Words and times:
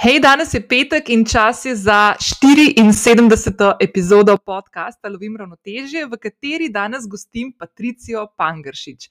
Hej, 0.00 0.20
danes 0.24 0.54
je 0.54 0.60
petek 0.64 1.10
in 1.12 1.26
čas 1.28 1.64
je 1.64 1.74
za 1.76 2.14
74. 2.16 3.74
epizodo 3.80 4.36
podcasta 4.36 5.08
Lovim 5.12 5.36
ravnotežje, 5.36 6.06
v 6.06 6.16
kateri 6.16 6.70
danes 6.72 7.04
gostim 7.04 7.52
Patricijo 7.52 8.22
Pangršič. 8.36 9.10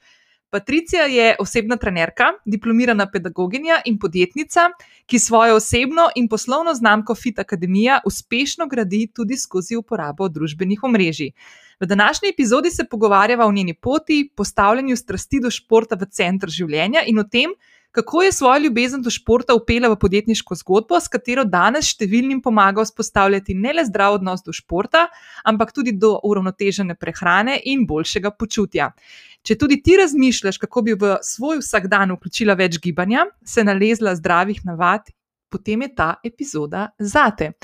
Patricija 0.50 1.06
je 1.06 1.36
osebna 1.40 1.78
trenerka, 1.78 2.32
diplomirana 2.46 3.06
pedagoginja 3.06 3.84
in 3.86 4.00
podjetnica, 4.00 4.72
ki 5.06 5.20
svojo 5.20 5.62
osebno 5.62 6.10
in 6.16 6.28
poslovno 6.28 6.74
znamko 6.74 7.16
Fit 7.16 7.40
Academia 7.40 8.02
uspešno 8.06 8.68
gradi 8.68 9.12
tudi 9.14 9.38
skozi 9.38 9.78
uporabo 9.78 10.28
družbenih 10.30 10.84
omrežij. 10.84 11.32
V 11.80 11.86
današnji 11.86 12.30
epizodi 12.30 12.72
se 12.72 12.90
pogovarjava 12.90 13.46
o 13.46 13.52
njeni 13.52 13.74
poti, 13.74 14.32
postavljanju 14.36 14.98
strasti 14.98 15.40
do 15.40 15.52
športa 15.52 15.96
v 15.96 16.10
center 16.10 16.50
življenja 16.50 17.06
in 17.06 17.20
o 17.20 17.24
tem, 17.24 17.54
kako 17.92 18.22
je 18.22 18.32
svojo 18.32 18.60
ljubezen 18.60 19.02
do 19.02 19.10
športa 19.10 19.56
upela 19.56 19.90
v 19.90 19.98
podjetniško 20.00 20.56
zgodbo, 20.56 21.00
s 21.00 21.10
katero 21.10 21.44
danes 21.44 21.90
številnim 21.90 22.42
pomaga 22.42 22.86
vzpostavljati 22.86 23.56
ne 23.58 23.74
le 23.74 23.86
zdrav 23.88 24.20
odnos 24.20 24.44
do 24.46 24.54
športa, 24.54 25.08
ampak 25.44 25.74
tudi 25.74 25.96
do 25.98 26.16
uravnotežene 26.24 26.96
prehrane 26.96 27.60
in 27.66 27.88
boljšega 27.90 28.32
počutja. 28.32 28.92
Če 29.44 29.56
tudi 29.58 29.80
ti 29.82 29.96
razmišljaš, 29.98 30.60
kako 30.62 30.84
bi 30.86 30.98
v 31.00 31.16
svoj 31.26 31.64
vsakdan 31.64 32.14
vključila 32.18 32.58
več 32.60 32.78
gibanja, 32.84 33.26
se 33.46 33.64
nalezla 33.64 34.16
zdravih 34.20 34.62
navad. 34.68 35.10
Potem 35.50 35.82
je 35.82 35.88
ta 35.98 36.12
epizoda 36.22 36.92
zate. 37.02 37.56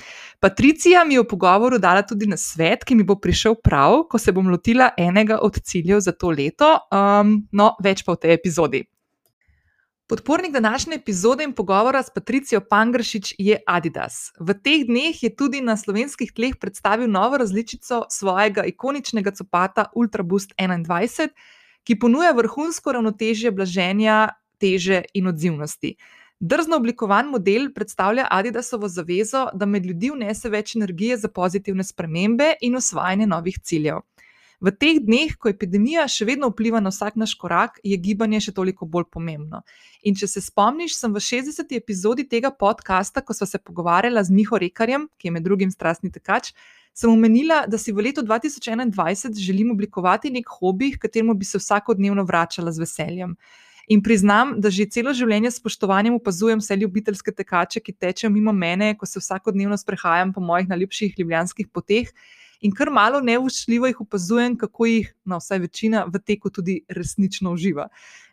Patricija 0.41 1.03
mi 1.05 1.13
je 1.13 1.21
v 1.21 1.27
pogovoru 1.29 1.77
dala 1.77 2.01
tudi 2.01 2.25
na 2.25 2.37
svet, 2.37 2.81
ki 2.81 2.95
mi 2.97 3.05
bo 3.05 3.19
prišel 3.21 3.59
prav, 3.61 4.07
ko 4.09 4.17
se 4.17 4.33
bom 4.33 4.49
lotila 4.49 4.89
enega 4.97 5.37
od 5.37 5.61
ciljev 5.61 6.01
za 6.01 6.15
to 6.17 6.33
leto. 6.33 6.71
Um, 6.89 7.43
no, 7.53 7.75
več 7.85 8.01
pa 8.01 8.17
v 8.17 8.23
tej 8.25 8.37
epizodi. 8.39 8.81
Podpornik 10.07 10.51
današnje 10.53 10.95
epizode 10.95 11.43
in 11.43 11.53
pogovora 11.53 12.03
s 12.03 12.09
Patricijo 12.13 12.61
Pangršič 12.69 13.35
je 13.37 13.57
Adidas. 13.67 14.31
V 14.39 14.53
teh 14.53 14.83
dneh 14.85 15.23
je 15.23 15.35
tudi 15.35 15.61
na 15.61 15.73
slovenskih 15.77 16.29
tleh 16.33 16.53
predstavil 16.61 17.09
novo 17.09 17.37
različico 17.37 18.03
svojega 18.09 18.63
ikoničnega 18.63 19.31
copata 19.31 19.85
Ultra 19.95 20.23
Boost 20.23 20.53
21, 20.59 21.29
ki 21.83 21.99
ponuja 21.99 22.31
vrhunsko 22.37 22.91
ravnotežje 22.91 23.51
blaženja, 23.51 24.29
teže 24.61 25.01
in 25.13 25.27
odzivnosti. 25.27 25.95
Drzno 26.39 26.77
oblikovan 26.77 27.33
model 27.33 27.71
predstavlja 27.73 28.27
Adidasovo 28.29 28.87
zavezo, 28.87 29.47
da 29.53 29.65
med 29.65 29.85
ljudi 29.85 30.11
vnese 30.13 30.49
več 30.49 30.75
energije 30.75 31.17
za 31.17 31.33
pozitivne 31.33 31.83
spremembe 31.83 32.53
in 32.61 32.75
osvajanje 32.75 33.25
novih 33.27 33.57
ciljev. 33.59 34.05
V 34.63 34.71
teh 34.71 35.01
dneh, 35.03 35.33
ko 35.35 35.49
epidemija 35.51 36.05
še 36.07 36.25
vedno 36.29 36.47
vpliva 36.51 36.79
na 36.79 36.91
vsak 36.93 37.17
naš 37.19 37.33
korak, 37.35 37.81
je 37.83 37.97
gibanje 37.99 38.39
še 38.47 38.53
toliko 38.55 38.87
bolj 38.87 39.09
pomembno. 39.11 39.61
In 40.07 40.15
če 40.15 40.29
se 40.31 40.43
spomniš, 40.45 40.95
sem 40.95 41.11
v 41.11 41.19
60. 41.19 41.75
epizodi 41.75 42.23
tega 42.29 42.53
podcasta, 42.55 43.21
ko 43.21 43.35
smo 43.35 43.47
se 43.49 43.59
pogovarjali 43.59 44.23
z 44.23 44.31
Miho 44.31 44.59
Rekarjem, 44.63 45.09
ki 45.19 45.27
je 45.27 45.35
med 45.35 45.43
drugim 45.43 45.73
strastni 45.73 46.11
tekač, 46.13 46.53
sem 46.95 47.11
omenila, 47.11 47.65
da 47.67 47.75
si 47.81 47.91
v 47.91 48.07
letu 48.07 48.23
2021 48.23 49.35
želim 49.35 49.75
oblikovati 49.75 50.31
nek 50.31 50.47
hobi, 50.47 50.93
kateremu 50.95 51.35
bi 51.35 51.45
se 51.45 51.59
vsakodnevno 51.59 52.23
vračala 52.23 52.71
z 52.71 52.85
veseljem. 52.85 53.35
In 53.91 54.01
priznam, 54.01 54.55
da 54.57 54.71
že 54.73 54.87
celo 54.89 55.11
življenje 55.13 55.51
s 55.51 55.59
spoštovanjem 55.59 56.15
opazujem 56.17 56.63
vse 56.63 56.79
ljubiteljske 56.79 57.35
tekače, 57.35 57.83
ki 57.83 57.93
tečejo 57.93 58.31
mimo 58.33 58.55
mene, 58.55 58.95
ko 58.97 59.05
se 59.05 59.19
vsakodnevno 59.21 59.77
sprehajam 59.77 60.31
po 60.33 60.41
mojih 60.41 60.71
najljubših 60.71 61.19
ljubljanskih 61.19 61.69
poteh 61.69 62.09
in 62.61 62.73
kar 62.75 62.91
malo 62.91 63.21
neušljivo 63.21 63.87
jih 63.87 64.01
opazujem, 64.01 64.57
kako 64.57 64.85
jih, 64.85 65.13
no, 65.25 65.39
vsaj 65.39 65.59
večina 65.59 66.05
v 66.05 66.19
teku 66.19 66.49
tudi 66.49 66.81
resnično 66.89 67.53
uživa. 67.53 67.87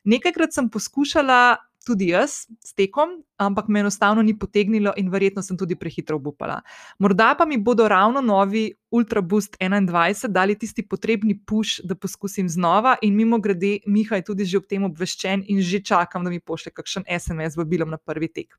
Nekajkrat 0.05 0.55
sem 0.55 0.71
poskušala 0.71 1.57
tudi 1.87 2.09
jaz 2.13 2.47
s 2.65 2.75
tekom, 2.75 3.23
ampak 3.37 3.69
me 3.69 3.81
enostavno 3.81 4.23
ni 4.23 4.35
potegnilo 4.39 4.93
in 4.97 5.11
verjetno 5.11 5.43
sem 5.43 5.57
tudi 5.59 5.77
prehitro 5.79 6.17
obupala. 6.17 6.61
Morda 6.99 7.35
pa 7.39 7.47
mi 7.47 7.59
bodo 7.59 7.89
ravno 7.89 8.21
novi 8.21 8.73
Ultra 8.91 9.21
Boost 9.21 9.57
21 9.61 10.29
dali 10.29 10.59
tisti 10.59 10.87
potrebni 10.87 11.39
push, 11.47 11.81
da 11.85 11.95
poskusim 11.95 12.49
znova 12.49 12.97
in 13.03 13.17
mimo 13.17 13.39
grede, 13.39 13.79
Miha 13.87 14.17
je 14.17 14.25
tudi 14.25 14.45
že 14.45 14.59
ob 14.59 14.67
tem 14.67 14.85
obveščen 14.85 15.45
in 15.49 15.63
že 15.63 15.83
čakam, 15.83 16.25
da 16.25 16.31
mi 16.31 16.41
pošlje 16.41 16.73
kakšen 16.73 17.05
SMS 17.19 17.57
v 17.57 17.65
bilom 17.65 17.91
na 17.91 17.99
prvi 17.99 18.29
tek. 18.29 18.59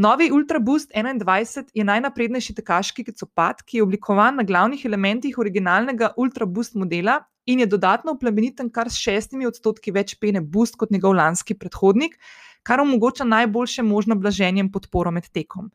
Novi 0.00 0.30
Ultra 0.32 0.58
Boost 0.58 0.94
21 0.96 1.74
je 1.74 1.84
najnaprednejši 1.84 2.54
tekaški 2.56 3.02
copat, 3.12 3.58
ki 3.68 3.76
je 3.76 3.82
oblikovan 3.84 4.38
na 4.40 4.44
glavnih 4.48 4.84
elementih 4.88 5.34
originalnega 5.38 6.14
Ultra 6.16 6.46
Boost 6.46 6.78
modela 6.80 7.18
in 7.44 7.60
je 7.60 7.66
dodatno 7.66 8.14
plemeniten 8.16 8.70
kar 8.72 8.88
s 8.88 8.96
šestimi 8.96 9.44
odstotki 9.44 9.92
več 9.92 10.14
pene 10.16 10.40
Boost 10.40 10.78
kot 10.80 10.94
njegov 10.94 11.18
lanski 11.18 11.52
predhodnik, 11.52 12.16
kar 12.62 12.80
omogoča 12.80 13.26
najboljše 13.28 13.84
možno 13.84 14.16
blaženje 14.16 14.64
in 14.64 14.70
podporo 14.72 15.12
med 15.12 15.28
tekom. 15.28 15.68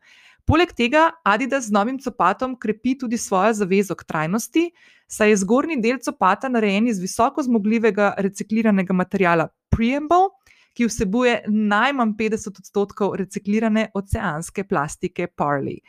Poleg 0.44 0.74
tega 0.74 1.12
Adidas 1.22 1.68
z 1.68 1.76
novim 1.78 2.00
copatom 2.02 2.58
krepi 2.58 2.96
tudi 2.98 3.22
svojo 3.22 3.54
zavezo 3.60 3.94
k 3.94 4.08
trajnosti, 4.10 4.72
saj 5.06 5.30
je 5.30 5.38
zgornji 5.44 5.78
del 5.78 6.02
copata 6.02 6.50
narejen 6.50 6.90
iz 6.90 6.98
visoko 6.98 7.46
zmogljivega 7.46 8.16
recikliranega 8.18 8.94
materiala 9.04 9.52
Preamble 9.70 10.34
ki 10.76 10.90
vsebuje 10.90 11.38
najmanj 11.48 12.12
50 12.18 12.60
odstotkov 12.60 13.16
reciklirane 13.16 13.88
oceanske 13.94 14.64
plastike 14.68 15.26
Parley. 15.26 15.80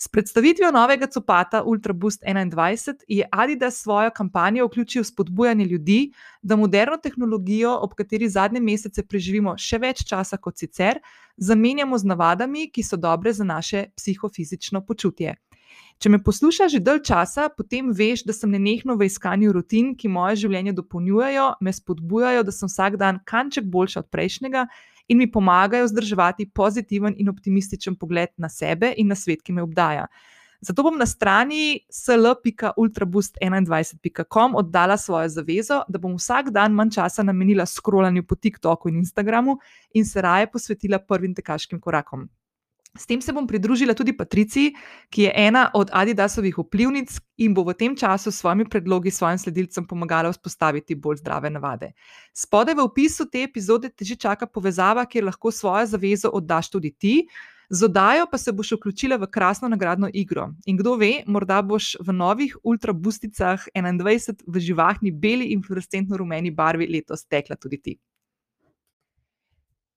S 0.00 0.08
predstavitvijo 0.08 0.70
novega 0.72 1.06
copata 1.06 1.62
Ultra 1.62 1.92
Boost 1.92 2.22
21 2.22 2.94
je 3.08 3.28
Adidas 3.32 3.82
svojo 3.82 4.10
kampanjo 4.10 4.66
vključil 4.66 5.04
spodbujanje 5.04 5.64
ljudi, 5.64 6.12
da 6.42 6.56
moderno 6.56 6.96
tehnologijo, 6.96 7.74
ob 7.82 7.92
kateri 7.94 8.28
zadnje 8.28 8.60
mesece 8.60 9.04
preživimo 9.06 9.54
še 9.58 9.78
več 9.78 10.00
časa 10.08 10.36
kot 10.36 10.56
sicer, 10.56 11.02
zamenjamo 11.36 11.98
z 11.98 12.08
navadami, 12.14 12.70
ki 12.72 12.82
so 12.82 12.96
dobre 12.96 13.32
za 13.32 13.44
naše 13.44 13.84
psihofizično 13.96 14.80
počutje. 14.86 15.36
Če 16.00 16.08
me 16.08 16.22
poslušaš 16.24 16.72
že 16.72 16.80
dalj 16.80 17.02
časa, 17.04 17.50
potem 17.52 17.90
veš, 17.92 18.24
da 18.24 18.32
sem 18.32 18.50
nenehno 18.50 18.96
v 18.96 19.10
iskanju 19.10 19.52
rutin, 19.52 19.92
ki 19.96 20.08
moje 20.08 20.46
življenje 20.46 20.72
dopolnjujejo, 20.78 21.50
me 21.60 21.74
spodbujajo, 21.76 22.46
da 22.48 22.56
sem 22.56 22.72
vsak 22.72 22.96
dan 23.00 23.20
kanček 23.28 23.68
boljši 23.68 24.00
od 24.00 24.08
prejšnjega 24.08 24.64
in 25.10 25.18
mi 25.18 25.30
pomagajo 25.30 25.84
vzdrževati 25.84 26.48
pozitiven 26.54 27.14
in 27.18 27.28
optimističen 27.28 27.98
pogled 28.00 28.32
na 28.38 28.48
sebe 28.48 28.94
in 28.96 29.12
na 29.12 29.18
svet, 29.18 29.42
ki 29.44 29.52
me 29.52 29.66
obdaja. 29.66 30.06
Zato 30.60 30.82
bom 30.84 30.98
na 30.98 31.06
strani 31.06 31.80
sl.ultraboost21.com 31.88 34.54
oddala 34.60 34.96
svojo 34.96 35.28
zavezo, 35.28 35.82
da 35.88 35.98
bom 35.98 36.14
vsak 36.16 36.50
dan 36.52 36.72
manj 36.76 36.90
časa 36.98 37.22
namenila 37.24 37.66
skrolanju 37.66 38.22
po 38.28 38.34
TikToku 38.36 38.88
in 38.88 38.96
Instagramu 39.00 39.58
in 39.94 40.04
se 40.04 40.22
raje 40.22 40.46
posvetila 40.52 40.98
prvim 40.98 41.34
tekaškim 41.34 41.80
korakom. 41.80 42.28
S 42.98 43.06
tem 43.06 43.20
se 43.22 43.32
bom 43.32 43.46
pridružila 43.46 43.94
tudi 43.94 44.16
Patriciji, 44.16 44.72
ki 45.10 45.22
je 45.22 45.32
ena 45.36 45.68
od 45.74 45.90
Adidasovih 45.94 46.56
vplivnic 46.58 47.20
in 47.38 47.54
bo 47.54 47.62
v 47.62 47.74
tem 47.78 47.94
času 47.96 48.32
s 48.32 48.42
svojimi 48.42 48.66
predlogi 48.66 49.10
svojim 49.14 49.38
sledilcem 49.38 49.86
pomagala 49.86 50.32
vzpostaviti 50.32 50.98
bolj 50.98 51.22
zdrave 51.22 51.50
navade. 51.50 51.92
Spodaj 52.34 52.74
v 52.74 52.82
opisu 52.82 53.28
te 53.30 53.44
epizode 53.46 53.92
te 53.94 54.04
že 54.04 54.16
čaka 54.16 54.46
povezava, 54.46 55.06
kjer 55.06 55.24
lahko 55.24 55.54
svojo 55.54 55.86
zavezo 55.86 56.34
oddaš 56.34 56.70
tudi 56.70 56.90
ti. 56.90 57.14
Z 57.70 57.86
oddajo 57.86 58.26
pa 58.26 58.38
se 58.38 58.52
boš 58.52 58.72
vključila 58.72 59.16
v 59.16 59.30
krasno 59.30 59.68
nagradno 59.68 60.10
igro. 60.12 60.48
In 60.66 60.76
kdo 60.76 60.96
ve, 60.98 61.22
morda 61.26 61.62
boš 61.62 61.94
v 62.02 62.12
novih 62.12 62.56
ultrabusticah 62.64 63.68
21 63.74 64.42
v 64.46 64.58
živahni 64.58 65.12
beli 65.14 65.52
in 65.54 65.62
fluorescentno 65.62 66.16
rumeni 66.16 66.50
barvi 66.50 66.90
letos 66.90 67.22
tekla 67.24 67.56
tudi 67.56 67.78
ti. 67.78 67.94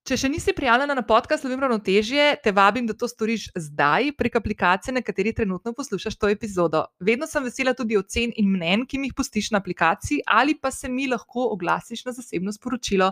Če 0.04 0.18
še 0.20 0.28
nisi 0.28 0.52
prijavljena 0.52 0.92
na 0.92 1.00
podcast 1.00 1.46
Lovim 1.46 1.62
ravnotežje, 1.64 2.24
te 2.44 2.52
vabim, 2.52 2.84
da 2.84 2.92
to 2.92 3.08
storiš 3.08 3.46
zdaj 3.56 4.10
prek 4.20 4.34
aplikacije, 4.36 4.92
na 4.92 5.00
kateri 5.00 5.30
trenutno 5.32 5.70
poslušaš 5.72 6.18
to 6.20 6.28
epizodo. 6.28 6.82
Vedno 7.00 7.24
sem 7.24 7.46
vesela 7.46 7.72
tudi 7.72 7.96
ocen 7.96 8.34
in 8.36 8.50
mnen, 8.52 8.82
ki 8.84 9.00
mi 9.00 9.08
jih 9.08 9.14
postiš 9.16 9.48
na 9.54 9.62
aplikaciji, 9.62 10.18
ali 10.28 10.58
pa 10.60 10.68
se 10.68 10.90
mi 10.92 11.06
lahko 11.08 11.46
oglasiš 11.54 12.02
na 12.04 12.12
zasebno 12.12 12.52
sporočilo. 12.52 13.08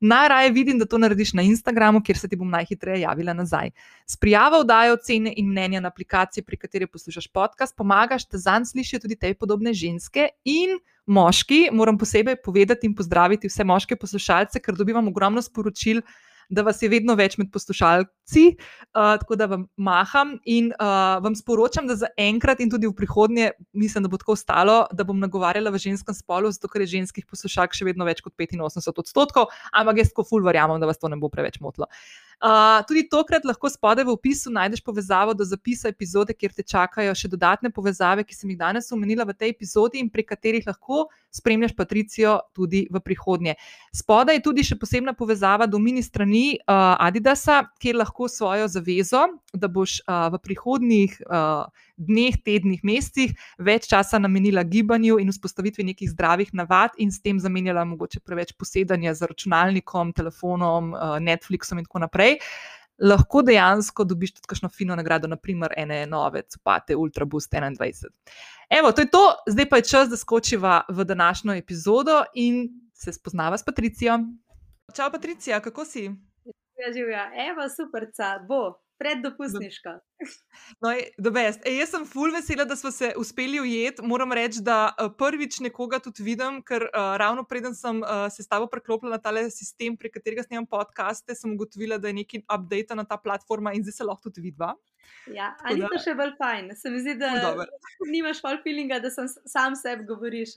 Najraje 0.00 0.50
vidim, 0.56 0.80
da 0.82 0.88
to 0.90 0.98
narediš 0.98 1.30
na 1.38 1.44
Instagramu, 1.46 2.00
kjer 2.02 2.18
se 2.18 2.32
ti 2.32 2.40
bom 2.40 2.50
najhitreje 2.50 3.04
javila 3.04 3.36
nazaj. 3.38 3.70
S 4.10 4.18
prijavo 4.18 4.64
vdajo 4.64 4.98
ocene 4.98 5.36
in 5.38 5.46
mnenja 5.52 5.84
na 5.86 5.94
aplikaciji, 5.94 6.42
pri 6.42 6.58
kateri 6.64 6.90
poslušaš 6.90 7.30
podcast, 7.30 7.76
pomagaš, 7.78 8.26
da 8.26 8.42
zanj 8.48 8.66
slišijo 8.72 9.04
tudi 9.06 9.14
te 9.14 9.30
podobne 9.38 9.70
ženske 9.70 10.32
in. 10.42 10.74
Moški, 11.06 11.68
moram 11.74 11.96
posebej 11.98 12.36
povedati 12.42 12.86
in 12.86 12.92
pozdraviti 12.94 13.48
vse 13.50 13.64
moške 13.66 13.96
poslušalce, 13.98 14.60
ker 14.62 14.74
dobivam 14.78 15.08
ogromno 15.10 15.42
sporočil, 15.42 16.02
da 16.50 16.64
vas 16.66 16.82
je 16.82 16.90
vedno 16.92 17.14
več 17.18 17.36
med 17.38 17.50
poslušalci, 17.52 18.44
uh, 18.56 19.14
tako 19.22 19.38
da 19.38 19.48
vam 19.50 19.66
maham 19.76 20.36
in 20.44 20.72
uh, 20.72 21.20
vam 21.24 21.36
sporočam, 21.38 21.86
da 21.90 21.96
za 21.98 22.10
enkrat 22.16 22.60
in 22.60 22.72
tudi 22.72 22.88
v 22.90 22.96
prihodnje, 22.96 23.52
mislim, 23.72 24.06
da 24.06 24.12
bo 24.12 24.20
tako 24.20 24.36
ostalo, 24.36 24.78
da 24.92 25.04
bom 25.04 25.20
nagovarjala 25.22 25.72
v 25.74 25.82
ženskem 25.82 26.16
spolu, 26.16 26.50
zato 26.54 26.70
ker 26.72 26.84
je 26.84 26.94
ženskih 26.98 27.28
poslušalk 27.28 27.76
še 27.76 27.88
vedno 27.88 28.08
več 28.08 28.24
kot 28.24 28.34
85 28.38 29.04
odstotkov, 29.04 29.52
ampak 29.72 30.02
jaz 30.02 30.12
tako 30.14 30.26
ful 30.28 30.44
verjamem, 30.46 30.80
da 30.80 30.90
vas 30.90 31.00
to 31.00 31.10
ne 31.12 31.20
bo 31.20 31.30
preveč 31.32 31.60
motilo. 31.60 31.90
Uh, 31.90 32.31
tudi 32.88 33.04
tokrat 33.08 33.44
lahko 33.46 33.70
spodaj 33.70 34.04
v 34.04 34.14
opisu 34.16 34.50
najdeš 34.50 34.82
povezavo 34.82 35.34
do 35.34 35.44
zapisa 35.44 35.88
epizode, 35.88 36.34
kjer 36.34 36.52
te 36.56 36.62
čakajo 36.62 37.14
še 37.14 37.30
dodatne 37.30 37.70
povezave, 37.70 38.24
ki 38.26 38.34
sem 38.34 38.50
jih 38.50 38.58
danes 38.58 38.90
omenila 38.92 39.26
v 39.28 39.36
tej 39.38 39.54
epizodi 39.54 40.02
in 40.02 40.10
prek 40.10 40.32
katerih 40.34 40.66
lahko 40.66 41.06
spremljaš 41.32 41.72
Patricijo 41.76 42.38
tudi 42.52 42.86
v 42.90 43.00
prihodnje. 43.00 43.54
Spodaj 43.94 44.36
je 44.36 44.42
tudi 44.44 44.64
še 44.66 44.76
posebna 44.76 45.14
povezava 45.16 45.66
do 45.66 45.78
mini 45.80 46.02
strani 46.04 46.58
uh, 46.60 46.96
Adidasa, 47.00 47.62
kjer 47.80 47.96
lahko 48.02 48.28
svojo 48.28 48.68
zavezo, 48.68 49.24
da 49.54 49.68
boš 49.68 50.00
uh, 50.04 50.28
v 50.34 50.40
prihodnjih 50.44 51.16
uh, 51.24 51.64
dneh, 51.96 52.36
tednih, 52.44 52.82
mesecih 52.84 53.32
več 53.58 53.88
časa 53.90 54.20
namenila 54.20 54.64
gibanju 54.64 55.18
in 55.22 55.30
vzpostavitvi 55.32 55.86
nekih 55.92 56.10
zdravih 56.12 56.52
navad, 56.56 56.96
in 56.98 57.12
s 57.12 57.22
tem 57.24 57.40
zamenjala 57.40 57.84
mogoče 57.88 58.20
preveč 58.20 58.52
posedanja 58.58 59.14
za 59.16 59.28
računalnikom, 59.30 60.12
telefonom, 60.16 60.92
uh, 60.92 61.16
Netflixom 61.22 61.80
in 61.80 61.88
tako 61.88 62.04
naprej. 62.04 62.31
Lahko 63.02 63.42
dejansko 63.42 64.04
dobiš 64.04 64.34
tudi 64.36 64.50
kakšno 64.52 64.68
fino 64.70 64.96
nagrado, 64.96 65.28
naprimer, 65.28 65.72
ene 65.76 66.04
nove, 66.06 66.42
copate, 66.42 66.96
Ultra 66.96 67.24
Boost 67.24 67.52
21. 67.52 68.12
Evo, 68.70 68.92
to 68.92 69.02
je 69.02 69.10
to, 69.10 69.22
zdaj 69.48 69.68
pa 69.68 69.80
je 69.80 69.88
čas, 69.88 70.08
da 70.08 70.16
skočiva 70.16 70.82
v 70.88 71.04
današnjo 71.04 71.56
epizodo 71.58 72.22
in 72.34 72.68
se 72.94 73.12
spoznava 73.12 73.58
s 73.58 73.64
Patricijo. 73.64 74.18
Čau, 74.96 75.10
Patricija, 75.12 75.60
kako 75.60 75.84
si? 75.84 76.04
Ja, 76.78 76.92
živijo, 76.92 77.24
evo, 77.50 77.68
super, 77.76 78.06
ca, 78.14 78.38
bo, 78.48 78.81
preddopustniška. 79.02 79.94
No, 80.82 80.92
e, 80.94 81.10
jaz 81.74 81.90
sem 81.90 82.04
full 82.06 82.32
vesela, 82.34 82.66
da 82.68 82.76
smo 82.78 82.92
se 82.94 83.12
uspeli 83.18 83.60
ujeti. 83.60 84.04
Moram 84.06 84.32
reči, 84.36 84.62
da 84.62 84.92
uh, 84.92 85.10
prvič 85.18 85.58
nekoga 85.64 85.98
tudi 86.02 86.22
vidim, 86.26 86.60
ker 86.66 86.86
uh, 86.86 87.16
ravno 87.20 87.44
preden 87.48 87.74
sem 87.74 87.98
uh, 88.02 88.28
se 88.30 88.46
s 88.46 88.50
tabo 88.50 88.68
preklopila 88.70 89.16
na 89.16 89.20
ta 89.22 89.34
sistem, 89.50 89.96
prek 89.98 90.14
katerega 90.18 90.46
snemam 90.46 90.68
podcaste, 90.70 91.34
sem 91.38 91.56
ugotovila, 91.56 91.98
da 91.98 92.12
je 92.12 92.20
neki 92.22 92.44
update 92.46 92.98
na 92.98 93.04
ta 93.08 93.18
platforma 93.18 93.74
in 93.74 93.82
zdaj 93.82 93.98
se 93.98 94.08
lahko 94.08 94.30
tudi 94.30 94.46
vidva. 94.48 94.74
Ja, 95.26 95.52
ali 95.66 95.82
je 95.82 95.90
to 95.90 96.00
še 96.02 96.14
bolj 96.18 96.36
fajn? 96.38 96.72
Se 96.78 96.90
mi 96.90 97.02
zdi, 97.02 97.16
da 97.18 97.34
nimaš 98.06 98.40
fal 98.42 98.62
feelinga, 98.62 99.00
da 99.02 99.10
sem 99.10 99.28
sam 99.28 99.76
sebi 99.78 100.06
govoriš. 100.08 100.54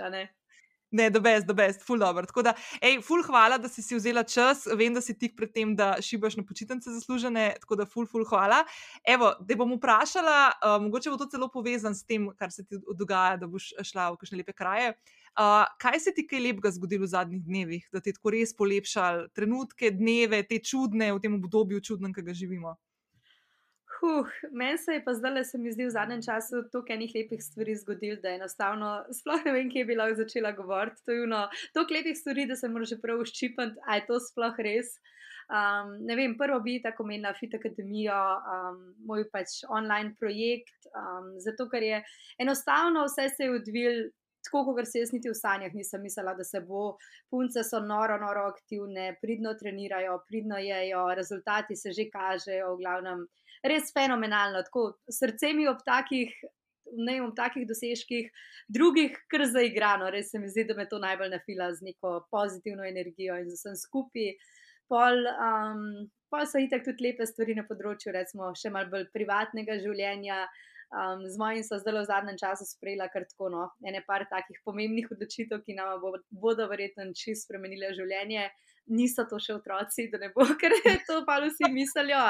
Ne, 0.92 1.10
da 1.10 1.20
best, 1.20 1.48
da 1.48 1.54
best, 1.54 1.82
full 1.84 2.00
dobro. 2.00 2.26
Tako 2.26 2.44
da, 2.46 2.54
hej, 2.82 3.00
full 3.04 3.24
hvala, 3.26 3.58
da 3.58 3.70
si 3.70 3.82
si 3.82 3.98
vzela 3.98 4.24
čas. 4.24 4.66
Vem, 4.78 4.94
da 4.94 5.02
si 5.02 5.16
tik 5.18 5.34
pred 5.38 5.52
tem, 5.52 5.74
da 5.76 5.96
šibaš 6.02 6.38
na 6.38 6.46
počitnice 6.46 6.94
zaslužene, 6.94 7.48
tako 7.62 7.80
da 7.82 7.88
full, 7.90 8.08
full 8.08 8.26
hvala. 8.30 8.62
Evo, 9.04 9.34
da 9.42 9.58
bom 9.60 9.74
vprašala, 9.76 10.38
uh, 10.54 10.78
mogoče 10.86 11.12
bo 11.12 11.18
to 11.20 11.28
celo 11.34 11.50
povezan 11.52 11.96
s 11.98 12.06
tem, 12.06 12.30
kar 12.38 12.54
se 12.54 12.64
ti 12.64 12.80
dogaja, 12.96 13.42
da 13.42 13.50
boš 13.50 13.74
šla 13.84 14.12
v 14.14 14.22
kakšne 14.22 14.40
lepe 14.40 14.54
kraje. 14.54 14.94
Uh, 15.36 15.66
kaj 15.82 16.00
se 16.00 16.14
ti 16.16 16.24
kaj 16.28 16.44
lepega 16.46 16.72
zgodilo 16.72 17.04
v 17.04 17.12
zadnjih 17.12 17.44
dnevih, 17.44 17.90
da 17.92 18.00
ti 18.00 18.14
je 18.14 18.20
tako 18.20 18.32
res 18.38 18.56
polepšal 18.56 19.26
trenutke, 19.36 19.92
dneve, 19.92 20.46
te 20.48 20.62
čudne 20.64 21.12
v 21.12 21.24
tem 21.24 21.34
obdobju, 21.36 21.82
čudnem, 21.84 22.14
ki 22.16 22.24
ga 22.24 22.38
živimo? 22.38 22.78
Huh, 24.00 24.27
meni 24.51 24.77
se 24.77 24.94
je 24.94 25.03
pa 25.03 25.13
zdaj, 25.13 25.44
se 25.44 25.57
mi 25.57 25.71
zdi, 25.71 25.86
v 25.86 25.94
zadnjem 25.94 26.21
času 26.25 26.63
toliko 26.71 26.94
enih 26.94 27.12
lepih 27.15 27.44
stvari 27.44 27.75
zgodil, 27.80 28.18
da 28.24 28.33
enostavno 28.36 28.89
sploh 29.13 29.45
ne 29.45 29.53
vem, 29.56 29.69
kje 29.71 29.86
bi 29.88 29.95
lahko 29.95 30.18
začela 30.19 30.51
govoriti. 30.57 31.03
To 31.06 31.15
je 31.15 31.24
eno, 31.24 31.44
toliko 31.74 31.95
lepih 31.95 32.18
stvari, 32.18 32.45
da 32.50 32.57
se 32.59 32.69
moraš 32.69 32.95
že 32.95 32.97
prav 33.03 33.21
uščipati, 33.24 33.80
a 33.88 34.00
je 34.00 34.06
to 34.09 34.19
sploh 34.19 34.59
res. 34.68 34.97
Um, 35.45 35.94
ne 36.06 36.18
vem, 36.18 36.33
prvo 36.38 36.59
bi 36.59 36.80
tako 36.81 37.06
menila 37.06 37.31
Fit 37.38 37.53
Academy, 37.53 38.07
um, 38.09 38.83
moj 39.06 39.27
pač 39.31 39.62
online 39.69 40.15
projekt, 40.19 40.89
um, 40.89 41.36
zato 41.39 41.69
ker 41.69 41.86
je 41.86 42.03
enostavno 42.41 43.06
vse 43.06 43.30
se 43.38 43.48
je 43.48 43.57
odvil. 43.62 44.06
Tako, 44.45 44.75
kot 44.77 44.86
se 44.86 45.00
jaz 45.01 45.09
niti 45.09 45.25
v 45.25 45.33
sanjah 45.33 45.74
nisem 45.74 46.03
mislila, 46.06 46.36
da 46.38 46.44
se 46.45 46.59
bo, 46.62 47.00
punce 47.33 47.63
so 47.65 47.80
noro, 47.81 48.19
noro 48.21 48.44
aktivne, 48.51 49.15
pridno 49.18 49.56
trenirajo, 49.57 50.19
pridno 50.27 50.59
jejo, 50.62 51.07
rezultati 51.18 51.74
se 51.75 51.89
že 51.98 52.06
kažejo, 52.13 52.75
v 52.75 52.83
glavnem 52.83 53.24
res 53.67 53.91
fenomenalno. 53.95 54.63
Tako, 54.67 54.85
srce 55.12 55.53
mi 55.53 55.67
ob 55.69 55.81
takih, 55.85 56.33
ne 56.95 57.17
vem, 57.19 57.31
takih 57.38 57.65
dosežkih, 57.67 58.29
drugih, 58.71 59.17
kar 59.31 59.45
zaigrano, 59.50 60.09
res 60.13 60.31
se 60.31 60.41
mi 60.41 60.51
zdi, 60.51 60.67
da 60.69 60.77
me 60.77 60.88
to 60.89 61.00
najbolj 61.01 61.33
nafila 61.33 61.71
z 61.73 61.89
neko 61.89 62.19
pozitivno 62.33 62.85
energijo 62.88 63.38
in 63.41 63.50
z 63.50 63.57
vsem 63.59 63.79
skupaj. 63.79 64.35
Pol, 64.91 65.25
um, 65.33 66.06
pol 66.29 66.45
so 66.45 66.62
itak 66.62 66.85
tudi 66.85 67.07
lepe 67.07 67.25
stvari 67.25 67.57
na 67.57 67.65
področju, 67.65 68.13
recimo, 68.13 68.53
še 68.53 68.69
malo 68.73 68.91
bolj 68.94 69.09
privatnega 69.15 69.79
življenja. 69.81 70.45
Um, 70.95 71.23
z 71.25 71.39
mojim 71.41 71.63
so 71.65 71.79
zdaj 71.81 71.95
v 71.97 72.03
zadnjem 72.07 72.38
času 72.38 72.67
sprejela 72.69 73.07
kar 73.09 73.25
tako, 73.25 73.50
no, 73.50 73.63
ene 73.83 74.03
par 74.06 74.27
takih 74.29 74.59
pomembnih 74.63 75.09
odločitev, 75.12 75.63
ki 75.65 75.73
nam 75.75 75.97
bo, 76.03 76.13
bodo 76.29 76.69
verjetno 76.69 77.07
čisto 77.17 77.47
spremenile 77.47 77.89
življenje 77.97 78.45
niso 78.88 79.26
to 79.30 79.40
še 79.42 79.56
otroci, 79.58 80.10
da 80.12 80.22
ne 80.22 80.32
bo, 80.36 80.46
ker 80.62 80.76
je 80.78 80.96
to 81.08 81.22
pa 81.28 81.40
vsi 81.44 81.72
mislijo, 81.74 82.24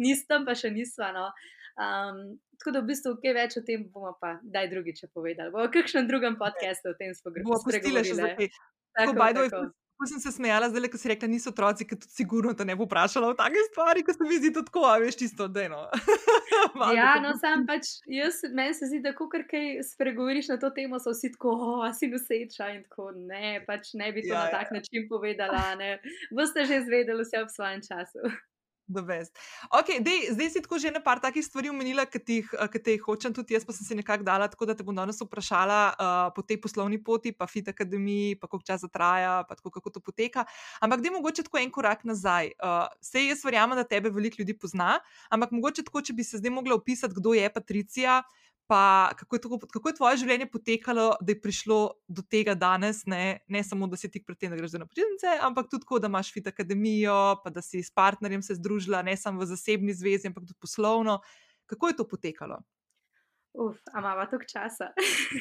nisem 0.00 0.46
pa 0.46 0.56
še 0.58 0.70
nisva. 0.74 1.12
No. 1.16 1.28
Um, 1.76 2.38
tako 2.56 2.72
da 2.72 2.80
v 2.80 2.88
bistvu 2.90 3.16
kaj 3.20 3.34
več 3.36 3.56
o 3.60 3.64
tem 3.66 3.84
bomo 3.92 4.14
pa 4.20 4.36
daj 4.42 4.70
drugič 4.72 5.04
povedali. 5.12 5.52
Bo 5.52 5.66
v 5.66 5.72
kakšnem 5.74 6.08
drugem 6.08 6.38
podkastu 6.40 6.94
o 6.94 6.98
tem 6.98 7.12
spregovorili. 7.14 8.48
Ko 9.96 10.06
sem 10.06 10.20
se 10.20 10.28
smejala, 10.32 10.68
zdaj, 10.68 10.90
ko 10.92 10.98
si 11.00 11.08
rekla, 11.08 11.28
niso 11.32 11.50
otroci, 11.50 11.86
ki 11.88 11.96
tudi 11.96 12.12
sigurno 12.12 12.52
te 12.54 12.66
ne 12.68 12.74
bo 12.76 12.84
vprašala 12.84 13.30
o 13.32 13.36
takih 13.36 13.64
stvarih, 13.70 14.04
ko 14.04 14.12
se 14.12 14.26
mi 14.28 14.36
zdi 14.36 14.50
tako, 14.56 14.82
a 14.84 14.98
veš, 15.00 15.16
čisto 15.22 15.46
deno. 15.48 15.86
ja, 16.98 17.14
no, 17.24 17.32
sam 17.40 17.64
pač, 17.68 17.94
jaz, 18.12 18.42
meni 18.52 18.76
se 18.76 18.90
zdi, 18.90 19.00
da 19.06 19.14
ko 19.16 19.30
kar 19.32 19.46
kaj 19.48 19.80
spregovoriš 19.88 20.50
na 20.52 20.58
to 20.60 20.68
temo, 20.76 21.00
so 21.00 21.14
vsi 21.16 21.32
tako, 21.38 21.54
o, 21.56 21.70
a 21.86 21.94
si 21.96 22.10
noseča 22.12 22.68
in 22.74 22.84
tako, 22.84 23.08
ne, 23.16 23.62
pač 23.64 23.94
ne 23.96 24.10
bi 24.12 24.26
to 24.26 24.34
ja, 24.34 24.44
na 24.44 24.52
tak 24.52 24.68
ja. 24.74 24.80
način 24.80 25.08
povedala, 25.08 25.64
ne. 25.80 25.96
Boste 26.28 26.68
že 26.68 26.82
izvedeli 26.82 27.24
vse 27.24 27.46
v 27.46 27.56
svojem 27.56 27.80
času. 27.88 28.36
Okay, 29.74 29.98
dej, 29.98 30.30
zdaj 30.30 30.48
si 30.54 30.60
tako 30.62 30.78
že 30.78 30.94
na 30.94 31.02
par 31.02 31.18
takih 31.18 31.42
stvari 31.42 31.70
omenila, 31.70 32.06
ki 32.06 32.20
te 32.78 32.94
jih 32.94 33.02
hočem 33.02 33.34
tudi 33.34 33.58
jaz, 33.58 33.66
pa 33.66 33.74
sem 33.74 33.82
si 33.82 33.94
nekako 33.98 34.22
dala, 34.22 34.46
tako 34.46 34.66
da 34.70 34.78
te 34.78 34.86
bom 34.86 34.94
danes 34.94 35.18
vprašala 35.18 35.80
uh, 35.90 36.30
po 36.30 36.46
tej 36.46 36.60
poslovni 36.62 37.02
poti, 37.02 37.34
pa 37.34 37.50
fit 37.50 37.66
akademiji, 37.66 38.38
pa 38.38 38.46
koliko 38.46 38.66
časa 38.66 38.86
traja, 38.86 39.42
pa 39.48 39.58
tako, 39.58 39.74
kako 39.74 39.90
to 39.90 40.00
poteka. 40.00 40.46
Ampak 40.78 41.02
da 41.02 41.10
je 41.10 41.16
mogoče 41.18 41.46
tako 41.50 41.58
en 41.58 41.70
korak 41.74 42.06
nazaj. 42.06 42.54
Uh, 42.62 42.86
sej 43.02 43.34
jaz 43.34 43.42
verjamem, 43.42 43.74
da 43.74 43.82
tebe 43.82 44.10
veliko 44.14 44.38
ljudi 44.38 44.54
pozna, 44.54 45.00
ampak 45.34 45.50
mogoče 45.50 45.82
tako, 45.86 46.06
če 46.06 46.14
bi 46.14 46.22
se 46.22 46.38
zdaj 46.38 46.54
mogla 46.54 46.78
opisati, 46.78 47.18
kdo 47.18 47.34
je 47.34 47.50
Patricija, 47.50 48.22
pa 48.66 49.12
kako 49.18 49.36
je, 49.36 49.40
to, 49.40 49.58
kako 49.72 49.88
je 49.88 49.94
tvoje 49.94 50.20
življenje 50.22 50.48
potekalo, 50.50 51.06
da 51.20 51.32
je 51.32 51.40
prišlo 51.40 51.78
do 52.08 52.22
tega 52.22 52.54
danes, 52.58 53.04
ne, 53.06 53.40
ne 53.48 53.62
samo, 53.64 53.86
da 53.86 53.96
si 53.96 54.10
ti 54.10 54.22
pred 54.24 54.38
tem, 54.38 54.50
da 54.50 54.58
greš 54.58 54.74
na 54.80 54.88
počitnice, 54.88 55.38
ampak 55.46 55.70
tudi 55.70 55.86
tako, 55.86 56.00
da 56.02 56.10
imaš 56.10 56.32
fit 56.34 56.46
akademijo, 56.50 57.18
pa 57.44 57.52
da 57.54 57.62
si 57.62 57.82
s 57.82 57.94
partnerjem 57.94 58.42
se 58.42 58.58
združila, 58.58 59.04
ne 59.06 59.16
samo 59.16 59.44
v 59.44 59.50
zasebni 59.52 59.94
zvezi, 59.94 60.30
ampak 60.30 60.48
tudi 60.48 60.58
poslovno. 60.60 61.20
Kako 61.66 61.92
je 61.92 61.96
to 61.96 62.08
potekalo? 62.08 62.60
Uf, 63.58 63.76
a 63.92 63.98
imamo 63.98 64.26
toliko 64.26 64.48
časa. 64.52 64.92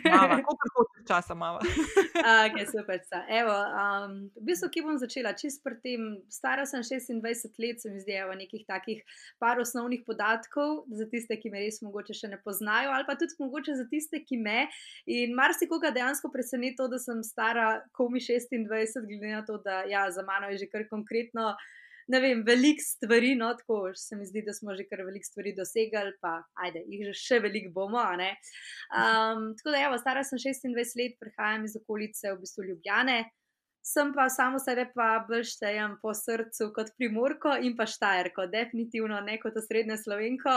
Mama, 0.06 0.36
koliko 0.48 0.68
hočeš 0.76 1.08
časa 1.08 1.34
imamo? 1.34 1.60
ok, 2.46 2.56
super. 2.72 3.00
Evo, 3.30 3.56
um, 3.82 4.14
v 4.40 4.46
bistvu, 4.48 4.70
ki 4.72 4.84
bom 4.86 4.96
začela, 4.98 5.34
čist 5.36 5.60
pred 5.64 5.82
tem, 5.84 6.06
stara 6.32 6.64
sem 6.66 6.80
26 6.80 7.60
let, 7.60 7.82
se 7.84 7.92
mi 7.92 8.00
zdi, 8.00 8.16
evo, 8.24 8.32
nekih 8.40 8.64
takih 8.68 9.04
par 9.40 9.60
osnovnih 9.60 10.06
podatkov 10.08 10.86
za 10.96 11.10
tiste, 11.12 11.36
ki 11.42 11.52
me 11.52 11.66
res 11.66 11.82
mogoče 11.84 12.16
še 12.16 12.32
ne 12.32 12.40
poznajo, 12.40 12.96
ali 12.96 13.04
pa 13.04 13.18
tudi 13.20 13.36
mogoče 13.44 13.76
za 13.76 13.88
tiste, 13.92 14.24
ki 14.24 14.40
me. 14.40 14.70
In 15.12 15.36
marsikoga 15.36 15.92
dejansko 15.92 16.32
preseneti 16.32 16.80
to, 16.80 16.88
da 16.88 17.02
sem 17.04 17.20
stara 17.20 17.82
komi 17.92 18.24
26, 18.24 19.04
glede 19.12 19.36
na 19.36 19.44
to, 19.44 19.60
da 19.60 19.84
ja, 19.92 20.08
za 20.12 20.24
mano 20.24 20.54
je 20.54 20.64
že 20.64 20.72
kar 20.72 20.88
konkretno 20.88 21.52
ne 22.08 22.20
vem, 22.22 22.44
veliko 22.46 22.84
stvari, 22.84 23.34
no, 23.36 23.50
tako 23.58 23.92
se 23.98 24.16
mi 24.16 24.26
zdi, 24.26 24.44
da 24.46 24.54
smo 24.54 24.76
že 24.76 24.86
kar 24.90 25.02
veliko 25.06 25.26
stvari 25.26 25.56
dosegali, 25.58 26.14
pa 26.22 26.36
ajde, 26.66 26.84
jih 26.92 27.08
že 27.10 27.16
še 27.22 27.40
veliko 27.46 27.72
bomo. 27.74 28.04
Um, 28.06 29.48
tako 29.58 29.74
da, 29.74 29.82
evo, 29.88 29.98
stara 29.98 30.24
sem 30.24 30.40
26 30.42 31.00
let, 31.00 31.18
prihajam 31.22 31.66
iz 31.66 31.76
okolice, 31.82 32.32
v 32.34 32.44
bistvu 32.44 32.70
Ljubljane. 32.70 33.24
Sem 33.86 34.16
pa 34.16 34.26
samo 34.34 34.58
sebe 34.58 34.88
pa 34.96 35.20
bolj 35.28 35.44
štejem 35.52 36.00
po 36.02 36.10
srcu 36.18 36.72
kot 36.74 36.88
primorko 36.98 37.52
in 37.62 37.76
pa 37.78 37.86
štajerko, 37.86 38.48
definitivno 38.50 39.20
ne 39.22 39.36
kot 39.42 39.58
osrednje 39.62 40.00
slovenko, 40.02 40.56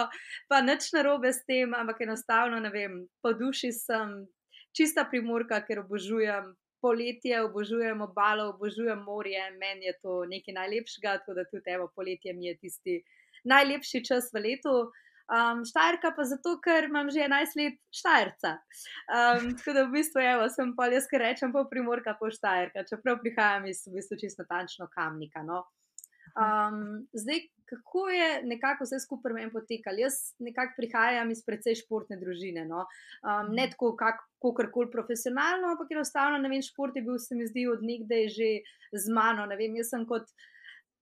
pa 0.48 0.62
nič 0.64 0.88
narobe 0.96 1.34
s 1.36 1.44
tem, 1.44 1.76
ampak 1.76 2.00
enostavno, 2.06 2.60
ne 2.64 2.72
vem, 2.72 3.02
po 3.20 3.34
duši 3.36 3.68
sem 3.76 4.22
čista 4.72 5.04
primorka, 5.10 5.60
ker 5.66 5.82
obožujem 5.84 6.54
poletje, 6.80 7.42
obožujem 7.42 8.00
obalo, 8.02 8.48
obožujem 8.54 9.02
morje, 9.02 9.42
meni 9.58 9.88
je 9.90 9.94
to 10.02 10.22
nekaj 10.30 10.54
najlepšega, 10.54 11.18
tako 11.20 11.36
da 11.38 11.44
tudi 11.50 11.74
evo, 11.74 11.90
poletje 11.94 12.32
mi 12.32 12.46
je 12.46 12.56
tisti 12.56 12.96
najlepši 13.44 14.04
čas 14.04 14.32
v 14.34 14.44
letu. 14.46 14.78
Um, 15.28 15.60
štajerka 15.68 16.14
pa 16.16 16.24
zato, 16.24 16.54
ker 16.64 16.86
imam 16.88 17.10
že 17.12 17.26
11 17.26 17.58
let 17.60 17.74
štajerca. 17.92 18.54
Um, 19.12 19.50
tako 19.60 19.74
da 19.76 19.82
v 19.84 19.92
bistvu 19.98 20.22
evo, 20.24 20.46
sem 20.48 20.72
pa 20.76 20.86
jaz, 20.88 21.08
ker 21.10 21.20
rečem, 21.20 21.52
pa 21.52 21.66
primorka, 21.68 22.16
pa 22.16 22.30
štajerka, 22.32 22.86
čeprav 22.88 23.20
prihajam 23.20 23.68
iz 23.68 23.82
v 23.84 23.98
bistvu 23.98 24.16
čisto 24.22 24.46
natančno 24.46 24.88
kamnika. 24.94 25.44
No. 25.44 25.66
Um, 26.38 27.08
zdaj, 27.12 27.40
kako 27.68 28.08
je 28.08 28.42
nekako 28.44 28.84
vse 28.84 29.00
skupaj 29.00 29.32
meni 29.32 29.52
potekalo? 29.52 29.98
Jaz 29.98 30.14
nekako 30.38 30.76
prihajam 30.76 31.30
iz 31.30 31.42
precej 31.44 31.74
športne 31.82 32.16
družine. 32.20 32.64
No? 32.64 32.84
Um, 33.26 33.50
ne 33.56 33.66
tako, 33.70 33.92
kako 33.98 34.54
koli 34.72 34.90
profesionalno, 34.90 35.72
ampak 35.74 35.90
enostavno, 35.92 36.38
ne 36.38 36.48
vem, 36.48 36.62
šport 36.62 36.96
je 36.96 37.02
bil, 37.02 37.18
se 37.18 37.34
mi 37.34 37.48
zdi, 37.50 37.66
od 37.68 37.82
nekdaj 37.82 38.28
že 38.36 38.52
z 38.92 39.14
mano. 39.14 39.48
Vem, 39.58 39.76
jaz 39.82 39.90
sem 39.92 40.06
kot 40.06 40.30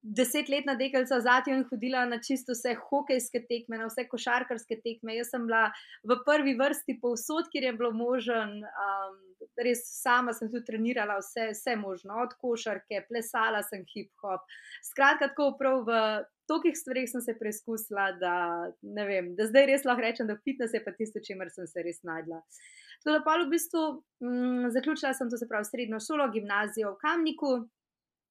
desetletna 0.06 0.75
deklica 0.78 1.18
zadnjo 1.20 1.56
in 1.56 1.64
hodila 1.70 2.04
na 2.06 2.20
čisto 2.22 2.54
vse 2.54 2.76
hokejske 2.78 3.42
tekme, 3.48 3.78
na 3.80 3.88
vse 3.90 4.06
košarkarske 4.08 4.78
tekme. 4.84 5.16
Jaz 5.16 5.32
sem 5.34 5.46
bila 5.48 5.66
v 6.06 6.18
prvi 6.26 6.54
vrsti 6.58 6.98
povsod, 7.02 7.50
kjer 7.52 7.70
je 7.70 7.72
bilo 7.80 7.92
možen. 7.96 8.60
Um, 8.62 9.18
res 9.56 9.82
sama 10.02 10.34
sem 10.36 10.50
tudi 10.52 10.66
trenirala 10.68 11.18
vse, 11.20 11.50
vse 11.54 11.76
možno, 11.80 12.20
od 12.25 12.34
košarke, 12.40 13.02
plesala 13.08 13.62
sem 13.66 13.84
hip-hop. 13.92 14.44
Skratka, 14.84 15.30
tako 15.30 15.52
prav 15.58 15.84
v 15.88 16.00
tolikih 16.46 16.76
stvareh 16.78 17.08
sem 17.10 17.22
se 17.25 17.34
preizkusila, 17.38 18.10
da, 18.20 18.36
vem, 18.82 19.32
da 19.38 19.48
zdaj 19.50 19.68
res 19.70 19.86
lahko 19.88 20.04
rečem, 20.04 20.28
da 20.30 20.38
fitness 20.44 20.76
je 20.76 20.82
pa 20.84 20.94
tisto, 20.96 21.22
čemer 21.25 21.50
sem 21.52 21.66
se 21.70 21.82
res 21.82 22.02
najdla. 22.06 22.42
Tako 23.02 23.16
da 23.16 23.22
pa 23.25 23.38
v 23.42 23.48
bistvu 23.50 23.82
mm, 24.25 24.70
zaključila 24.75 25.14
sem 25.14 25.30
to 25.30 25.40
se 25.40 25.48
pravi 25.48 25.68
srednjo 25.68 26.00
šolo, 26.02 26.28
gimnazijo 26.32 26.94
v 26.94 27.00
Kamniku. 27.02 27.56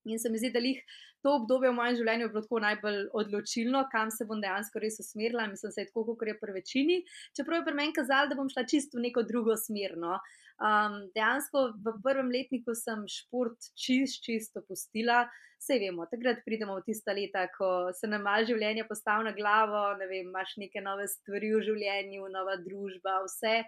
In 0.05 0.19
se 0.21 0.29
mi 0.29 0.38
zdi, 0.38 0.51
da 0.53 0.62
jih 0.62 0.81
to 1.25 1.33
obdobje 1.39 1.71
v 1.71 1.77
mojem 1.79 1.95
življenju 2.00 2.27
bilo 2.29 2.43
tako 2.45 2.59
najbolj 2.62 3.00
odločilno, 3.17 3.85
kam 3.91 4.12
se 4.13 4.27
bom 4.29 4.41
dejansko 4.43 4.81
res 4.83 5.00
usmerila. 5.01 5.47
Mislim, 5.50 5.74
da 5.74 5.81
je 5.81 5.89
tako, 5.89 6.13
kot 6.13 6.29
je 6.29 6.35
pri 6.41 6.53
večini. 6.59 7.00
Čeprav 7.38 7.62
je 7.62 7.67
pri 7.69 7.77
meni 7.79 7.95
kazalo, 7.95 8.29
da 8.29 8.38
bom 8.38 8.51
šla 8.51 8.67
čisto 8.69 9.00
v 9.00 9.07
neko 9.07 9.25
drugo 9.25 9.57
smer. 9.57 9.95
No. 9.97 10.19
Um, 10.62 11.00
dejansko 11.17 11.65
v 11.81 11.95
prvem 12.05 12.29
letniku 12.31 12.77
sem 12.77 13.01
šport 13.09 13.74
čist, 13.74 14.21
čisto 14.27 14.62
postila. 14.69 15.25
Vse 15.55 15.79
vemo, 15.81 16.05
takrat 16.12 16.43
pridemo 16.45 16.75
v 16.77 16.85
tista 16.85 17.13
leta, 17.15 17.47
ko 17.55 17.89
se 17.97 18.05
nam 18.12 18.25
malo 18.27 18.45
življenje 18.45 18.83
postavi 18.85 19.25
na 19.25 19.31
glavo, 19.33 19.85
ne 19.97 20.05
vem, 20.05 20.27
imaš 20.27 20.57
neke 20.62 20.83
nove 20.83 21.07
stvari 21.09 21.50
v 21.55 21.63
življenju, 21.65 22.27
nova 22.29 22.59
družba, 22.62 23.21
vse. 23.25 23.63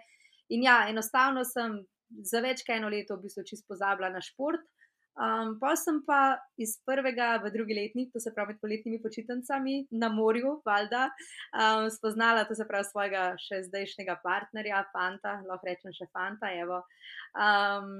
In 0.54 0.62
ja, 0.68 0.84
enostavno 0.92 1.42
sem 1.48 1.80
za 2.24 2.40
več 2.44 2.62
kot 2.62 2.76
eno 2.76 2.92
leto 2.92 3.16
v 3.16 3.26
bistvu 3.26 3.44
čisto 3.48 3.72
pozabila 3.72 4.12
na 4.14 4.22
šport. 4.24 4.62
Um, 5.18 5.56
pa 5.58 5.72
sem 5.74 5.98
pa 6.06 6.38
iz 6.54 6.76
prvega 6.86 7.40
v 7.42 7.50
drugi 7.50 7.74
letnik, 7.74 8.12
to 8.14 8.20
se 8.22 8.30
pravi 8.34 8.54
med 8.54 8.60
poletnimi 8.62 9.00
počitnicami 9.02 9.88
na 9.90 10.12
morju, 10.14 10.60
valjda, 10.66 11.08
um, 11.58 11.88
spoznala 11.90 12.44
to 12.46 12.54
se 12.54 12.66
pravi 12.68 12.86
svojega 12.86 13.24
še 13.42 13.64
zdajšnjega 13.66 14.20
partnerja, 14.22 14.84
fanta, 14.94 15.40
lahko 15.48 15.66
rečem 15.66 15.94
še 15.96 16.06
fanta. 16.14 16.52
Um, 17.34 17.90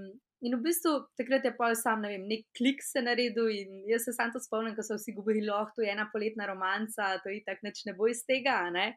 in 0.47 0.55
v 0.55 0.63
bistvu 0.63 0.95
takrat 1.19 1.51
je 1.51 1.57
pa 1.59 1.73
sam, 1.75 2.07
ne 2.07 2.15
vem, 2.15 2.29
nek 2.31 2.47
klik 2.55 2.87
se 2.87 3.03
naredil 3.03 3.51
in 3.51 3.83
jaz 3.91 4.07
se 4.07 4.15
sam 4.15 4.31
to 4.31 4.39
spomnim, 4.39 4.79
ko 4.79 4.87
so 4.87 4.95
vsi 4.95 5.17
govorili, 5.19 5.51
oh, 5.51 5.67
to 5.75 5.83
je 5.83 5.91
ena 5.91 6.07
poletna 6.13 6.47
romanca, 6.47 7.17
to 7.25 7.35
je 7.35 7.43
tako, 7.43 7.67
neč 7.67 7.83
ne 7.91 7.99
bo 7.99 8.07
iz 8.07 8.23
tega. 8.31 8.61
Ne? 8.71 8.93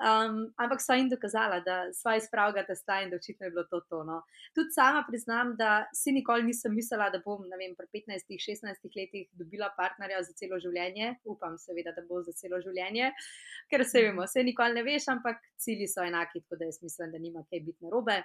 Um, 0.00 0.54
ampak 0.56 0.80
so 0.80 0.94
jim 0.96 1.10
dokazala, 1.12 1.58
da 1.60 1.74
so 1.92 2.14
iz 2.16 2.24
pravega 2.32 2.62
testa 2.64 3.02
in 3.04 3.10
da 3.12 3.18
očitno 3.20 3.46
je 3.46 3.50
bilo 3.52 3.66
to 3.68 3.80
tono. 3.80 4.22
Tudi 4.56 4.72
sama 4.72 5.02
priznam, 5.08 5.52
da 5.56 5.84
si 5.94 6.14
nikoli 6.16 6.46
nisem 6.46 6.72
mislila, 6.74 7.10
da 7.12 7.20
bom 7.24 7.44
vem, 7.60 7.74
pri 7.76 8.02
15-16 8.08 8.96
letih 8.96 9.28
dobila 9.36 9.68
partnerja 9.76 10.22
za 10.24 10.32
celo 10.40 10.56
življenje. 10.60 11.14
Upam, 11.28 11.58
seveda, 11.60 11.92
da 11.92 12.04
bo 12.08 12.22
za 12.24 12.32
celo 12.32 12.62
življenje, 12.64 13.12
ker 13.68 13.84
se 13.84 14.06
vemo, 14.06 14.24
se 14.26 14.44
nikoli 14.46 14.80
ne 14.80 14.86
veš, 14.88 15.10
ampak 15.12 15.44
cilji 15.60 15.88
so 15.92 16.06
enaki, 16.08 16.46
tako 16.46 16.62
da 16.62 16.70
jaz 16.70 16.80
mislim, 16.82 17.12
da 17.12 17.20
nima 17.20 17.44
kaj 17.50 17.66
biti 17.68 17.84
narobe. 17.84 18.22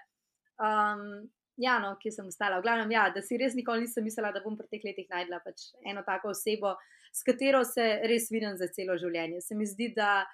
Um, 0.56 1.28
Ja, 1.58 1.78
no, 1.80 1.94
kje 1.96 2.12
sem 2.12 2.26
ostala. 2.28 2.58
V 2.60 2.66
glavnem, 2.66 2.90
ja, 2.92 3.06
da 3.16 3.22
si 3.24 3.38
res 3.40 3.54
nikoli 3.56 3.86
nisem 3.86 4.04
mislila, 4.04 4.34
da 4.36 4.42
bom 4.44 4.58
pri 4.60 4.68
teh 4.74 4.82
letih 4.84 5.08
najdla 5.08 5.40
pač 5.40 5.70
eno 5.88 6.02
tako 6.04 6.34
osebo, 6.34 6.74
s 7.16 7.24
katero 7.24 7.62
se 7.64 7.86
res 8.12 8.28
vidim 8.28 8.58
za 8.60 8.68
celo 8.76 8.98
življenje. 9.00 9.40
Se 9.40 9.56
mi 9.56 9.64
zdi, 9.64 9.94
da 9.96 10.26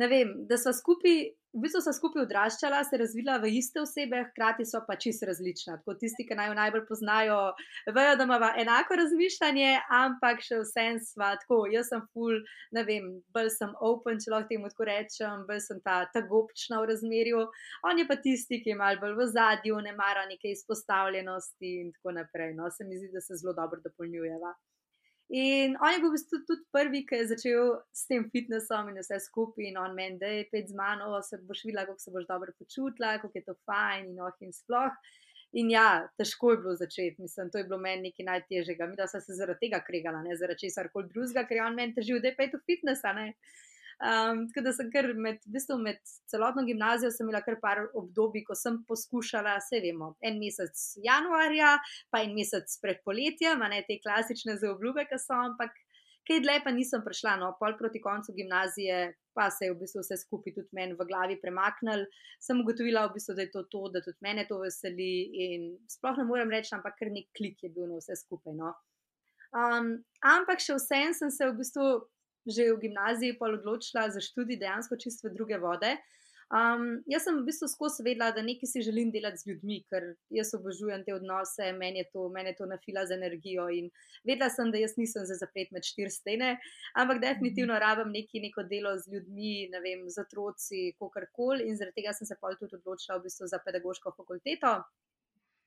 ne 0.00 0.08
vem, 0.08 0.32
da 0.48 0.56
smo 0.56 0.72
skupaj, 0.72 1.16
v 1.52 1.60
bistvu 1.64 1.80
smo 1.84 1.92
skupaj 1.92 2.22
odraščala, 2.22 2.78
se 2.88 2.98
razvila 3.00 3.34
v 3.42 3.50
iste 3.58 3.82
osebe, 3.82 4.20
hkrati 4.30 4.64
so 4.68 4.80
pa 4.86 4.94
čisto 5.02 5.26
različna. 5.28 5.76
Tako 5.80 5.96
tisti, 6.00 6.24
ki 6.28 6.38
naj 6.38 6.54
najbolj 6.56 6.86
poznajo, 6.88 7.38
vejo, 7.96 8.14
da 8.16 8.26
imamo 8.28 8.48
enako 8.62 8.96
razmišljanje, 9.02 9.74
ampak 9.98 10.40
še 10.46 10.62
vsem 10.62 11.02
sva 11.04 11.34
tako. 11.42 11.60
Jaz 11.74 11.90
sem 11.92 12.06
full, 12.14 12.40
ne 12.76 12.86
vem, 12.88 13.10
bolj 13.34 13.52
sem 13.58 13.76
open, 13.90 14.22
če 14.22 14.32
lahko 14.32 14.52
temu 14.54 14.72
tako 14.72 14.88
rečem, 14.88 15.44
bolj 15.50 15.62
sem 15.66 15.84
ta, 15.84 16.00
ta 16.14 16.24
gobčna 16.32 16.80
v 16.80 16.90
razmerju. 16.94 17.44
On 17.90 18.00
je 18.00 18.08
pa 18.08 18.16
tisti, 18.24 18.62
ki 18.64 18.72
je 18.72 18.80
mal 18.80 19.02
bolj 19.02 19.18
v 19.20 19.30
zadju, 19.36 19.84
ne 19.84 19.96
mara 20.00 20.24
neke 20.32 20.54
izpostavljenosti 20.54 21.76
in 21.84 21.92
tako 21.98 22.16
naprej. 22.22 22.56
No, 22.56 22.72
se 22.72 22.88
mi 22.88 22.96
zdi, 23.02 23.12
da 23.12 23.20
se 23.26 23.36
zelo 23.42 23.58
dobro 23.58 23.82
dopolnjujeva. 23.84 24.56
In 25.30 25.76
on 25.78 25.92
je 25.92 25.98
bil 26.02 26.10
v 26.10 26.16
bistvu 26.16 26.38
tudi 26.42 26.64
prvi, 26.74 27.04
ki 27.06 27.20
je 27.20 27.26
začel 27.30 27.68
s 27.94 28.08
tem 28.10 28.24
fitnessom 28.32 28.88
in 28.90 28.98
vse 28.98 29.20
skupaj. 29.28 29.68
In 29.68 29.78
on 29.78 29.94
meni, 29.94 30.18
da 30.18 30.26
je 30.26 30.48
pet 30.50 30.66
z 30.68 30.74
mano, 30.74 31.12
se 31.22 31.38
boš 31.46 31.62
videla, 31.68 31.86
kako 31.86 32.02
se 32.02 32.10
boš 32.10 32.26
dobro 32.26 32.54
počutila, 32.58 33.18
kako 33.22 33.38
je 33.38 33.44
to 33.46 33.54
fajn 33.66 34.10
in 34.10 34.18
oh 34.26 34.42
in 34.42 34.50
sploh. 34.52 34.96
In 35.52 35.70
ja, 35.70 36.08
težko 36.18 36.50
je 36.50 36.58
bilo 36.64 36.74
začeti, 36.78 37.22
mislim, 37.22 37.50
to 37.50 37.58
je 37.58 37.66
bilo 37.70 37.78
meni 37.78 38.10
nekaj 38.10 38.26
najtežjega. 38.26 38.86
Mi 38.90 38.98
da 38.98 39.06
sem 39.10 39.22
se 39.22 39.38
zaradi 39.38 39.68
tega 39.68 39.80
kregala, 39.86 40.22
ne 40.22 40.34
zaradi 40.38 40.66
česar 40.66 40.90
koli 40.90 41.10
drugega, 41.14 41.46
ker 41.46 41.58
je 41.58 41.64
on 41.64 41.78
meni 41.78 41.94
težil, 41.94 42.18
da 42.22 42.30
je 42.30 42.38
pet 42.38 42.54
v 42.54 42.62
fitnessa. 42.66 43.14
Ne? 43.14 43.32
Um, 44.00 44.46
tako 44.48 44.62
da 44.64 44.72
sem 44.72 44.88
kar 44.88 45.10
med, 45.12 45.42
v 45.44 45.58
bistvu 45.58 45.76
med 45.76 45.98
celotno 46.30 46.62
gimnazijo 46.64 47.10
imela 47.20 47.42
kar 47.44 47.58
par 47.60 47.82
obdobij, 47.92 48.46
ko 48.46 48.54
sem 48.56 48.78
poskušala, 48.88 49.58
vse 49.60 49.82
vemo, 49.84 50.14
en 50.24 50.38
mesec 50.40 50.84
januarja, 51.04 51.74
pa 52.08 52.22
en 52.24 52.32
mesec 52.32 52.78
pred 52.80 53.02
poletjem, 53.04 53.60
ne 53.68 53.82
te 53.84 53.98
klasične 54.00 54.56
zaobljube, 54.62 55.04
ki 55.10 55.18
so, 55.20 55.36
ampak 55.36 55.76
kaj 56.30 56.40
dlje 56.46 56.62
pa 56.64 56.72
nisem 56.72 57.04
prišla. 57.04 57.34
No, 57.42 57.50
pol 57.60 57.76
proti 57.76 58.00
koncu 58.00 58.32
gimnazije, 58.36 59.00
pa 59.36 59.50
se 59.50 59.66
je 59.66 59.74
v 59.74 59.80
bistvu 59.82 60.04
vse 60.04 60.16
skupaj 60.22 60.54
tudi 60.56 60.76
meni 60.76 60.96
v 60.96 61.06
glavi 61.08 61.36
premaknil. 61.42 62.06
Sem 62.40 62.60
ugotovila, 62.62 63.06
v 63.08 63.18
bistvu, 63.18 63.36
da 63.36 63.44
je 63.44 63.52
to 63.52 63.64
to, 63.72 63.82
da 63.92 64.00
tudi 64.04 64.16
mene 64.24 64.46
to 64.48 64.62
veseli 64.62 65.10
sploh 65.92 66.22
ne 66.22 66.26
morem 66.28 66.52
reči, 66.56 66.72
ampak 66.76 66.96
kar 66.98 67.12
nek 67.12 67.28
klik 67.36 67.60
je 67.66 67.72
bil 67.74 67.88
na 67.90 68.00
vse 68.00 68.16
skupaj. 68.22 68.56
No. 68.56 68.72
Um, 69.50 69.98
ampak 70.22 70.62
še 70.62 70.78
vsem 70.78 71.12
sem 71.16 71.32
se 71.34 71.50
v 71.50 71.58
bistvu 71.58 71.86
že 72.46 72.72
v 72.72 72.80
gimnaziji 72.86 73.38
pa 73.38 73.50
odločila 73.52 74.08
za 74.10 74.20
študij 74.20 74.60
dejansko 74.60 74.96
čisto 74.96 75.28
druge 75.28 75.58
vode. 75.58 75.96
Um, 76.50 76.98
jaz 77.06 77.22
sem 77.22 77.36
v 77.38 77.44
bistvu 77.46 77.68
skozi 77.70 78.02
vedela, 78.02 78.32
da 78.34 78.42
nekaj 78.42 78.66
si 78.66 78.80
želim 78.82 79.12
delati 79.14 79.38
z 79.38 79.46
ljudmi, 79.46 79.76
ker 79.86 80.08
jaz 80.34 80.48
obožujem 80.56 81.04
te 81.06 81.14
odnose, 81.14 81.68
meni 81.78 82.02
je 82.02 82.08
to, 82.10 82.24
meni 82.34 82.50
je 82.50 82.56
to 82.58 82.66
nafila 82.66 83.04
z 83.06 83.14
energijo. 83.14 83.68
In 83.70 83.86
vedela 84.26 84.48
sem, 84.50 84.72
da 84.74 84.80
jaz 84.82 84.96
nisem 84.98 85.22
za 85.28 85.36
zaplet 85.38 85.70
med 85.70 85.86
štiri 85.86 86.10
stene, 86.10 86.56
ampak 86.98 87.20
definitivno 87.22 87.78
rabim 87.78 88.10
neki, 88.10 88.42
neko 88.42 88.66
delo 88.66 88.96
z 88.98 89.14
ljudmi, 89.14 89.68
ne 89.70 89.82
vem, 89.84 90.02
z 90.10 90.24
otroci, 90.24 90.82
kakorkoli. 90.98 91.68
In 91.70 91.78
zaradi 91.78 92.00
tega 92.00 92.16
sem 92.18 92.26
se 92.26 92.34
pa 92.40 92.50
tudi 92.58 92.80
odločila 92.80 93.20
v 93.20 93.28
bistvu 93.28 93.46
za 93.46 93.62
pedagoško 93.62 94.16
fakulteto. 94.18 94.74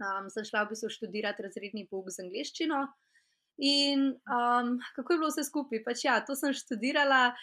Um, 0.03 0.27
sem 0.35 0.43
šla 0.43 0.65
v 0.65 0.73
bistvu 0.75 0.91
študirati 0.91 1.47
razredni 1.47 1.87
pouk 1.87 2.11
z 2.11 2.27
angliščino. 2.27 2.83
In 3.61 4.07
um, 4.25 4.79
kako 4.95 5.13
je 5.13 5.19
bilo 5.19 5.29
vse 5.29 5.45
skupaj? 5.45 5.83
Pač 5.85 6.05
ja, 6.07 6.17
to 6.25 6.35
sem 6.35 6.53
študirala, 6.57 7.35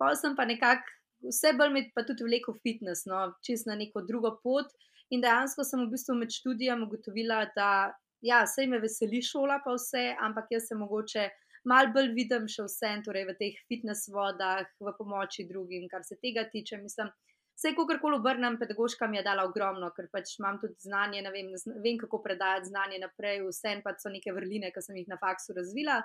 pa 0.00 0.12
sem 0.18 0.36
pa 0.36 0.44
nekako 0.44 0.84
vse 1.30 1.54
bolj 1.56 1.72
med, 1.72 1.92
pa 1.96 2.04
tudi 2.04 2.26
vleko 2.26 2.52
fitness, 2.60 3.06
no, 3.08 3.30
čez 3.46 3.64
na 3.68 3.78
neko 3.80 4.04
drugo 4.04 4.34
pot. 4.44 4.68
In 5.12 5.22
dejansko 5.24 5.64
sem 5.64 5.84
v 5.84 5.92
bistvu 5.92 6.16
med 6.18 6.32
študijem 6.32 6.84
ugotovila, 6.84 7.44
da 7.56 7.94
ja, 8.24 8.44
se 8.48 8.66
me 8.66 8.80
veseli 8.80 9.22
šola, 9.24 9.60
pa 9.64 9.76
vse, 9.76 10.10
ampak 10.20 10.52
jaz 10.52 10.68
se 10.68 10.76
mogoče 10.76 11.28
mal 11.68 11.90
bolj 11.92 12.12
vidim 12.16 12.48
še 12.50 12.66
vse, 12.66 12.90
torej 13.04 13.28
v 13.28 13.36
teh 13.40 13.60
fitness 13.68 14.10
vodah, 14.12 14.64
v 14.80 14.94
pomoči 14.98 15.46
drugim, 15.48 15.88
kar 15.88 16.04
se 16.04 16.18
tega 16.20 16.44
tiče. 16.52 16.80
Mislim, 16.82 17.12
Vse, 17.54 17.70
kako 17.76 17.98
koli 18.02 18.16
obrnem, 18.18 18.58
pedagoška 18.58 19.06
mi 19.06 19.16
je 19.16 19.22
dala 19.22 19.44
ogromno, 19.46 19.90
ker 19.94 20.08
pač 20.12 20.32
imam 20.40 20.58
tudi 20.58 20.74
znanje, 20.82 21.22
vem, 21.30 21.52
vem, 21.84 21.98
kako 22.00 22.18
predajati 22.24 22.72
znanje 22.72 22.98
naprej, 22.98 23.44
vse 23.46 23.76
pa 23.84 23.94
so 23.98 24.10
neke 24.10 24.34
vrline, 24.34 24.72
ki 24.74 24.82
sem 24.82 24.96
jih 24.98 25.10
na 25.10 25.18
faksu 25.20 25.54
razvila. 25.54 26.00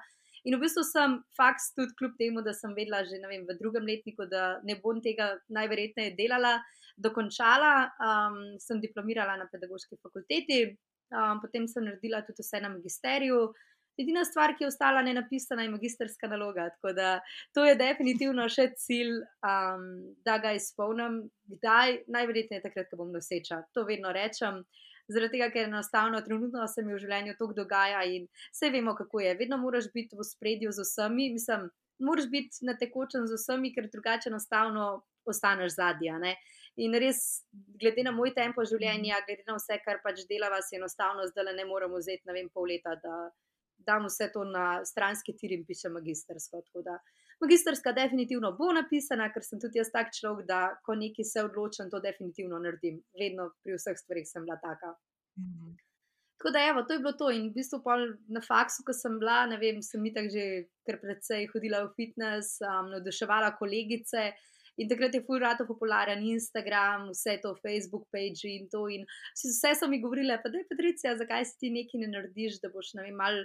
In 0.48 0.56
v 0.56 0.62
bistvu 0.62 0.86
sem 0.88 1.18
faks 1.36 1.74
tudi 1.76 1.96
kljub 2.00 2.14
temu, 2.20 2.44
da 2.46 2.54
sem 2.54 2.76
vedela 2.78 3.02
že 3.04 3.18
vem, 3.26 3.48
v 3.50 3.58
drugem 3.60 3.88
letniku, 3.90 4.28
da 4.30 4.60
ne 4.64 4.78
bom 4.84 5.02
tega 5.02 5.34
najverjetneje 5.50 6.14
delala, 6.16 6.60
dokončala. 6.98 7.74
Um, 7.98 8.38
sem 8.62 8.80
diplomirala 8.80 9.36
na 9.42 9.50
pedagoški 9.52 9.98
fakulteti, 10.04 10.62
um, 11.12 11.42
potem 11.42 11.68
sem 11.68 11.84
naredila 11.84 12.22
tudi 12.28 12.46
vse 12.46 12.62
na 12.62 12.72
magisteriju. 12.78 13.50
Edina 14.00 14.24
stvar, 14.26 14.54
ki 14.56 14.64
je 14.64 14.70
ostala 14.72 15.02
nenapisana, 15.04 15.66
je 15.66 15.74
magistrska 15.74 16.28
naloga. 16.32 16.70
Tako 16.70 16.94
da 16.96 17.10
to 17.54 17.66
je 17.68 17.76
definitivno 17.76 18.46
še 18.50 18.70
cilj, 18.80 19.18
um, 19.44 19.90
da 20.24 20.38
ga 20.40 20.54
izpolnim. 20.56 21.26
Kdaj? 21.52 22.04
Najverjetneje 22.08 22.64
takrat, 22.64 22.88
ko 22.92 23.02
bom 23.02 23.12
noseča. 23.12 23.64
To 23.76 23.84
vedno 23.90 24.14
rečem. 24.16 24.64
Zaradi 25.10 25.40
tega, 25.40 25.50
ker 25.52 25.68
enostavno 25.68 26.22
trenutno 26.22 26.68
se 26.70 26.86
mi 26.86 26.94
v 26.94 27.02
življenju 27.02 27.34
to 27.40 27.50
dogaja 27.58 28.04
in 28.06 28.28
vse 28.54 28.70
vemo, 28.72 28.94
kako 28.96 29.24
je. 29.26 29.36
Vedno 29.40 29.58
moraš 29.58 29.90
biti 29.94 30.16
v 30.16 30.24
spredju 30.24 30.72
z 30.72 30.86
vsemi, 30.86 31.32
mislim, 31.34 31.68
moraš 32.06 32.30
biti 32.30 32.66
na 32.70 32.78
tekočem 32.78 33.26
z 33.28 33.40
vsemi, 33.42 33.74
ker 33.74 33.90
drugače 33.90 34.30
enostavno 34.30 34.86
ostaneš 35.26 35.76
zadnja. 35.76 36.22
In 36.80 36.96
res, 37.02 37.44
glede 37.82 38.06
na 38.06 38.14
moj 38.16 38.32
tempo 38.38 38.64
življenja, 38.64 39.20
glede 39.28 39.44
na 39.50 39.58
vse, 39.58 39.82
kar 39.84 40.00
pač 40.06 40.24
delava, 40.30 40.62
se 40.62 40.78
enostavno 40.78 41.26
zdaj 41.34 41.50
le 41.50 41.58
ne 41.58 41.68
moremo 41.68 42.00
vzeti, 42.00 42.30
ne 42.30 42.38
vem, 42.38 42.48
pol 42.54 42.70
leta, 42.70 42.96
da, 43.04 43.18
dam 43.88 44.06
vse 44.08 44.30
to 44.34 44.44
na 44.44 44.86
stranski 44.86 45.36
tir 45.38 45.54
in 45.56 45.66
pišem 45.66 45.94
magistersko. 45.94 46.64
Magisterska 47.40 47.94
definitivno 47.96 48.52
bo 48.58 48.72
napisana, 48.76 49.30
ker 49.34 49.44
sem 49.44 49.60
tudi 49.60 49.80
jaz 49.80 49.92
tak 49.94 50.12
človek, 50.16 50.48
da 50.48 50.62
ko 50.86 50.96
nekaj 51.00 51.26
se 51.26 51.44
odločim, 51.44 51.92
to 51.92 52.02
definitivno 52.04 52.60
naredim. 52.60 53.00
Vedno 53.20 53.52
pri 53.64 53.78
vseh 53.80 54.00
stvarih 54.02 54.28
sem 54.28 54.44
bila 54.48 54.60
taka. 54.64 54.96
Mhm. 55.40 55.78
Tako 56.40 56.52
da, 56.56 56.60
evo, 56.72 56.84
to 56.88 56.94
je 56.94 57.00
bilo 57.00 57.12
to. 57.20 57.32
In 57.36 57.50
v 57.50 57.54
bistvu 57.60 57.82
na 58.32 58.40
faksu, 58.42 58.84
ko 58.88 58.94
sem 58.96 59.18
bila, 59.20 59.46
ne 59.46 59.58
vem, 59.60 59.82
sem 59.84 60.00
mi 60.02 60.14
tako 60.16 60.32
že 60.32 60.46
kar 60.88 60.96
precej 61.02 61.50
hodila 61.52 61.84
v 61.84 61.92
fitness, 61.98 62.62
um, 62.64 62.88
navduševala 62.96 63.58
kolegice. 63.60 64.32
In 64.80 64.88
takrat 64.88 65.14
je 65.14 65.20
fulrato 65.28 65.66
popularen 65.68 66.24
Instagram, 66.24 67.10
vse 67.12 67.42
to, 67.44 67.52
Facebook, 67.60 68.08
page 68.16 68.48
in 68.48 68.70
to. 68.72 68.88
In 68.88 69.04
vse 69.36 69.74
so 69.76 69.90
mi 69.92 70.00
govorile, 70.00 70.40
pa 70.40 70.48
da 70.48 70.62
je 70.62 70.70
Patricija, 70.72 71.18
zakaj 71.20 71.44
si 71.46 71.58
ti 71.60 71.74
nekaj 71.76 72.06
ne 72.06 72.08
narediš, 72.14 72.62
da 72.64 72.72
boš, 72.72 72.94
vem, 73.02 73.16
mal. 73.20 73.44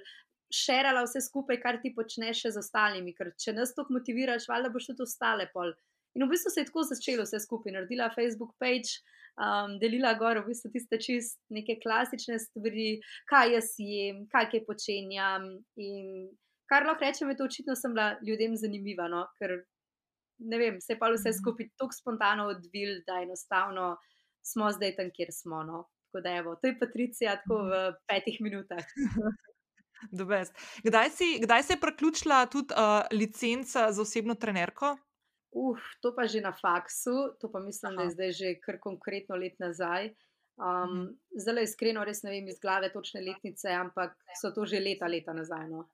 Šerala 0.53 1.05
vse 1.07 1.23
skupaj, 1.25 1.61
kar 1.63 1.81
ti 1.83 1.95
počneš 1.95 2.45
z 2.53 2.61
ostalimi, 2.61 3.15
ker 3.17 3.33
če 3.41 3.55
nas 3.57 3.75
to 3.75 3.87
motiviraš, 3.91 4.49
valjda 4.51 4.71
boš 4.75 4.91
tudi 4.93 5.07
ostale 5.07 5.49
pol. 5.53 5.73
In 6.15 6.23
v 6.23 6.31
bistvu 6.31 6.53
se 6.53 6.63
je 6.63 6.69
tako 6.69 6.85
začelo 6.87 7.25
vse 7.27 7.41
skupaj, 7.43 7.73
naredila 7.75 8.13
Facebook 8.15 8.55
page, 8.63 9.01
um, 9.41 9.79
delila 9.83 10.15
gor, 10.19 10.39
v 10.43 10.53
bistvu 10.53 10.71
tiste 10.75 10.99
čist 11.03 11.41
neke 11.51 11.81
klasične 11.83 12.39
stvari, 12.39 13.01
kaj 13.31 13.55
jaz 13.57 13.71
jem, 13.83 14.25
kaj 14.31 14.51
kaj 14.53 14.65
počenjam. 14.69 15.49
In 15.75 16.29
kar 16.71 16.87
lahko 16.87 17.03
rečem, 17.03 17.33
je 17.33 17.39
to 17.41 17.49
očitno 17.51 17.75
sem 17.79 17.97
bila 17.97 18.15
ljudem 18.27 18.55
zanimiva, 18.57 19.09
no? 19.11 19.25
ker 19.41 19.63
ne 20.39 20.59
vem, 20.59 20.79
se 20.81 20.95
je 20.95 20.99
pa 20.99 21.11
vse 21.11 21.31
mhm. 21.31 21.41
skupaj 21.41 21.73
tako 21.79 21.99
spontano 21.99 22.47
odvil, 22.53 23.01
da 23.07 23.23
enostavno 23.23 23.97
smo 24.45 24.71
zdaj 24.73 24.97
tam, 24.97 25.11
kjer 25.11 25.33
smo. 25.33 25.63
No? 25.67 25.89
Tako 26.07 26.23
da, 26.23 26.37
evo, 26.39 26.55
to 26.61 26.71
je 26.71 26.79
Patricija, 26.79 27.37
tako 27.43 27.65
v 27.65 27.75
mhm. 27.75 28.01
petih 28.07 28.39
minutah. 28.41 28.87
Kdaj, 30.89 31.11
si, 31.11 31.39
kdaj 31.43 31.63
se 31.63 31.73
je 31.73 31.81
priključila 31.81 32.47
tudi 32.47 32.75
uh, 32.75 33.07
licenca 33.13 33.93
za 33.93 34.03
osebno 34.03 34.35
trenerko? 34.35 34.97
Uf, 35.55 35.79
to 36.03 36.11
pa 36.17 36.27
že 36.27 36.43
na 36.43 36.51
faksu, 36.53 37.39
to 37.41 37.47
pa 37.53 37.63
mislim, 37.63 37.93
Aha. 37.93 37.97
da 37.97 38.03
je 38.03 38.11
zdaj 38.11 38.33
že 38.33 38.55
kar 38.61 38.79
konkretno 38.83 39.37
let 39.37 39.55
nazaj. 39.59 40.11
Um, 40.55 40.65
mhm. 40.67 41.07
Zelo 41.39 41.63
iskreno, 41.63 42.05
res 42.05 42.23
ne 42.23 42.31
vem 42.31 42.49
iz 42.49 42.59
glave 42.63 42.91
točne 42.93 43.23
letnice, 43.23 43.71
ampak 43.71 44.15
so 44.41 44.51
to 44.55 44.67
že 44.67 44.83
leta, 44.83 45.07
leta 45.07 45.33
nazaj. 45.33 45.69
No. 45.71 45.87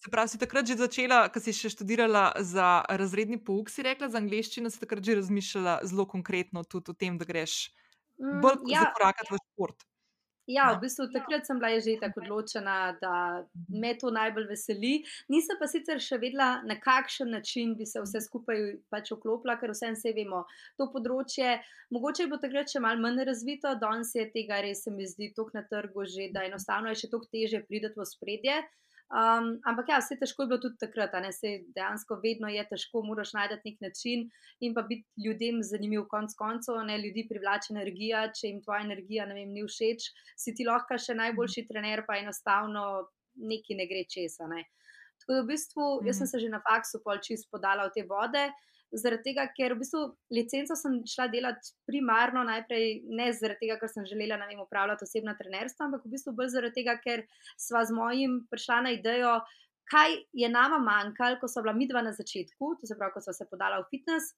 Se 0.00 0.10
pravi, 0.10 0.28
si 0.32 0.38
takrat 0.38 0.64
že 0.66 0.78
začela, 0.80 1.28
ko 1.28 1.42
si 1.42 1.52
še 1.52 1.68
študirala 1.74 2.32
za 2.40 2.80
razredni 2.88 3.36
pouk, 3.36 3.68
si 3.68 3.84
rekla 3.84 4.08
za 4.08 4.16
angliščino, 4.22 4.70
si 4.72 4.80
takrat 4.80 5.04
že 5.04 5.18
razmišljala 5.20 5.84
zelo 5.84 6.06
konkretno 6.08 6.64
tudi 6.64 6.90
o 6.90 6.96
tem, 6.96 7.18
da 7.20 7.28
greš 7.28 7.68
mm, 8.16 8.40
bolj 8.40 8.62
mm, 8.62 8.70
ja. 8.72 8.86
zakorakati 8.88 9.34
v 9.34 9.42
šport. 9.44 9.89
Ja, 10.50 10.72
v 10.74 10.82
bistvu 10.82 11.06
takrat 11.14 11.46
sem 11.46 11.60
bila 11.62 11.78
že 11.78 11.94
tako 12.00 12.24
odločena, 12.24 12.98
da 12.98 13.46
me 13.70 13.94
to 13.94 14.10
najbolj 14.10 14.48
veseli. 14.50 14.92
Nisem 15.30 15.58
pa 15.60 15.68
sicer 15.70 16.02
še 16.02 16.18
vedela, 16.18 16.58
na 16.66 16.74
kakšen 16.74 17.30
način 17.30 17.76
bi 17.78 17.86
se 17.86 18.02
vse 18.02 18.24
skupaj 18.24 18.58
pač 18.90 19.12
vklopila, 19.14 19.54
ker 19.60 19.70
vsem 19.70 19.94
se 19.94 20.10
vemo, 20.16 20.42
to 20.74 20.90
področje. 20.90 21.60
Mogoče 21.94 22.26
bo 22.30 22.40
takrat 22.42 22.72
še 22.72 22.82
malo 22.82 22.98
manj 23.02 23.22
razvito, 23.30 23.76
danes 23.78 24.10
je 24.14 24.26
tega 24.34 24.58
res, 24.66 24.82
se 24.82 24.90
mi 24.90 25.06
zdi, 25.06 25.30
tok 25.36 25.54
na 25.54 25.62
trgu 25.70 26.06
že, 26.10 26.30
da 26.34 26.42
enostavno 26.48 26.90
je 26.90 27.04
še 27.04 27.12
toliko 27.14 27.30
teže 27.30 27.62
priti 27.70 27.94
v 27.94 28.10
spredje. 28.10 28.58
Um, 29.10 29.56
ampak 29.66 29.88
ja, 29.90 29.96
vse 29.98 30.14
težko 30.20 30.44
je 30.44 30.48
bilo 30.52 30.60
tudi 30.62 30.78
takrat, 30.78 31.16
ne 31.18 31.32
se 31.34 31.50
dejansko 31.74 32.20
vedno 32.22 32.46
je 32.46 32.62
težko, 32.70 33.02
moraš 33.02 33.32
najti 33.34 33.56
nek 33.64 33.80
način 33.82 34.28
in 34.62 34.74
pa 34.76 34.84
biti 34.86 35.24
ljudem 35.24 35.58
zanimiv, 35.66 36.04
konc 36.12 36.36
koncev, 36.38 36.78
ne 36.86 36.98
ljudi 37.02 37.24
privlači 37.26 37.72
energija, 37.74 38.28
če 38.30 38.46
jim 38.46 38.60
tvoja 38.62 38.84
energija 38.86 39.26
vem, 39.26 39.50
ni 39.50 39.64
všeč, 39.66 40.06
si 40.38 40.54
ti 40.54 40.66
lahko 40.68 40.94
še 40.94 41.18
najboljši 41.18 41.66
trener, 41.66 42.04
pa 42.06 42.20
enostavno 42.22 42.84
neki 43.34 43.74
ne 43.74 43.88
gre 43.90 44.04
česa. 44.06 44.46
Ne. 44.46 44.62
Tako 45.18 45.40
da 45.40 45.42
v 45.42 45.50
bistvu, 45.50 45.88
jaz 46.06 46.22
sem 46.22 46.28
mhm. 46.28 46.30
se 46.30 46.44
že 46.46 46.54
na 46.54 46.62
faksu 46.62 47.02
pol 47.02 47.18
čist 47.18 47.50
podala 47.50 47.90
v 47.90 47.96
te 47.98 48.06
vode 48.06 48.46
zaradi 48.92 49.30
tega, 49.30 49.46
ker 49.54 49.74
v 49.74 49.80
bistvu 49.82 50.02
licenco 50.34 50.74
sem 50.78 51.00
šla 51.08 51.28
delati 51.30 51.72
primarno, 51.88 52.42
najprej 52.46 53.02
ne 53.06 53.30
zaradi 53.36 53.66
tega, 53.66 53.78
ker 53.80 53.90
sem 53.92 54.06
želela 54.08 54.38
na 54.40 54.48
njej 54.50 54.62
upravljati 54.64 55.06
osebna 55.06 55.36
trenerstva, 55.38 55.86
ampak 55.86 56.04
v 56.04 56.14
bistvu 56.16 56.34
bolj 56.36 56.52
zaradi 56.56 56.80
tega, 56.80 56.96
ker 57.02 57.24
sva 57.58 57.84
z 57.86 57.96
mojim 57.96 58.40
prišla 58.50 58.80
na 58.86 58.94
idejo, 58.96 59.38
kaj 59.90 60.16
je 60.42 60.48
nama 60.50 60.78
manjkalo, 60.82 61.40
ko 61.40 61.50
so 61.50 61.62
bila 61.62 61.74
midva 61.74 62.02
na 62.06 62.12
začetku, 62.14 62.76
to 62.80 62.86
se 62.86 62.98
pravi, 62.98 63.14
ko 63.14 63.22
so 63.24 63.34
se 63.34 63.46
podala 63.50 63.80
v 63.82 63.88
fitness, 63.90 64.34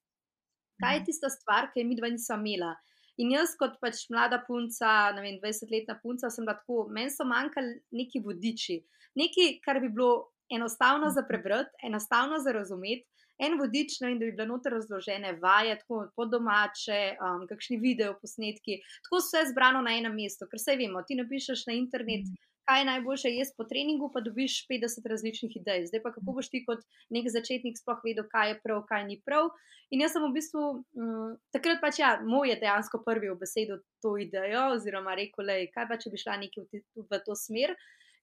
kaj 0.81 0.97
je 0.97 1.03
mhm. 1.03 1.09
tista 1.11 1.31
stvar, 1.33 1.71
ki 1.73 1.83
je 1.83 1.89
midva 1.89 2.13
nisva 2.13 2.41
imela. 2.41 2.75
In 3.21 3.35
jaz, 3.35 3.53
kot 3.61 3.77
pač 3.81 4.07
mlada 4.09 4.39
punca, 4.47 5.13
ne 5.13 5.21
vem, 5.21 5.37
20-letna 5.41 5.99
punca, 6.01 6.31
sem 6.33 6.47
bila 6.47 6.57
tako, 6.57 6.87
meni 6.89 7.13
so 7.13 7.27
manjkali 7.29 7.77
neki 7.93 8.23
vodiči, 8.25 8.79
nekaj, 9.21 9.59
kar 9.65 9.83
bi 9.85 9.93
bilo 9.93 10.33
enostavno 10.53 11.11
za 11.13 11.25
prebrati, 11.29 11.71
enostavno 11.85 12.39
za 12.41 12.53
razumeti, 12.57 13.05
en 13.43 13.59
vodič, 13.59 13.99
no, 14.03 14.11
in 14.13 14.21
da 14.21 14.29
bi 14.29 14.37
bile 14.37 14.47
noter 14.47 14.77
razložene 14.77 15.35
vaje, 15.43 15.77
tako 15.83 16.05
po 16.17 16.27
domače, 16.31 17.01
um, 17.19 17.45
kakšni 17.51 17.81
video 17.83 18.15
posnetki, 18.21 18.79
tako 19.07 19.21
vse 19.23 19.49
zbrano 19.51 19.83
na 19.83 19.97
enem 19.99 20.15
mestu, 20.17 20.49
ker 20.51 20.61
vse 20.61 20.79
vemo, 20.81 21.03
ti 21.07 21.19
napišeš 21.19 21.67
na 21.71 21.79
internet. 21.79 22.29
Mm. 22.29 22.49
Kaj 22.63 22.79
je 22.79 22.87
najboljše 22.87 23.31
jesti 23.35 23.57
po 23.59 23.65
treningu, 23.67 24.07
pa 24.15 24.21
dobiš 24.23 24.61
50 24.71 25.09
različnih 25.11 25.57
idej. 25.59 25.89
Zdaj 25.89 26.03
pa 26.05 26.13
kako 26.15 26.37
boš 26.37 26.47
ti 26.53 26.61
kot 26.63 26.85
nek 27.11 27.27
začetnik 27.35 27.75
sploh 27.81 27.99
vedel, 28.07 28.29
kaj 28.31 28.53
je 28.53 28.59
prav, 28.63 28.85
kaj 28.87 29.03
ni 29.09 29.17
prav. 29.27 29.51
In 29.91 30.01
jaz 30.01 30.15
sem 30.15 30.23
v 30.23 30.31
bistvu 30.37 30.63
um, 30.79 31.35
takrat 31.53 31.83
pač, 31.83 31.99
ja, 31.99 32.13
moj 32.23 32.53
je 32.53 32.61
dejansko 32.63 33.03
prvi 33.03 33.33
v 33.33 33.41
besedu 33.41 33.81
to 34.01 34.15
idejo, 34.15 34.69
oziroma 34.77 35.19
rekel, 35.19 35.45
le, 35.51 35.59
kaj 35.75 35.89
pa 35.91 35.99
če 35.99 36.15
bi 36.15 36.23
šla 36.23 36.39
nekaj 36.45 36.69
v, 36.71 36.85
v 37.03 37.21
to 37.27 37.35
smer. 37.37 37.75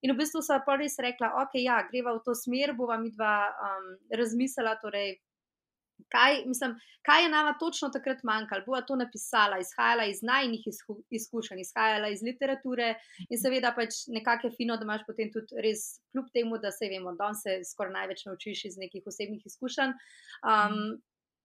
In 0.01 0.13
v 0.13 0.19
bistvu 0.21 0.41
so 0.45 0.55
pa 0.65 0.77
res 0.79 0.95
rekla, 1.01 1.33
ok, 1.43 1.57
ja, 1.59 1.81
greva 1.89 2.15
v 2.15 2.23
to 2.25 2.35
smer, 2.35 2.73
bova 2.77 2.97
mi 2.97 3.11
dva 3.11 3.33
um, 3.51 3.89
razmislila, 4.15 4.77
torej, 4.79 5.17
kaj, 6.07 6.45
mislim, 6.45 6.75
kaj 7.05 7.23
je 7.23 7.29
nama 7.29 7.53
točno 7.59 7.89
takrat 7.89 8.23
manjkalo. 8.23 8.63
Bova 8.65 8.81
to 8.81 8.95
napisala, 8.95 9.59
izhajala 9.59 10.05
iz 10.05 10.21
najnih 10.21 10.67
izkušenj, 11.09 11.59
izhajala 11.61 12.07
iz 12.09 12.23
literature 12.23 12.93
in 13.29 13.41
seveda 13.41 13.73
pač 13.75 14.05
nekako 14.07 14.47
je 14.47 14.55
fino, 14.57 14.77
da 14.77 14.87
imaš 14.87 15.03
potem 15.07 15.31
tudi 15.33 15.59
res, 15.63 15.99
kljub 16.11 16.31
temu, 16.33 16.57
da 16.57 16.71
se 16.71 16.89
vemo, 16.91 17.15
da 17.19 17.33
se 17.33 17.59
skoraj 17.71 17.93
največ 17.93 18.25
naučiš 18.25 18.65
iz 18.65 18.77
nekih 18.77 19.03
osebnih 19.05 19.45
izkušenj. 19.45 19.95
Um, 20.43 20.99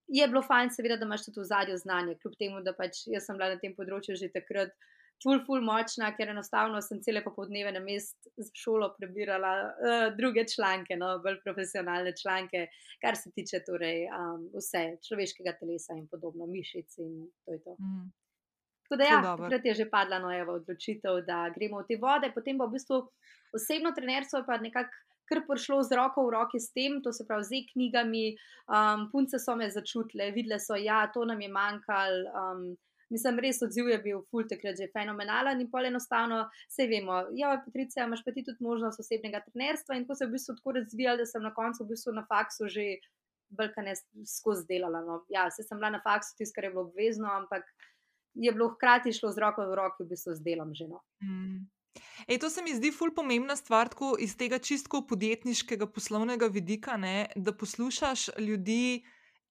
je 0.08 0.26
bilo 0.28 0.42
fajn, 0.42 0.70
seveda, 0.70 0.96
da 1.00 1.06
imaš 1.08 1.24
tudi 1.26 1.40
v 1.40 1.48
zadju 1.48 1.76
znanje, 1.80 2.18
kljub 2.22 2.34
temu, 2.38 2.60
da 2.62 2.74
pač 2.76 3.06
jaz 3.06 3.26
sem 3.26 3.38
bila 3.38 3.54
na 3.54 3.60
tem 3.60 3.74
področju 3.76 4.18
že 4.20 4.32
takrat 4.32 4.74
ful, 5.22 5.40
ful 5.46 5.62
močna, 5.64 6.10
ker 6.16 6.32
enostavno 6.32 6.80
sem 6.84 7.00
cele 7.04 7.22
popoldneve 7.24 7.72
na 7.74 7.80
mest 7.84 8.16
za 8.36 8.50
šolo 8.58 8.90
prebirala 8.98 9.52
uh, 9.68 10.08
druge 10.16 10.46
članke, 10.54 10.96
no, 11.00 11.14
bolj 11.24 11.40
profesionalne 11.44 12.14
članke, 12.20 12.66
kar 13.02 13.16
se 13.16 13.32
tiče 13.36 13.62
torej, 13.66 14.06
um, 14.08 14.48
vse 14.56 14.84
človeškega 15.08 15.56
telesa 15.60 15.96
in 15.98 16.06
podobno, 16.10 16.48
mišic 16.50 17.00
in 17.04 17.24
to 17.44 17.56
je 17.56 17.62
to. 17.64 17.76
Mm. 17.78 18.12
Tako 18.84 19.00
da, 19.00 19.04
ja, 19.08 19.22
takrat 19.24 19.64
je 19.64 19.74
že 19.74 19.88
padla 19.90 20.18
nojeva 20.20 20.58
odločitev, 20.58 21.22
da 21.26 21.46
gremo 21.54 21.80
v 21.80 21.88
te 21.88 21.96
vode, 22.00 22.28
potem 22.34 22.60
pa 22.60 22.68
v 22.68 22.76
bistvu 22.76 23.00
osebno 23.56 23.94
trenerstvo 23.96 24.44
pa 24.46 24.60
nekako. 24.60 25.02
Ker 25.24 25.38
je 25.40 25.46
prišlo 25.48 25.78
z 25.88 25.96
roko 25.96 26.26
v 26.26 26.34
roki 26.34 26.58
s 26.60 26.68
tem, 26.76 26.98
to 27.00 27.08
se 27.08 27.24
pravi 27.24 27.46
z 27.48 27.54
e-knjigami, 27.56 28.34
um, 28.68 29.06
punce 29.08 29.38
so 29.40 29.54
me 29.56 29.70
začutile, 29.72 30.26
videle 30.36 30.58
so, 30.60 30.76
da 30.76 30.82
ja, 30.84 30.98
to 31.08 31.24
nam 31.24 31.40
je 31.40 31.48
manjkalo, 31.48 32.28
um, 32.28 32.66
Mislim, 33.10 33.40
res 33.44 33.60
odziv 33.62 33.88
je 33.92 33.98
bil 34.04 34.22
ful 34.30 34.46
takrat 34.48 34.78
že 34.80 34.88
fenomenalen 34.92 35.60
in 35.60 35.70
pol 35.70 35.88
enostavno, 35.90 36.44
vse 36.70 36.86
vemo. 36.90 37.20
Ja, 37.36 37.54
Patricija, 37.64 38.06
imaš 38.08 38.24
pa 38.24 38.32
ti 38.32 38.44
tudi 38.46 38.64
možnost 38.64 39.00
osebnega 39.00 39.42
trenerstva 39.48 39.98
in 39.98 40.06
ko 40.08 40.14
se 40.14 40.24
je 40.24 40.30
v 40.30 40.36
bistvu 40.38 40.56
tako 40.60 40.78
razvijal, 40.78 41.20
da 41.20 41.26
sem 41.26 41.42
na 41.42 41.52
koncu 41.54 41.84
v 41.84 41.92
bistvu 41.92 42.16
na 42.16 42.24
faksu 42.30 42.70
že 42.72 42.86
brkane 43.54 43.94
skozi 44.26 44.66
delala. 44.68 45.02
No. 45.04 45.22
Ja, 45.28 45.50
se 45.50 45.62
sem 45.62 45.78
bila 45.78 45.92
na 45.94 46.00
faksu, 46.02 46.34
tisto, 46.38 46.56
kar 46.56 46.64
je 46.64 46.74
bilo 46.74 46.88
obvezno, 46.88 47.28
ampak 47.30 47.68
je 48.34 48.52
bilo 48.52 48.72
hkrati 48.74 49.12
šlo 49.12 49.30
z 49.32 49.44
roko 49.44 49.66
v 49.68 49.78
roki 49.78 50.04
v 50.04 50.10
bistvu 50.14 50.34
z 50.34 50.42
delom 50.42 50.74
že. 50.74 50.88
No. 50.90 51.02
Mm. 51.22 51.66
Ej, 52.26 52.38
to 52.42 52.50
se 52.50 52.62
mi 52.62 52.74
zdi 52.74 52.90
ful 52.90 53.12
pomembna 53.14 53.56
stvar, 53.56 53.88
tako 53.88 54.16
iz 54.18 54.34
tega 54.36 54.58
čistko 54.58 55.04
podjetniškega 55.06 55.86
poslovnega 55.86 56.48
vidika, 56.50 56.96
ne, 56.96 57.28
da 57.36 57.54
poslušaš 57.54 58.28
ljudi 58.38 59.04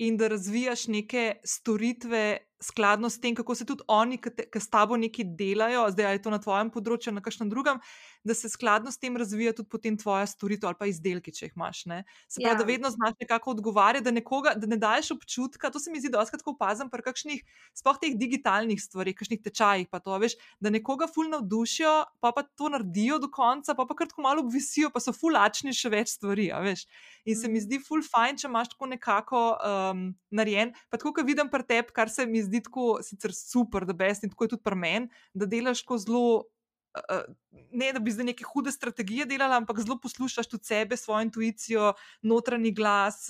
in 0.03 0.17
da 0.17 0.27
razvijaš 0.27 0.87
neke 0.87 1.39
storitve, 1.45 2.37
skladno 2.63 3.09
s 3.09 3.19
tem, 3.19 3.35
kako 3.35 3.55
se 3.55 3.67
tudi 3.67 3.83
oni, 3.91 4.17
ki 4.17 4.59
s 4.59 4.69
tabo 4.71 4.97
nekaj 4.97 5.27
delajo, 5.37 5.89
zdaj 5.91 6.17
je 6.17 6.23
to 6.23 6.33
na 6.33 6.39
tvojem 6.39 6.71
področju, 6.71 7.13
na 7.13 7.23
kakšnem 7.25 7.51
drugem, 7.51 7.81
da 8.23 8.33
se 8.33 8.49
skladno 8.49 8.91
s 8.91 8.97
tem 8.97 9.17
razvija 9.17 9.53
tudi 9.53 9.69
potem 9.69 9.97
tvoja 9.97 10.25
storitev 10.27 10.69
ali 10.69 10.79
pa 10.79 10.87
izdelki, 10.87 11.33
če 11.35 11.45
jih 11.45 11.55
imaš. 11.57 11.83
Ne? 11.91 12.03
Se 12.27 12.39
pravi, 12.39 12.53
ja. 12.53 12.59
da 12.59 12.67
vedno 12.67 12.91
znaš 12.93 13.17
nekako 13.19 13.51
odgovarjati, 13.51 14.05
da, 14.05 14.13
nekoga, 14.15 14.53
da 14.57 14.69
ne 14.69 14.77
daješ 14.79 15.11
občutka. 15.17 15.71
To 15.73 15.79
se 15.79 15.91
mi 15.91 15.99
zdi, 15.99 16.11
da 16.13 16.21
oskrat 16.21 16.45
opazim 16.47 16.89
pri 16.93 17.03
kakšnih, 17.03 17.43
sploh 17.75 17.99
teh 17.99 18.15
digitalnih 18.19 18.81
stvarih, 18.81 19.17
kakšnih 19.19 19.43
tečajih, 19.43 19.89
pa 19.91 19.99
to 20.03 20.17
veš, 20.23 20.37
da 20.63 20.71
nekoga 20.73 21.07
ful 21.11 21.29
navdušijo, 21.33 21.93
pa 22.23 22.31
pa 22.35 22.45
to 22.47 22.71
naredijo 22.71 23.19
do 23.23 23.31
konca, 23.33 23.75
pa 23.75 23.87
pa 23.89 23.97
kratko 23.97 24.23
malo 24.23 24.45
obvisijo, 24.45 24.91
pa 24.93 25.03
so 25.03 25.13
fulačni 25.15 25.75
še 25.75 25.91
več 25.93 26.15
stvari. 26.15 26.49
In 27.25 27.35
se 27.35 27.47
mi 27.47 27.59
mhm. 27.59 27.65
zdi 27.67 27.81
ful 27.83 28.03
fajn, 28.03 28.39
če 28.39 28.47
imaš 28.49 28.73
tako 28.73 28.89
nekako 28.91 29.43
um, 29.59 30.07
narejen. 30.31 30.73
Pa 30.89 30.99
tako, 30.99 31.13
kot 31.19 31.27
vidim 31.27 31.51
pri 31.51 31.67
tebi, 31.67 31.95
kar 31.95 32.11
se 32.11 32.25
mi 32.29 32.41
zdi 32.43 32.63
tako 32.63 32.97
sicer 33.03 33.35
super, 33.35 33.87
da 33.87 33.95
best 33.95 34.23
in 34.23 34.31
tako 34.31 34.47
je 34.47 34.55
tudi 34.55 34.63
pri 34.65 34.79
meni, 34.79 35.23
da 35.33 35.47
delaš 35.49 35.83
ko 35.87 35.99
zelo 35.99 36.25
ne 37.71 37.93
da 37.93 37.99
bi 37.99 38.11
zdaj 38.11 38.25
neke 38.25 38.45
hude 38.47 38.71
strategije 38.71 39.25
delala, 39.25 39.57
ampak 39.57 39.79
zelo 39.79 39.97
poslušaš 40.01 40.47
tudi 40.47 40.65
sebe, 40.65 40.97
svojo 40.97 41.21
intuicijo, 41.21 41.93
notranji 42.21 42.71
glas. 42.71 43.27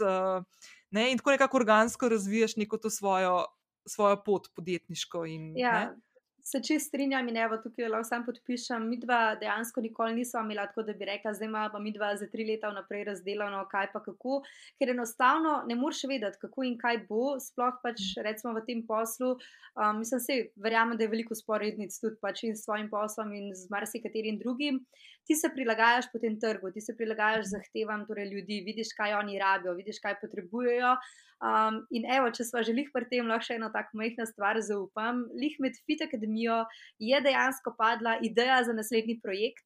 Ne, 0.92 1.12
in 1.12 1.18
tako 1.18 1.32
nekako 1.32 1.58
organsko 1.58 2.10
razvijaš 2.10 2.56
neko 2.56 2.78
to 2.78 2.90
svojo, 2.90 3.46
svojo 3.86 4.24
pot 4.24 4.48
podjetniško. 4.56 5.26
In, 5.26 5.54
ja. 5.58 5.96
Se 6.44 6.60
čist 6.68 6.88
strinjam 6.88 7.28
in 7.30 7.38
evo 7.38 7.58
tukaj 7.64 7.88
lahko 7.88 8.08
sam 8.08 8.26
podpišem. 8.26 8.88
Mi 8.90 8.98
dva 9.00 9.36
dejansko 9.40 9.82
nikoli 9.82 10.18
nismo 10.18 10.42
imeli 10.44 10.66
tako, 10.68 10.84
da 10.84 10.94
bi 10.94 11.08
rekla, 11.08 11.34
zdaj 11.34 11.48
ima 11.48 11.70
pa 11.72 11.80
mi 11.80 11.94
dva 11.96 12.10
za 12.20 12.28
tri 12.28 12.44
leta 12.50 12.70
vnaprej 12.70 13.06
razdelano, 13.08 13.62
kaj 13.72 13.88
pa 13.94 14.02
kako, 14.04 14.42
ker 14.80 14.92
enostavno 14.92 15.54
ne 15.68 15.76
moreš 15.80 16.04
vedeti, 16.12 16.42
kako 16.42 16.68
in 16.68 16.76
kaj 16.78 17.00
bo, 17.08 17.38
sploh 17.40 17.80
pač 17.84 18.04
recimo 18.28 18.54
v 18.58 18.66
tem 18.68 18.84
poslu. 18.88 19.38
Um, 19.74 20.04
mislim, 20.04 20.20
se 20.20 20.40
verjamem, 20.56 20.98
da 20.98 21.08
je 21.08 21.14
veliko 21.16 21.36
sporednic 21.36 21.96
tudi 22.02 22.20
pač 22.22 22.44
in 22.44 22.58
s 22.58 22.68
svojim 22.68 22.92
poslom 22.92 23.32
in 23.34 23.54
z 23.56 23.72
marsikaterim 23.72 24.38
drugim. 24.38 24.84
Ti 25.24 25.40
se 25.40 25.48
prilagajaš 25.50 26.12
po 26.12 26.20
tem 26.20 26.36
trgu, 26.40 26.74
ti 26.76 26.82
se 26.84 26.96
prilagajaš 26.98 27.54
zahtevam 27.56 28.04
torej 28.06 28.28
ljudi, 28.36 28.60
vidiš, 28.68 28.92
kaj 28.98 29.16
oni 29.24 29.40
rabijo, 29.40 29.80
vidiš, 29.80 30.04
kaj 30.04 30.20
potrebujejo. 30.20 30.98
Um, 31.44 31.82
in 31.92 32.06
evo, 32.08 32.30
če 32.32 32.46
smo 32.48 32.62
želeli 32.64 32.86
pri 32.94 33.04
tem, 33.12 33.28
lahko 33.28 33.50
še 33.50 33.58
eno 33.58 33.68
tako 33.74 33.98
majhno 34.00 34.24
stvar 34.30 34.62
zaupam. 34.64 35.26
Lih 35.36 35.58
med 35.60 35.76
Fit 35.84 36.00
Akademijo 36.06 36.62
je 37.04 37.20
dejansko 37.26 37.74
padla 37.76 38.16
ideja 38.24 38.62
za 38.64 38.76
naslednji 38.78 39.18
projekt, 39.20 39.66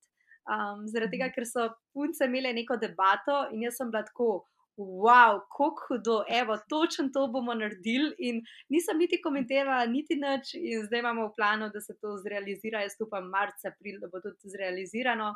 um, 0.50 0.88
zaradi 0.90 1.20
tega, 1.20 1.28
ker 1.36 1.46
so 1.46 1.68
punce 1.94 2.26
imele 2.26 2.56
neko 2.58 2.80
debato 2.82 3.44
in 3.54 3.68
jaz 3.68 3.78
sem 3.78 3.92
bila 3.94 4.06
tako. 4.10 4.46
Wow, 4.78 5.40
kako 5.50 5.86
hudo, 5.88 6.16
evo, 6.30 6.54
točno 6.70 7.10
to 7.13 7.24
bomo 7.34 7.54
naredili. 7.58 8.12
In 8.30 8.44
nisem 8.70 9.00
niti 9.02 9.18
komentirala, 9.22 9.88
niti 9.90 10.18
nič, 10.22 10.52
in 10.54 10.84
zdaj 10.86 11.02
imamo 11.02 11.30
v 11.30 11.34
planu, 11.38 11.70
da 11.74 11.82
se 11.82 11.96
to 11.98 12.13
zrealizira. 12.22 12.84
Jaz 12.86 12.94
upam, 13.02 13.26
marca, 13.34 13.72
april, 13.72 13.98
da 14.02 14.10
bo 14.12 14.22
tudi 14.22 14.54
zrealizirano. 14.54 15.32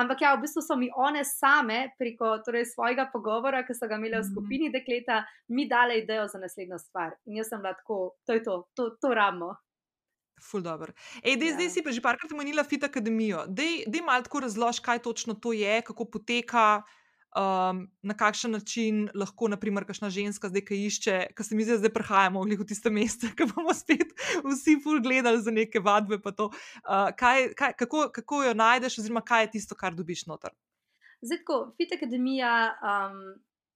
Ampak 0.00 0.22
ja, 0.24 0.34
v 0.34 0.46
bistvu 0.46 0.62
so 0.64 0.76
mi 0.80 0.88
one 0.96 1.24
same 1.28 1.90
preko 1.98 2.38
torej, 2.44 2.70
svojega 2.72 3.10
pogovora, 3.12 3.64
ki 3.66 3.76
so 3.76 3.88
ga 3.90 3.98
imeli 4.00 4.16
v 4.16 4.22
mhm. 4.22 4.30
skupini 4.32 4.70
dekleta, 4.72 5.24
mi 5.52 5.68
dale 5.68 6.00
idejo 6.00 6.28
za 6.28 6.40
naslednjo 6.40 6.78
stvar. 6.80 7.18
In 7.28 7.40
jaz 7.40 7.52
sem 7.52 7.60
bila 7.60 7.74
tako, 7.76 7.98
to 8.24 8.38
je 8.38 8.44
to, 8.46 8.62
to, 8.74 8.94
to 9.00 9.12
ramo. 9.14 9.54
Ful 10.40 10.64
dobro. 10.64 10.94
Ej, 11.20 11.36
dej, 11.36 11.52
ja. 11.52 11.54
Zdaj 11.58 11.68
si 11.68 11.84
pa 11.84 11.92
že 11.92 12.00
parkrat 12.00 12.32
omenila 12.32 12.64
Fit 12.64 12.80
Akademijo. 12.84 13.44
Dej 13.44 13.84
malo 14.00 14.24
tako 14.24 14.40
razloži, 14.48 14.80
kaj 14.80 15.04
točno 15.04 15.36
to 15.36 15.52
je, 15.52 15.82
kako 15.84 16.08
poteka 16.08 16.80
um, 17.36 17.90
na 18.02 18.14
kakšen 18.16 18.50
način 18.50 19.08
lahko, 19.14 19.48
naprimer, 19.48 19.84
kakšna 19.86 20.10
ženska 20.10 20.48
zdaj, 20.50 20.64
ki 20.66 20.78
išče, 20.86 21.18
ki 21.36 21.46
se 21.46 21.56
mi 21.56 21.64
zdi, 21.64 21.76
da 21.76 21.82
zdaj 21.84 21.94
prihajamo 21.94 22.42
v 22.42 22.66
tiste 22.66 22.90
mesta, 22.90 23.30
ki 23.36 23.48
bomo 23.54 23.74
spet 23.74 24.14
vsi 24.44 24.78
ful 24.82 25.02
gledali 25.02 25.42
za 25.42 25.50
neke 25.54 25.80
vadbe. 25.80 26.18
Uh, 26.20 26.50
kaj, 27.16 27.52
kaj, 27.54 27.76
kako, 27.78 28.08
kako 28.14 28.42
jo 28.48 28.54
najdeš, 28.54 28.98
oziroma 28.98 29.22
kaj 29.22 29.46
je 29.46 29.52
tisto, 29.58 29.74
kar 29.74 29.94
dobiš 29.94 30.26
noter? 30.26 30.54
Zdaj, 31.22 31.44
ko 31.44 31.62
Fit 31.76 31.96
Akademija. 31.98 32.74
Um... 32.82 33.22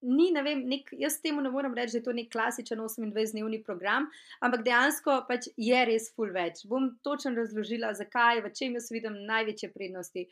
Ni, 0.05 0.27
ne 0.37 0.43
vem, 0.45 0.59
nek, 0.69 0.91
jaz 1.01 1.15
temu 1.25 1.41
ne 1.41 1.49
morem 1.49 1.73
reči, 1.73 1.95
da 1.95 2.03
je 2.03 2.05
to 2.05 2.13
nek 2.13 2.27
klasičen 2.29 2.77
28-dnevni 2.77 3.63
program, 3.65 4.05
ampak 4.45 4.61
dejansko 4.67 5.15
pač 5.25 5.47
je 5.57 5.79
res 5.89 6.11
full 6.13 6.35
več. 6.35 6.61
Bom 6.69 6.91
točno 7.01 7.33
razložila, 7.39 7.95
zakaj, 7.97 8.43
v 8.45 8.51
čem 8.53 8.77
jaz 8.77 8.91
vidim 8.93 9.17
največje 9.25 9.71
prednosti. 9.73 10.27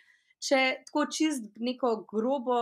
Če 0.44 0.60
tako 0.90 1.06
čist 1.08 1.48
neko 1.56 1.94
grobo 2.10 2.58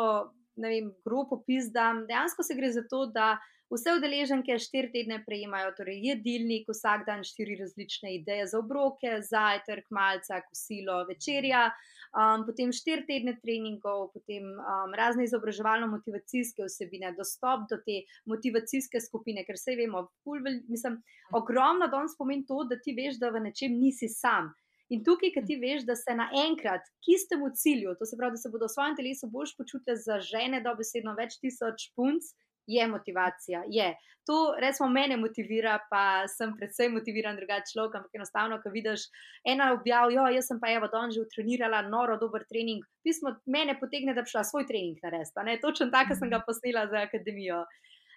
vem, 0.68 0.92
grob 1.05 1.33
opis 1.33 1.70
dam. 1.73 2.05
Dejansko 2.07 2.42
se 2.42 2.55
gre 2.55 2.73
za 2.73 2.83
to, 2.90 3.07
da 3.07 3.38
vse 3.70 3.94
udeleženke 3.96 4.59
štiri 4.59 4.90
tedne 4.92 5.20
prejemajo, 5.27 5.70
torej 5.79 6.01
jedilnik, 6.09 6.66
vsak 6.68 7.07
dan 7.07 7.23
štiri 7.25 7.57
različne 7.61 8.14
ideje 8.16 8.49
za 8.51 8.59
obroke, 8.59 9.20
zajtrk, 9.23 9.87
malca, 9.94 10.40
kosilo, 10.49 11.05
večerja, 11.09 11.68
um, 12.11 12.44
potem 12.46 12.73
štiri 12.75 13.07
tedne 13.07 13.37
treningov, 13.38 14.09
potem 14.14 14.49
um, 14.59 14.96
razne 14.99 15.29
izobraževalno-motivacijske 15.29 16.66
vsebine, 16.66 17.14
dostop 17.18 17.68
do 17.70 17.79
te 17.85 18.03
motivacijske 18.31 19.03
skupine, 19.07 19.46
ker 19.46 19.59
vse 19.59 19.79
vemo, 19.79 20.09
pul, 20.27 20.42
mislim, 20.68 20.99
ogromno 21.33 21.87
danes 21.92 22.18
pomeni 22.18 22.46
to, 22.49 22.64
da 22.66 22.81
ti 22.81 22.96
veš, 22.99 23.23
da 23.23 23.31
v 23.31 23.46
nečem 23.46 23.79
nisi 23.79 24.11
sam. 24.11 24.51
In 24.90 25.05
tukaj, 25.07 25.31
ki 25.37 25.42
ti 25.46 25.57
veš, 25.61 25.85
da 25.87 25.94
se 25.94 26.14
naenkrat 26.18 26.87
k 26.98 27.14
istemu 27.14 27.53
cilju, 27.55 27.94
to 27.98 28.07
se 28.07 28.16
pravi, 28.18 28.35
da 28.35 28.42
se 28.42 28.50
bodo 28.50 28.66
v 28.66 28.74
svojem 28.74 28.96
telesu 28.98 29.31
bolj 29.31 29.55
počutili 29.59 29.96
za 29.96 30.18
žene, 30.24 30.59
da 30.64 30.74
besedno 30.74 31.14
več 31.18 31.38
tisoč 31.38 31.92
punc, 31.94 32.33
je 32.70 32.87
motivacija. 32.88 33.62
Je. 33.68 33.94
To 34.26 34.55
resmo 34.59 34.88
mene 34.88 35.16
motivira, 35.16 35.79
pa 35.90 36.29
sem 36.29 36.53
predvsem 36.59 36.92
motiviran 36.94 37.38
drugačen 37.38 37.72
človek, 37.72 37.96
ampak 37.98 38.18
enostavno, 38.18 38.61
ko 38.62 38.70
vidiš 38.70 39.09
ena 39.48 39.72
objav, 39.74 40.12
jo, 40.14 40.26
jaz 40.31 40.50
sem 40.50 40.61
pa 40.62 40.70
evo 40.74 40.90
don 40.92 41.11
že 41.11 41.24
utrenirala, 41.24 41.83
noro, 41.88 42.18
dober 42.20 42.44
trening, 42.50 42.85
pismo 43.03 43.35
mene 43.46 43.74
potegne, 43.81 44.14
da 44.14 44.22
bi 44.22 44.31
šla 44.31 44.44
svoj 44.46 44.68
trening 44.68 45.00
narediti. 45.03 45.61
Točno 45.62 45.90
tako 45.90 46.18
sem 46.18 46.31
ga 46.31 46.42
posnela 46.46 46.87
za 46.92 47.07
akademijo. 47.09 47.64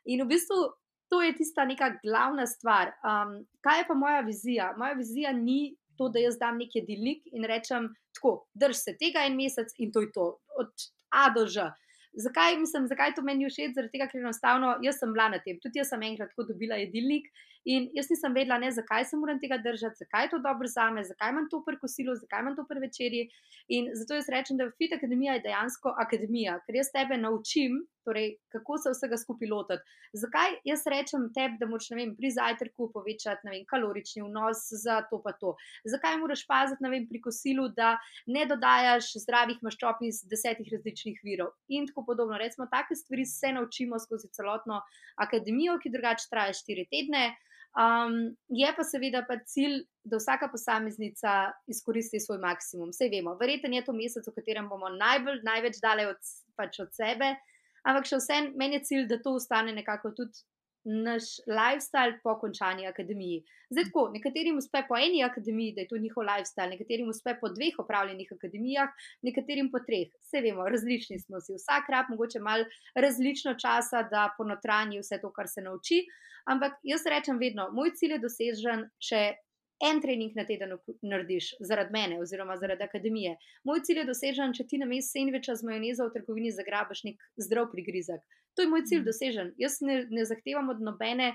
In 0.06 0.26
v 0.26 0.34
bistvu. 0.36 0.64
To 1.12 1.20
je 1.22 1.34
tista 1.38 1.62
neka 1.68 1.92
glavna 2.02 2.48
stvar. 2.50 2.90
Um, 3.06 3.44
kaj 3.62 3.80
je 3.80 3.86
pa 3.86 3.94
moja 3.94 4.22
vizija? 4.26 4.72
Moja 4.80 4.96
vizija 4.98 5.34
ni 5.36 5.76
to, 5.98 6.10
da 6.10 6.20
jaz 6.20 6.38
dam 6.40 6.58
neki 6.58 6.84
delnik 6.88 7.28
in 7.32 7.46
rečem, 7.50 7.90
tako, 8.16 8.36
drž 8.54 8.78
se 8.78 8.98
tega 9.00 9.26
en 9.28 9.38
mesec 9.38 9.74
in 9.78 9.92
to 9.92 10.06
je 10.06 10.12
to, 10.16 10.28
od 10.60 10.90
A 11.14 11.30
do 11.30 11.46
Ž. 11.46 11.70
Zakaj, 12.14 12.58
mislim, 12.58 12.88
zakaj 12.88 13.16
to 13.18 13.22
meni 13.26 13.48
všeč? 13.50 13.74
Zaradi 13.74 13.96
tega, 13.96 14.06
ker 14.10 14.22
enostavno 14.22 14.76
jaz 14.86 15.00
sem 15.02 15.14
bila 15.14 15.32
na 15.34 15.40
tem. 15.42 15.58
Tudi 15.62 15.82
jaz 15.82 15.90
sem 15.90 16.02
enkrat 16.06 16.30
tako 16.34 16.46
dobila 16.52 16.78
jedilnik 16.78 17.26
in 17.66 17.88
jaz 17.96 18.10
nisem 18.12 18.36
vedela, 18.36 18.60
ne, 18.62 18.70
zakaj 18.76 19.06
se 19.10 19.18
moram 19.18 19.40
tega 19.40 19.58
držati, 19.64 20.04
zakaj 20.04 20.26
je 20.26 20.30
to 20.34 20.40
dobro 20.44 20.68
za 20.68 20.90
me, 20.92 21.04
zakaj 21.08 21.32
imam 21.32 21.48
to 21.50 21.64
prkosilo, 21.66 22.16
zakaj 22.20 22.44
imam 22.44 22.58
to 22.58 22.66
pri 22.70 22.84
večerji. 22.86 23.24
In 23.78 23.90
zato 23.98 24.20
jaz 24.20 24.30
rečem, 24.30 24.60
da 24.60 24.70
Fit 24.78 24.94
Akademija 24.94 25.38
je 25.38 25.46
dejansko 25.48 25.96
akademija, 26.06 26.60
ker 26.68 26.78
jaz 26.82 26.92
tebe 26.94 27.18
naučim, 27.18 27.80
torej, 28.06 28.36
kako 28.54 28.78
se 28.78 28.94
vsega 28.94 29.18
skupaj 29.18 29.50
lotiti. 29.50 29.98
Zakaj 30.24 30.58
jaz 30.68 30.86
rečem 30.94 31.30
tebi, 31.36 31.60
da 31.62 31.70
moraš 31.70 31.90
vem, 31.96 32.16
pri 32.18 32.32
zajtrku 32.36 32.90
povečati 32.94 33.50
vem, 33.50 33.64
kalorični 33.70 34.26
vnos 34.26 34.66
za 34.84 35.02
to 35.10 35.22
pa 35.24 35.36
to? 35.40 35.56
Zakaj 35.90 36.20
moraš 36.22 36.46
paziti 36.48 36.92
vem, 36.96 37.08
pri 37.10 37.22
kosilu, 37.22 37.70
da 37.76 37.96
ne 38.28 38.46
dodajaš 38.50 39.14
zdravih 39.26 39.64
maščob 39.64 40.04
iz 40.08 40.24
desetih 40.30 40.70
različnih 40.72 41.24
virov 41.24 41.56
in 41.68 41.88
tako 41.88 42.06
podobno. 42.12 42.38
Recimo, 42.38 42.68
take 42.72 42.96
stvari 42.96 43.26
se 43.26 43.54
naučimo 43.56 44.00
skozi 44.00 44.30
celotno 44.34 44.82
akademijo, 45.16 45.80
ki 45.82 45.92
drugače 45.94 46.30
traja 46.30 46.54
štiri 46.54 46.88
tedne. 46.92 47.32
Um, 47.74 48.36
je 48.54 48.70
pa 48.78 48.84
seveda 48.86 49.24
pa 49.26 49.40
cilj, 49.50 49.80
da 50.06 50.20
vsaka 50.20 50.50
posameznica 50.52 51.54
izkoristi 51.68 52.20
svoj 52.20 52.38
maksimum. 52.44 52.92
Vse 52.94 53.08
vemo, 53.10 53.34
verjetno 53.40 53.72
je 53.74 53.86
to 53.88 53.96
mesec, 53.98 54.28
v 54.28 54.34
katerem 54.36 54.68
bomo 54.70 54.92
najbolj, 54.94 55.40
največ 55.48 55.80
dali 55.82 56.06
od, 56.06 56.20
pač 56.60 56.78
od 56.84 56.92
sebe, 56.94 57.32
ampak 57.84 58.10
še 58.10 58.20
vsem 58.22 58.52
meni 58.60 58.80
je 58.80 58.88
cilj, 58.90 59.08
da 59.12 59.22
to 59.22 59.36
ostane 59.40 59.76
nekako 59.76 60.12
tudi 60.18 60.46
naš 60.84 61.24
lifestyle 61.48 62.20
po 62.24 62.36
končani 62.40 62.88
akademiji. 62.88 63.44
Zdaj, 63.70 63.86
tako, 63.88 64.10
nekaterim 64.14 64.58
uspe 64.60 64.82
po 64.88 64.98
eni 65.00 65.24
akademiji, 65.24 65.74
da 65.76 65.82
je 65.82 65.88
to 65.88 65.98
njihov 65.98 66.26
lifestyle, 66.28 66.70
nekaterim 66.70 67.10
uspe 67.10 67.36
po 67.40 67.50
dveh 67.50 67.80
opravljenih 67.80 68.34
akademijah, 68.36 68.90
nekaterim 69.24 69.72
po 69.72 69.80
treh. 69.88 70.12
Vse 70.22 70.42
vemo, 70.44 70.68
različni 70.70 71.20
smo 71.20 71.40
si, 71.42 71.56
vsak 71.56 71.90
rab 71.90 72.12
mogoče 72.12 72.40
malo 72.40 72.68
različno 72.96 73.56
časa, 73.56 74.04
da 74.12 74.28
ponotranji 74.38 75.00
vse 75.00 75.22
to, 75.22 75.32
kar 75.32 75.48
se 75.48 75.64
nauči. 75.64 76.04
Ampak 76.46 76.76
jaz 76.84 77.08
rečem 77.08 77.40
vedno, 77.40 77.70
moj 77.72 77.96
cilj 77.96 78.18
je 78.18 78.24
dosežen, 78.28 78.88
če 79.00 79.24
en 79.82 80.02
trening 80.02 80.36
na 80.36 80.46
teden 80.46 80.76
narediš 81.02 81.54
zaradi 81.60 81.94
mene 81.94 82.20
oziroma 82.22 82.58
zaradi 82.58 82.84
akademije. 82.84 83.36
Moj 83.64 83.84
cilj 83.88 84.04
je 84.04 84.10
dosežen, 84.12 84.54
če 84.54 84.68
ti 84.68 84.80
na 84.82 84.88
mestu 84.90 85.18
sendviča 85.18 85.56
z 85.60 85.68
majonezo 85.68 86.08
v 86.08 86.16
trgovini 86.18 86.54
zagrabiš 86.56 87.04
nek 87.10 87.24
zdrav 87.38 87.72
prigrizek. 87.72 88.22
To 88.56 88.62
je 88.62 88.70
moj 88.70 88.86
cilj 88.86 89.02
mm. 89.02 89.08
dosežen. 89.10 89.54
Jaz 89.58 89.80
ne, 89.82 90.04
ne 90.10 90.26
zahtevam 90.30 90.70
od 90.70 90.82
nobene, 90.82 91.34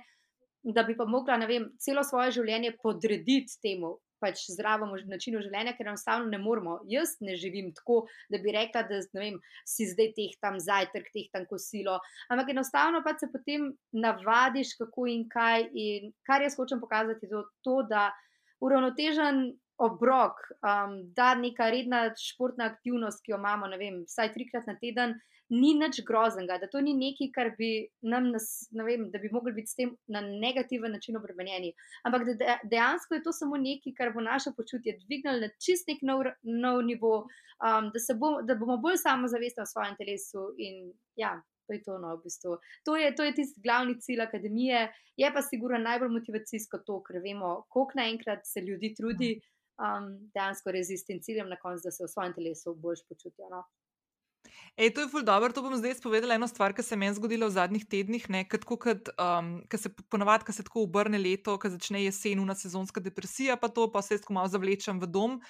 da 0.63 0.83
bi 0.83 0.97
pa 0.97 1.05
mogla 1.05 1.39
vem, 1.47 1.71
celo 1.81 2.05
svoje 2.05 2.39
življenje 2.39 2.77
podrediti 2.83 3.59
temu. 3.63 3.97
Pač 4.19 4.41
zdravemu 4.51 4.97
načinu 5.07 5.39
življenja, 5.45 5.77
ker 5.77 5.87
enostavno 5.87 6.27
ne 6.27 6.41
moramo. 6.43 6.81
Jaz 6.91 7.13
ne 7.23 7.37
živim 7.39 7.69
tako, 7.77 8.01
da 8.27 8.41
bi 8.43 8.51
rekla, 8.51 8.83
da 8.89 8.99
vem, 9.15 9.37
si 9.63 9.87
zdaj 9.87 10.09
teh 10.17 10.33
tam 10.43 10.57
zajtrk, 10.59 11.07
teh 11.15 11.29
tam 11.31 11.47
kosilo. 11.47 12.01
Ampak 12.27 12.51
enostavno 12.51 13.05
pa 13.07 13.15
se 13.15 13.29
potem 13.31 13.69
navadiš, 13.95 14.75
kako 14.81 15.07
in 15.13 15.23
kaj. 15.31 15.69
In 15.71 16.11
kar 16.27 16.43
jaz 16.43 16.59
hočem 16.59 16.83
pokazati, 16.83 17.31
je 17.31 17.45
to, 17.63 17.77
da 17.87 18.09
uravnotežen 18.61 19.59
obrok, 19.79 20.41
um, 20.67 20.99
da 21.15 21.35
neka 21.39 21.71
redna 21.71 22.09
športna 22.19 22.67
aktivnost, 22.73 23.23
ki 23.25 23.33
jo 23.33 23.39
imamo, 23.39 23.69
ne 23.71 23.79
vem, 23.79 24.01
vsaj 24.11 24.33
trikrat 24.35 24.67
na 24.67 24.75
teden, 24.81 25.15
ni 25.49 25.73
nič 25.79 26.03
groznega, 26.05 26.59
da 26.61 26.69
to 26.69 26.81
ni 26.85 26.93
nekaj, 26.99 27.31
kar 27.33 27.51
bi 27.57 27.71
nam, 28.05 28.31
nas, 28.35 28.69
ne 28.75 28.85
vem, 28.85 29.07
da 29.13 29.21
bi 29.23 29.31
mogli 29.33 29.55
biti 29.57 29.71
s 29.71 29.79
tem 29.79 29.95
na 30.13 30.21
negativen 30.21 30.93
način 30.93 31.17
obremenjeni. 31.17 31.73
Ampak 32.05 32.27
da 32.29 32.59
dejansko 32.65 33.17
je 33.17 33.23
to 33.25 33.33
samo 33.33 33.57
nekaj, 33.57 33.95
kar 33.97 34.13
bo 34.13 34.25
naše 34.25 34.53
počutje 34.57 34.99
dvignilo 35.07 35.47
na 35.47 35.49
čist 35.63 35.89
nek 35.89 36.03
nov, 36.03 36.27
nov 36.43 36.83
nivo, 36.85 37.15
um, 37.63 37.89
da, 37.95 38.03
bom, 38.19 38.43
da 38.47 38.59
bomo 38.59 38.77
bolj 38.83 39.01
samozavestni 39.05 39.65
v 39.65 39.73
svojem 39.73 39.97
telesu 40.01 40.51
in 40.59 40.91
ja. 41.17 41.39
To 41.69 41.77
je, 41.77 41.83
to, 41.85 41.99
no, 42.01 42.15
v 42.17 42.25
bistvu. 42.25 42.55
to, 42.89 42.97
je, 42.97 43.11
to 43.13 43.25
je 43.27 43.35
tisti 43.37 43.61
glavni 43.61 43.99
cilj 44.01 44.23
akademije, 44.25 44.87
je 45.21 45.29
pa 45.35 45.43
sigurno 45.45 45.79
najbolj 45.83 46.15
motivacijsko 46.15 46.81
to, 46.87 47.03
ker 47.05 47.21
vemo, 47.21 47.67
koliko 47.69 48.01
naenkrat 48.01 48.47
se 48.49 48.63
ljudi 48.65 48.95
trudi 48.97 49.35
um, 49.77 50.15
dejansko 50.33 50.73
res 50.73 50.89
s 50.89 51.05
tem 51.05 51.21
ciljem 51.21 51.51
na 51.53 51.59
koncu, 51.61 51.85
da 51.85 51.93
se 51.93 52.07
v 52.07 52.09
svojem 52.09 52.33
telesu 52.39 52.75
bolj 52.75 53.05
počutijo. 53.11 53.51
No. 53.53 53.67
Ej, 54.79 54.93
to 54.95 55.03
je 55.03 55.11
ful 55.11 55.25
dobro, 55.27 55.51
to 55.53 55.63
bom 55.63 55.75
zdaj 55.77 55.99
spovedala 55.99 56.37
eno 56.39 56.47
stvar, 56.47 56.73
ki 56.73 56.83
se 56.87 56.95
je 56.95 57.15
zgodila 57.19 57.49
v 57.49 57.57
zadnjih 57.57 57.85
tednih. 57.85 58.27
Ker 58.47 58.61
um, 58.63 59.49
se 59.75 59.91
ponavadi, 60.09 60.47
ko 60.47 60.55
se 60.55 60.63
tako 60.63 60.87
obrne 60.87 61.19
leto, 61.19 61.59
ko 61.59 61.69
začne 61.69 62.05
jesen, 62.05 62.39
una 62.39 62.55
sezonska 62.55 63.03
depresija, 63.03 63.57
pa 63.59 63.69
to 63.69 63.91
pa 63.91 64.03
se 64.03 64.21
tako 64.23 64.39
malo 64.39 64.49
zavlečem 64.49 65.01
v 65.03 65.11
dom. 65.11 65.41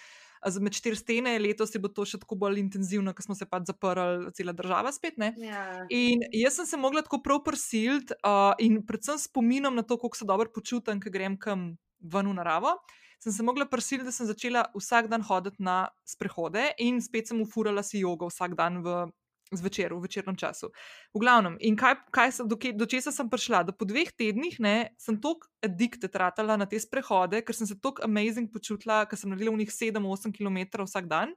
Med 0.61 0.77
štiri 0.77 0.97
stene, 0.99 1.35
letos 1.43 1.75
bo 1.83 1.91
to 1.91 2.07
še 2.09 2.21
tako 2.23 2.39
bolj 2.39 2.61
intenzivno, 2.63 3.15
ker 3.15 3.27
smo 3.27 3.35
se 3.39 3.47
pač 3.49 3.67
zaprli, 3.71 4.31
cela 4.37 4.55
država 4.57 4.93
spet. 4.95 5.19
Ja. 5.19 5.65
In 5.91 6.23
jaz 6.35 6.61
sem 6.61 6.69
se 6.69 6.79
mogla 6.81 7.03
tako 7.07 7.23
prav 7.25 7.43
prsiliti 7.47 8.15
uh, 8.23 8.55
in 8.63 8.81
predvsem 8.87 9.19
spominom 9.19 9.75
na 9.75 9.83
to, 9.83 9.99
kako 9.99 10.17
se 10.17 10.29
dobro 10.29 10.51
počutim, 10.55 11.03
ker 11.03 11.15
grem 11.15 11.39
kam 11.41 11.73
ven 11.99 12.31
v 12.31 12.39
naravo 12.39 12.79
sem 13.19 13.33
se 13.33 13.43
mogla 13.43 13.67
prisiliti, 13.67 14.07
da 14.07 14.13
sem 14.13 14.27
začela 14.27 14.67
vsak 14.75 15.09
dan 15.11 15.23
hoditi 15.27 15.63
na 15.63 15.89
sprehode 16.07 16.71
in 16.79 17.03
spet 17.03 17.29
sem 17.29 17.41
ufurala 17.43 17.83
si 17.83 18.05
jogo 18.05 18.31
vsak 18.31 18.55
dan 18.59 18.83
v. 18.85 19.09
Zvečer, 19.49 19.95
v 19.95 20.05
večernem 20.05 20.37
času. 20.37 20.69
V 21.15 21.23
glavnem, 21.23 21.57
in 21.65 21.77
kaj, 21.79 21.95
kaj 22.13 22.33
sem, 22.37 22.49
do, 22.49 22.57
do 22.57 22.87
česa 22.87 23.13
sem 23.15 23.31
prišla? 23.33 23.63
Da 23.69 23.73
po 23.73 23.89
dveh 23.89 24.11
tednih 24.13 24.59
ne, 24.61 24.93
sem 25.01 25.17
tako 25.17 25.49
addicted 25.65 26.13
ratala 26.13 26.59
na 26.61 26.67
te 26.69 26.77
sprehode, 26.77 27.41
ker 27.41 27.57
sem 27.57 27.69
se 27.69 27.79
tako 27.81 28.05
amazing 28.05 28.53
počutila, 28.53 29.07
ker 29.09 29.17
sem 29.17 29.33
naredila 29.33 29.57
v 29.57 29.63
njih 29.65 29.73
7-8 29.73 30.37
km 30.37 30.85
vsak 30.85 31.09
dan, 31.09 31.33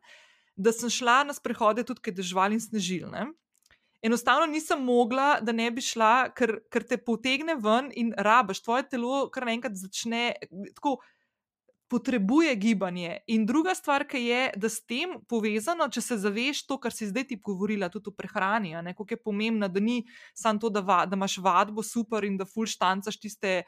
da 0.59 0.75
sem 0.75 0.91
šla 0.91 1.21
na 1.29 1.35
sprehode 1.37 1.87
tudi, 1.87 2.03
ker 2.03 2.19
je 2.19 2.27
žval 2.33 2.51
in 2.51 2.59
snežil. 2.59 3.07
Ne. 3.13 3.29
Enostavno 4.03 4.49
nisem 4.49 4.81
mogla, 4.83 5.39
da 5.39 5.53
ne 5.55 5.69
bi 5.71 5.81
šla, 5.85 6.33
ker, 6.35 6.57
ker 6.73 6.83
te 6.83 6.97
potegne 6.97 7.55
ven 7.61 7.91
in 7.95 8.11
rabaš, 8.17 8.63
tvoje 8.65 8.89
telo 8.89 9.27
kar 9.31 9.45
naenkrat 9.45 9.77
začne 9.77 10.33
tako 10.75 10.97
potrebuje 11.91 12.55
gibanje. 12.55 13.17
In 13.27 13.45
druga 13.45 13.75
stvar, 13.75 14.05
ki 14.07 14.21
je, 14.23 14.41
da 14.55 14.69
s 14.71 14.79
tem 14.87 15.17
povezano, 15.27 15.89
če 15.91 16.01
se 16.01 16.17
zaveš 16.23 16.63
to, 16.69 16.77
kar 16.79 16.95
si 16.95 17.09
zdaj 17.09 17.27
ti 17.27 17.37
govorila, 17.43 17.91
tudi 17.91 18.07
o 18.07 18.15
prehrani, 18.15 18.71
kako 18.95 19.09
je 19.11 19.19
pomembno, 19.19 19.67
da 19.67 19.83
ni 19.83 20.05
samo 20.33 20.63
to, 20.63 20.71
da, 20.71 20.79
va, 20.79 21.03
da 21.05 21.19
imaš 21.19 21.37
vadbo 21.43 21.83
super 21.83 22.23
in 22.23 22.39
da 22.39 22.47
fulštancaš 22.47 23.19
tiste. 23.19 23.61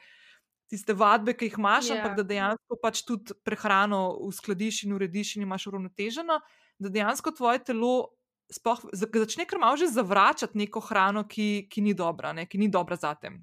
Tiste 0.72 0.94
vadbe, 0.96 1.34
ki 1.36 1.44
jih 1.44 1.58
imaš, 1.60 1.90
yeah. 1.90 2.00
ampak 2.00 2.14
ja. 2.14 2.16
da 2.16 2.22
dejansko 2.24 2.76
pač 2.80 3.02
tudi 3.04 3.34
prehrano 3.44 3.98
uskladiš 4.24 4.78
in 4.86 4.94
urediš 4.96 5.34
in 5.36 5.44
imaš 5.44 5.66
uravnoteženo, 5.68 6.38
da 6.80 6.92
dejansko 6.94 7.34
tvoje 7.36 7.60
telo 7.68 7.90
spoh, 8.50 8.80
začne 8.96 9.44
kar 9.44 9.60
malo 9.60 9.76
že 9.76 9.90
zavračati 9.92 10.56
neko 10.58 10.80
hrano, 10.88 11.26
ki, 11.28 11.68
ki 11.68 11.84
ni 11.84 11.92
dobra, 11.94 12.32
ne, 12.32 12.48
ki 12.48 12.58
ni 12.58 12.70
dobra 12.72 12.96
za 12.96 13.12
tem 13.20 13.42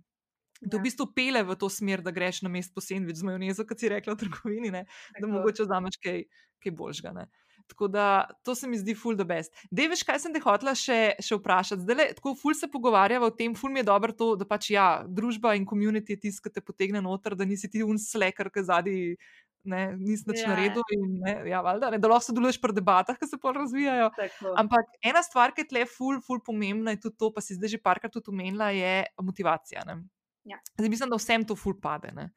da 0.61 0.77
v 0.77 0.79
ja. 0.79 0.85
bistvu 0.85 1.09
pele 1.15 1.43
v 1.43 1.57
to 1.57 1.69
smer, 1.69 2.03
da 2.05 2.13
greš 2.13 2.43
na 2.45 2.49
mest 2.53 2.73
po 2.75 2.83
sendvič 2.85 3.21
z 3.21 3.27
majonezo, 3.27 3.65
kot 3.65 3.81
si 3.81 3.89
rekla 3.89 4.13
v 4.13 4.21
trgovini, 4.21 4.71
ne? 4.73 4.85
da 5.17 5.27
mogoče 5.27 5.65
vzameš 5.65 5.97
kaj, 6.03 6.25
kaj 6.61 6.75
božga. 6.77 7.13
Ne? 7.17 7.25
Tako 7.71 7.87
da 7.87 8.27
to 8.43 8.55
se 8.55 8.67
mi 8.67 8.77
zdi 8.77 8.95
ful 8.95 9.15
the 9.15 9.25
best. 9.25 9.53
Dej, 9.71 9.87
veš, 9.93 10.03
kaj 10.03 10.19
sem 10.19 10.33
te 10.35 10.41
hotela 10.43 10.73
še, 10.75 11.15
še 11.23 11.37
vprašati. 11.39 11.85
Zdaj, 11.85 11.97
le, 11.97 12.07
tako 12.17 12.33
ful 12.35 12.55
se 12.57 12.67
pogovarjava 12.71 13.29
o 13.31 13.35
tem, 13.35 13.55
ful 13.55 13.71
mi 13.71 13.79
je 13.79 13.87
dobro 13.87 14.15
to, 14.17 14.33
da 14.35 14.47
pač 14.47 14.73
ja, 14.75 14.87
družba 15.07 15.55
in 15.55 15.67
komunity 15.67 16.17
je 16.17 16.25
tisto, 16.27 16.43
ki 16.43 16.51
te 16.57 16.65
potegne 16.65 16.99
noter, 17.03 17.37
da 17.39 17.47
nisi 17.47 17.71
ti 17.71 17.85
un 17.85 18.01
slekar, 18.01 18.51
ki 18.51 18.67
zadnji. 18.67 19.15
Ne, 19.61 19.91
nisi 19.93 20.25
več 20.25 20.39
na 20.41 20.55
redu, 20.57 20.81
in 20.89 21.19
ne, 21.21 21.35
ja, 21.45 21.59
valjda, 21.61 21.91
ne, 21.93 21.99
da 22.01 22.09
lahko 22.09 22.25
sodeluješ 22.31 22.57
pri 22.63 22.73
debatah, 22.73 23.13
ki 23.13 23.27
se 23.29 23.37
pa 23.37 23.51
razvijajo. 23.53 24.07
Tako. 24.15 24.55
Ampak 24.57 24.95
ena 25.05 25.21
stvar, 25.21 25.53
ki 25.53 25.61
je 25.61 25.69
tle 25.69 25.83
ful, 25.85 26.17
ful 26.25 26.41
pomembna, 26.41 26.95
je 26.95 27.03
tudi 27.03 27.19
to, 27.21 27.29
pa 27.35 27.43
si 27.45 27.53
zdaj 27.59 27.75
že 27.75 27.79
parkrat 27.83 28.15
tudi 28.15 28.33
omenila, 28.33 28.71
je 28.73 29.05
motivacija. 29.21 29.85
Ne. 29.85 29.99
Ja. 30.43 30.57
Zdaj 30.77 30.89
mislim, 30.89 31.09
da 31.09 31.19
vsem 31.19 31.45
to 31.45 31.55
ful 31.55 31.75
pade. 31.81 32.11
Ne? 32.15 32.29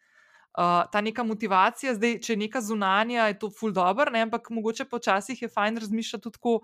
Uh, 0.54 0.84
ta 0.92 1.00
neka 1.00 1.24
motivacija, 1.26 1.94
zdaj, 1.96 2.18
če 2.22 2.32
je 2.32 2.40
neka 2.44 2.60
zunanja, 2.62 3.26
je 3.30 3.38
to 3.42 3.50
ful 3.50 3.72
dobro, 3.74 4.12
ampak 4.14 4.50
mogoče 4.54 4.84
počasih 4.86 5.42
je 5.42 5.48
fajn 5.50 5.80
razmišljati 5.82 6.22
tudi 6.22 6.38
tako, 6.38 6.60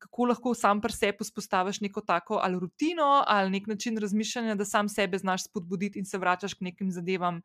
kako 0.00 0.26
lahko 0.28 0.52
sam 0.54 0.80
pri 0.80 0.92
sebi 0.92 1.24
vzpostaviš 1.24 1.80
neko 1.80 2.00
tako 2.00 2.40
ali 2.42 2.58
rutino 2.60 3.24
ali 3.26 3.50
nek 3.50 3.66
način 3.66 3.96
razmišljanja, 3.98 4.54
da 4.54 4.64
sam 4.64 4.88
sebe 4.88 5.18
znaš 5.18 5.44
spodbuditi 5.44 5.98
in 5.98 6.04
se 6.04 6.18
vračaš 6.18 6.54
k 6.54 6.68
nekim 6.68 6.90
zadevam, 6.92 7.40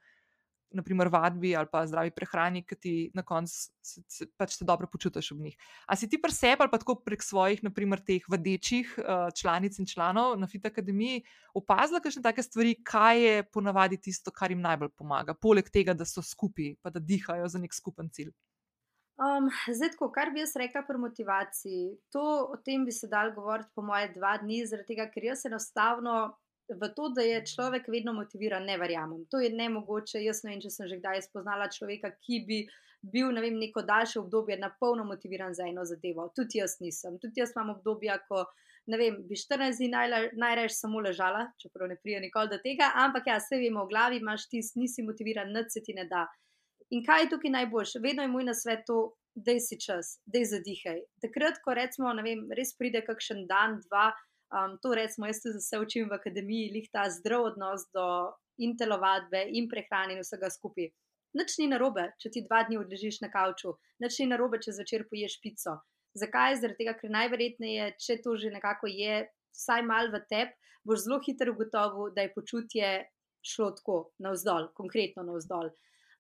naprimer 0.75 1.09
vadbi 1.11 1.55
ali 1.55 1.69
pa 1.71 1.85
zdravi 1.87 2.13
prehrani, 2.15 2.63
ki 2.67 2.75
ti 2.75 2.93
na 3.15 3.23
koncu 3.23 3.53
se, 3.81 4.03
se, 4.07 4.27
pač 4.37 4.57
se 4.57 4.67
dobro 4.67 4.89
počutiš 4.91 5.31
v 5.31 5.47
njih. 5.47 5.57
A 5.87 5.95
si 5.95 6.09
ti 6.09 6.19
pri 6.21 6.33
sebi 6.35 6.65
ali 6.65 6.71
pa 6.71 6.79
tako 6.81 6.97
prek 7.05 7.23
svojih, 7.23 7.63
naprimer, 7.63 8.03
teh 8.05 8.25
vadečih 8.29 8.95
uh, 8.99 9.27
članic 9.35 9.79
in 9.79 9.89
članov 9.89 10.35
na 10.39 10.47
Fit 10.47 10.65
Academy 10.67 11.21
opazila 11.55 12.01
kakšne 12.03 12.23
take 12.25 12.43
stvari, 12.43 12.75
kaj 12.83 13.21
je 13.23 13.43
ponavadi 13.49 14.01
tisto, 14.01 14.31
kar 14.31 14.51
jim 14.51 14.61
najbolj 14.61 14.91
pomaga, 14.97 15.33
poleg 15.33 15.69
tega, 15.71 15.95
da 15.95 16.05
so 16.05 16.23
skupaj, 16.23 16.75
pa 16.81 16.91
da 16.91 16.99
dihajo 16.99 17.47
za 17.47 17.61
nek 17.61 17.73
skupen 17.73 18.11
cilj. 18.11 18.33
Um, 19.15 19.47
zdaj, 19.71 19.93
tako, 19.93 20.09
kar 20.11 20.33
bi 20.35 20.41
jaz 20.41 20.57
rekla 20.59 20.81
pri 20.83 20.99
motivaciji, 20.99 21.83
to, 22.11 22.23
o 22.51 22.57
tem 22.65 22.83
bi 22.83 22.91
se 22.91 23.07
dal 23.07 23.31
govoriti 23.35 23.71
po 23.75 23.81
moje 23.81 24.09
dva 24.11 24.33
dni, 24.41 24.65
zaradi 24.67 24.91
tega, 24.91 25.05
ker 25.13 25.29
jaz 25.29 25.45
enostavno 25.47 26.15
v 26.69 26.89
to, 26.95 27.09
da 27.09 27.21
je 27.21 27.43
človek 27.45 27.87
vedno 27.87 28.13
motiviran, 28.13 28.65
ne 28.65 28.77
verjamem. 28.77 29.25
To 29.31 29.39
je 29.39 29.49
ne 29.53 29.69
mogoče. 29.69 30.23
Jaz 30.23 30.43
ne 30.43 30.53
vem, 30.53 30.61
če 30.63 30.71
sem 30.73 30.89
že 30.89 30.99
kdaj 30.99 31.27
spoznala 31.27 31.69
človeka, 31.69 32.15
ki 32.25 32.41
bi 32.47 32.59
bil 33.05 33.29
ne 33.33 33.41
vem, 33.41 33.57
neko 33.61 33.83
daljše 33.85 34.19
obdobje 34.19 34.57
na 34.57 34.71
polno 34.79 35.05
motiviran 35.05 35.53
za 35.53 35.67
eno 35.69 35.85
zadevo. 35.85 36.31
Tudi 36.35 36.57
jaz 36.61 36.79
nisem. 36.81 37.19
Tudi 37.21 37.41
jaz 37.41 37.53
imam 37.53 37.75
obdobja, 37.75 38.17
ko 38.29 38.45
ne 38.89 38.97
vem, 38.97 39.19
bi 39.29 39.37
14 39.37 39.81
dni 39.81 39.91
najraje 40.37 40.69
samo 40.73 41.01
ležala, 41.01 41.45
čeprav 41.61 41.89
ne 41.89 41.97
prija 42.01 42.19
nikoli 42.21 42.49
do 42.49 42.59
tega, 42.61 42.91
ampak 43.01 43.29
ja, 43.29 43.37
vse 43.41 43.57
vemo, 43.61 43.85
v 43.85 43.93
glavi 43.93 44.19
imaš 44.21 44.47
ti, 44.49 44.61
nisi 44.77 45.05
motiviran, 45.05 45.53
nič 45.53 45.77
se 45.77 45.83
ti 45.85 45.93
ne 45.97 46.05
da. 46.09 46.25
In 46.93 47.05
kaj 47.05 47.25
je 47.25 47.29
tukaj 47.33 47.53
najboljše? 47.53 48.01
Vedno 48.01 48.25
je 48.25 48.33
moj 48.33 48.49
na 48.49 48.57
svetu. 48.57 49.15
Dej 49.35 49.57
si 49.59 49.75
čas, 49.75 50.13
dej 50.31 50.45
zadihaj. 50.47 51.01
Takrat, 51.19 51.57
ko 51.59 51.73
recimo, 51.75 52.07
vem, 52.23 52.45
res 52.55 52.69
pride 52.79 53.01
kakšen 53.03 53.41
dan, 53.49 53.81
dva, 53.83 54.13
Um, 54.55 54.77
to 54.81 54.95
recimo 54.95 55.27
jaz 55.27 55.41
se 55.59 55.79
učim 55.79 56.09
v 56.09 56.15
akademiji, 56.15 56.71
lih 56.71 56.87
ta 56.91 57.09
zdrav 57.11 57.49
odnos 57.51 57.89
do 57.93 58.05
in 58.57 58.77
telovadbe 58.77 59.41
in 59.51 59.67
prehrane 59.69 60.15
in 60.15 60.21
vsega 60.23 60.49
skupaj. 60.49 60.91
Nič 61.35 61.57
ni 61.59 61.67
narobe, 61.67 62.05
če 62.21 62.31
ti 62.31 62.43
dva 62.45 62.61
dni 62.63 62.79
odležiš 62.79 63.19
na 63.25 63.29
kavču, 63.33 63.73
nič 63.99 64.19
ni 64.21 64.29
narobe, 64.31 64.61
če 64.63 64.77
zvečer 64.77 65.03
poješ 65.09 65.41
pico. 65.43 65.75
Zakaj? 66.15 66.61
Zaradi 66.61 66.85
tega, 66.85 66.93
ker 66.95 67.11
najverjetneje, 67.11 67.89
če 67.99 68.21
to 68.23 68.37
že 68.39 68.53
nekako 68.53 68.87
je, 68.87 69.25
vsaj 69.55 69.83
mal 69.83 70.07
v 70.13 70.21
tebi, 70.29 70.55
boš 70.87 71.03
zelo 71.03 71.19
hitro 71.25 71.51
ugotovil, 71.51 72.13
da 72.15 72.23
je 72.23 72.31
počutje 72.31 72.91
šlo 73.45 73.73
tako 73.75 73.97
navzdol, 74.23 74.69
konkretno 74.77 75.25
navzdol. 75.27 75.73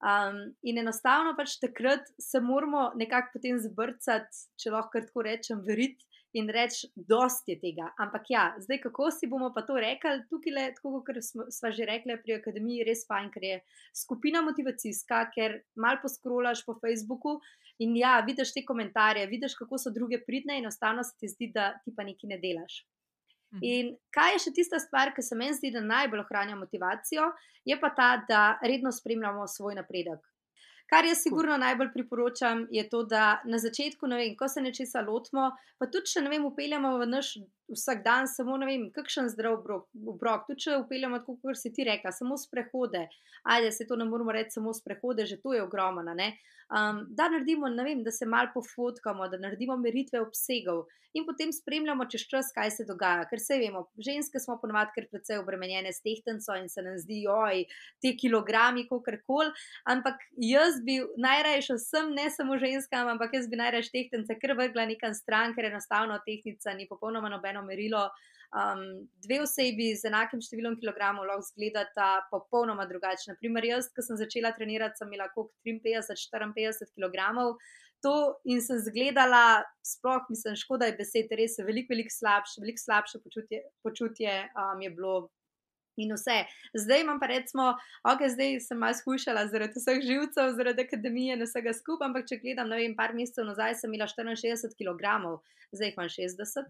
Um, 0.03 0.41
in 0.67 0.81
enostavno 0.81 1.31
pač 1.37 1.55
takrat 1.61 2.03
se 2.19 2.41
moramo 2.43 2.89
nekako 2.99 3.37
potem 3.37 3.61
zbrcati, 3.63 4.43
če 4.59 4.75
lahko 4.75 4.99
tako 5.07 5.23
rečem, 5.29 5.63
veriti 5.63 6.03
in 6.35 6.49
reči, 6.51 6.89
dosti 6.95 7.55
je 7.55 7.59
tega. 7.61 7.89
Ampak 8.01 8.29
ja, 8.29 8.45
zdaj 8.59 8.81
kako 8.83 9.07
si 9.11 9.27
bomo 9.31 9.51
pa 9.55 9.63
to 9.67 9.77
rekli, 9.79 10.25
tukaj 10.29 10.53
le, 10.55 10.65
tako 10.75 11.01
kot 11.07 11.19
smo 11.23 11.71
že 11.71 11.87
rekli 11.87 12.17
pri 12.23 12.35
akademiji, 12.39 12.83
res 12.87 13.05
fajn, 13.07 13.29
ker 13.31 13.43
je 13.43 13.59
skupina 13.95 14.41
motivacijska, 14.43 15.21
ker 15.35 15.61
mal 15.79 16.01
poskrolaš 16.03 16.65
po 16.67 16.75
Facebooku 16.81 17.37
in 17.79 17.95
ja, 17.95 18.19
vidiš 18.27 18.51
te 18.55 18.65
komentarje, 18.67 19.27
vidiš, 19.31 19.55
kako 19.59 19.79
so 19.79 19.93
druge 19.95 20.19
pridne 20.27 20.59
in 20.59 20.67
enostavno 20.67 21.03
se 21.03 21.15
ti 21.19 21.31
zdi, 21.31 21.51
da 21.55 21.71
ti 21.85 21.95
pa 21.95 22.03
nekaj 22.03 22.35
ne 22.35 22.41
delaš. 22.43 22.83
Mhm. 23.55 23.63
In 23.63 23.95
kaj 24.11 24.35
je 24.35 24.45
še 24.47 24.55
tista 24.59 24.79
stvar, 24.83 25.13
ki 25.15 25.23
se 25.23 25.35
meni 25.39 25.55
zdi, 25.55 25.71
da 25.71 25.83
najbolj 25.83 26.25
ohranja 26.25 26.59
motivacijo, 26.59 27.31
je 27.65 27.79
pa 27.79 27.93
ta, 27.95 28.09
da 28.27 28.41
redno 28.63 28.91
spremljamo 28.91 29.47
svoj 29.47 29.79
napredek. 29.79 30.19
Kar 30.85 31.05
jaz 31.05 31.23
sigurno 31.23 31.57
najbolj 31.57 31.89
priporočam, 31.93 32.67
je 32.71 32.83
to, 32.89 33.03
da 33.09 33.41
na 33.45 33.57
začetku, 33.57 34.07
vem, 34.07 34.35
ko 34.37 34.47
se 34.47 34.61
nečesa 34.61 35.01
lotimo, 35.01 35.49
pa 35.81 35.87
tudi 35.89 36.11
če 36.13 36.21
ne 36.21 36.29
vem, 36.29 36.45
upeljamo 36.45 36.91
v 37.01 37.07
naš 37.09 37.31
vsak 37.73 38.03
dan 38.05 38.29
samo 38.29 38.57
vem, 38.61 38.91
kakšen 38.93 39.29
zdrav 39.33 39.57
obrok. 39.57 40.45
Tudi 40.47 40.67
če 40.67 40.77
upeljamo, 40.83 41.23
kot 41.25 41.57
si 41.57 41.73
ti 41.73 41.87
rekla, 41.89 42.13
samo 42.13 42.37
sprehode, 42.37 43.07
ajde 43.43 43.71
se 43.71 43.87
to 43.89 43.97
ne 43.97 44.05
moramo 44.05 44.35
reči, 44.35 44.59
samo 44.59 44.73
sprehode, 44.73 45.25
že 45.25 45.41
to 45.41 45.57
je 45.57 45.63
ogromno 45.65 46.05
um, 46.69 47.05
da 47.09 47.29
naredimo, 47.29 47.69
vem, 47.83 48.03
da 48.03 48.11
se 48.11 48.25
malo 48.25 48.49
pofotkamo, 48.53 49.27
da 49.27 49.37
naredimo 49.37 49.77
meritve 49.77 50.21
obsegov 50.21 50.85
in 51.15 51.23
potem 51.25 51.51
spremljamo 51.53 52.05
čez 52.11 52.25
čas, 52.27 52.51
kaj 52.55 52.71
se 52.75 52.85
dogaja. 52.87 53.23
Ker 53.29 53.39
se 53.39 53.55
vemo, 53.59 53.85
ženske 54.07 54.39
smo 54.43 54.57
ponovadi 54.59 54.91
kar 54.97 55.07
precej 55.11 55.39
obremenjene 55.39 55.93
s 55.95 56.03
tehtenco 56.03 56.57
in 56.59 56.67
se 56.69 56.83
nam 56.83 56.97
zdi, 56.99 57.21
oj, 57.31 57.63
te 58.03 58.11
kilogrami, 58.19 58.83
kako 58.89 59.15
koli. 59.23 59.53
Ampak 59.87 60.19
jaz 60.35 60.81
bi 60.83 60.99
najraje 61.15 61.63
šel 61.69 61.79
sem, 61.79 62.11
ne 62.17 62.27
samo 62.35 62.59
ženskam, 62.59 63.07
ampak 63.15 63.37
jaz 63.39 63.47
bi 63.47 63.61
najraje 63.61 63.93
tehtence 63.95 64.35
kar 64.41 64.57
vrgla 64.59 64.89
nekam 64.91 65.15
stran, 65.15 65.55
ker 65.55 65.71
enostavno 65.71 66.19
tehnica 66.27 66.75
ni 66.75 66.89
popolnoma 66.91 67.31
nobeno 67.31 67.63
merilo. 67.63 68.09
Um, 68.55 69.09
dve 69.19 69.41
osebi 69.43 69.89
z 69.99 70.07
enakim 70.07 70.39
številom 70.39 70.77
kilogramov 70.79 71.25
lahko 71.27 71.43
izgledata 71.43 72.21
popolnoma 72.29 72.85
drugače. 72.87 73.33
Naprimer, 73.33 73.67
jaz, 73.67 73.89
ki 73.91 74.05
sem 74.05 74.19
začela 74.21 74.53
trenirati, 74.55 74.95
sem 75.01 75.11
imela 75.11 75.27
kot 75.33 75.51
53-54 75.67 76.95
kg. 76.95 77.57
To 78.05 78.13
in 78.47 78.61
sem 78.63 78.79
zgledala, 78.85 79.65
sploh 79.83 80.29
mislim, 80.31 80.55
škoda 80.61 80.87
je 80.87 80.95
besed, 81.01 81.31
res 81.35 81.57
je 81.59 81.65
veliko, 81.67 81.91
veliko 81.91 82.13
slabše, 82.15 82.61
veliko 82.63 82.83
slabše 82.83 83.19
počutje, 83.23 83.61
počutje 83.83 84.37
um, 84.55 84.83
je 84.85 84.91
bilo 84.93 85.15
in 85.97 86.13
vse. 86.15 86.37
Zdaj 86.73 87.01
imam 87.01 87.19
pa 87.19 87.29
recimo, 87.31 87.71
ok, 88.03 88.25
zdaj 88.35 88.59
sem 88.67 88.79
malo 88.79 88.97
skušala 88.97 89.47
zaradi 89.51 89.79
vseh 89.79 90.01
živcev, 90.05 90.53
zaradi 90.57 90.85
akademije 90.85 91.37
in 91.37 91.45
vsega 91.45 91.73
skupaj, 91.73 92.09
ampak 92.09 92.27
če 92.29 92.39
gledam, 92.43 92.69
ne 92.71 92.81
vem, 92.81 92.95
par 92.97 93.15
mesecev 93.17 93.47
nazaj 93.47 93.77
sem 93.81 93.93
imela 93.93 94.07
64 94.11 94.75
kg, 94.79 95.15
zdaj 95.71 95.91
jih 95.91 95.97
imam 95.97 96.11
60. 96.11 96.69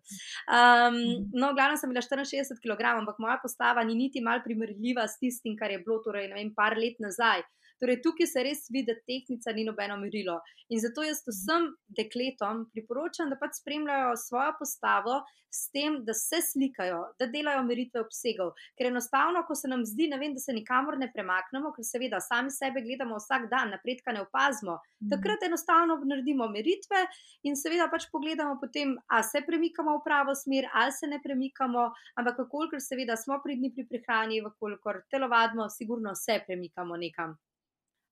Um, 0.58 1.00
no, 1.34 1.54
glavno 1.58 1.78
sem 1.82 1.92
imela 1.92 2.06
64 2.06 2.62
kg, 2.64 2.96
ampak 3.02 3.20
moja 3.20 3.40
postava 3.42 3.84
ni 3.84 3.98
niti 3.98 4.22
mal 4.22 4.44
primerljiva 4.46 5.08
s 5.08 5.20
tistim, 5.22 5.58
kar 5.60 5.74
je 5.74 5.82
bilo, 5.84 6.02
torej, 6.06 6.30
ne 6.32 6.40
vem, 6.40 6.54
par 6.56 6.78
let 6.78 7.02
nazaj. 7.04 7.46
Torej, 7.80 8.02
tukaj 8.04 8.28
se 8.32 8.44
res 8.44 8.68
vidi, 8.72 8.92
da 8.92 8.96
tehnika 9.08 9.52
ni 9.56 9.66
nobeno 9.68 9.98
merilo. 10.00 10.40
In 10.70 10.80
zato 10.80 11.04
jaz 11.04 11.22
vsem 11.28 11.72
dekletom 11.98 12.66
priporočam, 12.74 13.30
da 13.30 13.40
pač 13.40 13.60
spremljajo 13.60 14.16
svojo 14.20 14.54
postavo 14.60 15.24
s 15.56 15.72
tem, 15.72 15.98
da 16.06 16.14
se 16.14 16.42
slikajo, 16.44 17.02
da 17.20 17.28
delajo 17.32 17.64
meritve 17.64 18.02
obsegov. 18.04 18.52
Ker 18.78 18.90
enostavno, 18.90 19.44
ko 19.48 19.56
se 19.56 19.70
nam 19.72 19.86
zdi, 19.88 20.10
vem, 20.20 20.34
da 20.36 20.44
se 20.44 20.56
nikamor 20.56 20.98
ne 21.00 21.08
premaknemo, 21.14 21.72
ker 21.76 21.88
seveda 21.88 22.20
sami 22.24 22.52
sebe 22.52 22.84
gledamo 22.84 23.20
vsak 23.22 23.48
dan, 23.52 23.72
napredka 23.76 24.16
ne 24.16 24.26
opazimo, 24.26 24.78
mhm. 24.80 25.12
takrat 25.14 25.48
enostavno 25.48 26.00
naredimo 26.04 26.50
meritve 26.52 27.06
in 27.48 27.56
seveda 27.60 27.88
pač 27.92 28.10
pogledamo 28.12 28.60
potem, 28.62 28.96
ali 29.08 29.30
se 29.32 29.44
premikamo 29.48 29.98
v 30.00 30.06
pravo 30.08 30.36
smer, 30.36 30.70
ali 30.74 30.96
se 30.96 31.08
ne 31.08 31.22
premikamo, 31.24 31.88
ampak 32.20 32.46
kolikor 32.52 32.84
seveda 32.84 33.16
smo 33.20 33.40
pridni 33.44 33.72
pri 33.76 33.88
prehrani, 33.90 34.44
kolikor 34.60 35.04
telovadimo, 35.12 35.70
sigurno 35.70 36.16
se 36.16 36.42
premikamo 36.48 37.00
nekam. 37.00 37.36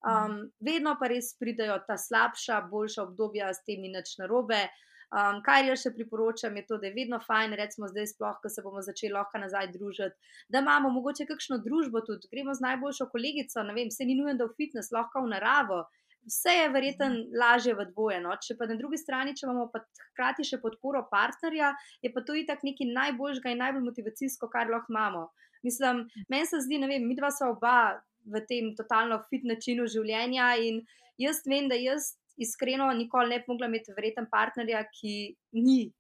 Um, 0.04 0.52
vedno 0.60 0.98
pa 1.00 1.08
res 1.08 1.32
pridejo 1.40 1.78
ta 1.88 1.96
slabša, 1.98 2.66
boljša 2.72 3.06
obdobja 3.06 3.54
s 3.56 3.64
temi 3.64 3.88
nič 3.92 4.18
narobe. 4.20 4.66
Um, 5.14 5.44
kar 5.46 5.62
jaz 5.62 5.84
še 5.84 5.92
priporočam, 5.94 6.56
je 6.58 6.64
to, 6.68 6.80
da 6.82 6.90
je 6.90 6.96
vedno 6.96 7.20
fajn, 7.22 7.54
recimo 7.60 7.88
zdaj, 7.88 8.08
sploh, 8.16 8.40
ko 8.42 8.50
se 8.50 8.64
bomo 8.66 8.82
začeli 8.82 9.14
lahko 9.14 9.38
nazaj 9.38 9.70
družiti, 9.76 10.32
da 10.50 10.64
imamo 10.64 10.90
mogoče 10.96 11.28
kakšno 11.30 11.60
družbo 11.62 12.02
tudi, 12.08 12.28
gremo 12.32 12.56
z 12.58 12.66
najboljšo 12.66 13.08
kolegico, 13.14 13.64
ne 13.68 13.76
vem, 13.78 13.92
se 13.94 14.08
ni 14.10 14.18
nujen, 14.18 14.40
da 14.40 14.48
v 14.50 14.58
fitness, 14.58 14.92
lahko 14.96 15.22
v 15.22 15.30
naravo. 15.36 15.84
Vse 16.26 16.56
je 16.56 16.72
verjetno 16.74 17.10
lažje 17.40 17.76
v 17.78 17.86
dvoje. 17.92 18.18
No? 18.24 18.34
Če 18.42 18.56
pa 18.58 18.66
na 18.66 18.78
drugi 18.80 18.98
strani, 18.98 19.36
če 19.38 19.46
imamo 19.46 19.68
pa 19.72 19.84
hkrati 20.10 20.48
še 20.48 20.58
podporo 20.64 21.04
partnerja, 21.12 21.74
je 22.02 22.12
pa 22.16 22.24
to 22.26 22.36
itak 22.40 22.64
nekaj 22.66 22.90
najboljšega 22.96 23.54
in 23.54 23.62
najbolj 23.62 23.86
motivacijsko, 23.92 24.50
kar 24.50 24.72
lahko 24.72 24.92
imamo. 24.96 25.28
Mislim, 25.68 26.08
meni 26.32 26.48
se 26.48 26.64
zdi, 26.64 26.80
ne 26.80 26.90
vem, 26.90 27.06
mi 27.08 27.16
dva 27.20 27.30
sva 27.32 27.52
oba 27.54 27.76
v 28.26 28.42
tem 28.48 28.74
totalno 28.76 29.20
fit 29.30 29.46
načinu 29.48 29.88
življenja. 29.90 30.54
In 30.64 30.84
jaz 31.22 31.44
vem, 31.48 31.70
da 31.72 31.80
jaz 31.80 32.14
iskreno 32.38 32.88
nikoli 32.98 33.30
ne 33.30 33.42
bi 33.42 33.52
mogla 33.52 33.70
imeti 33.70 33.94
verjeten 33.96 34.30
partnerja, 34.32 34.86
ki 34.94 35.36
ni. 35.60 35.92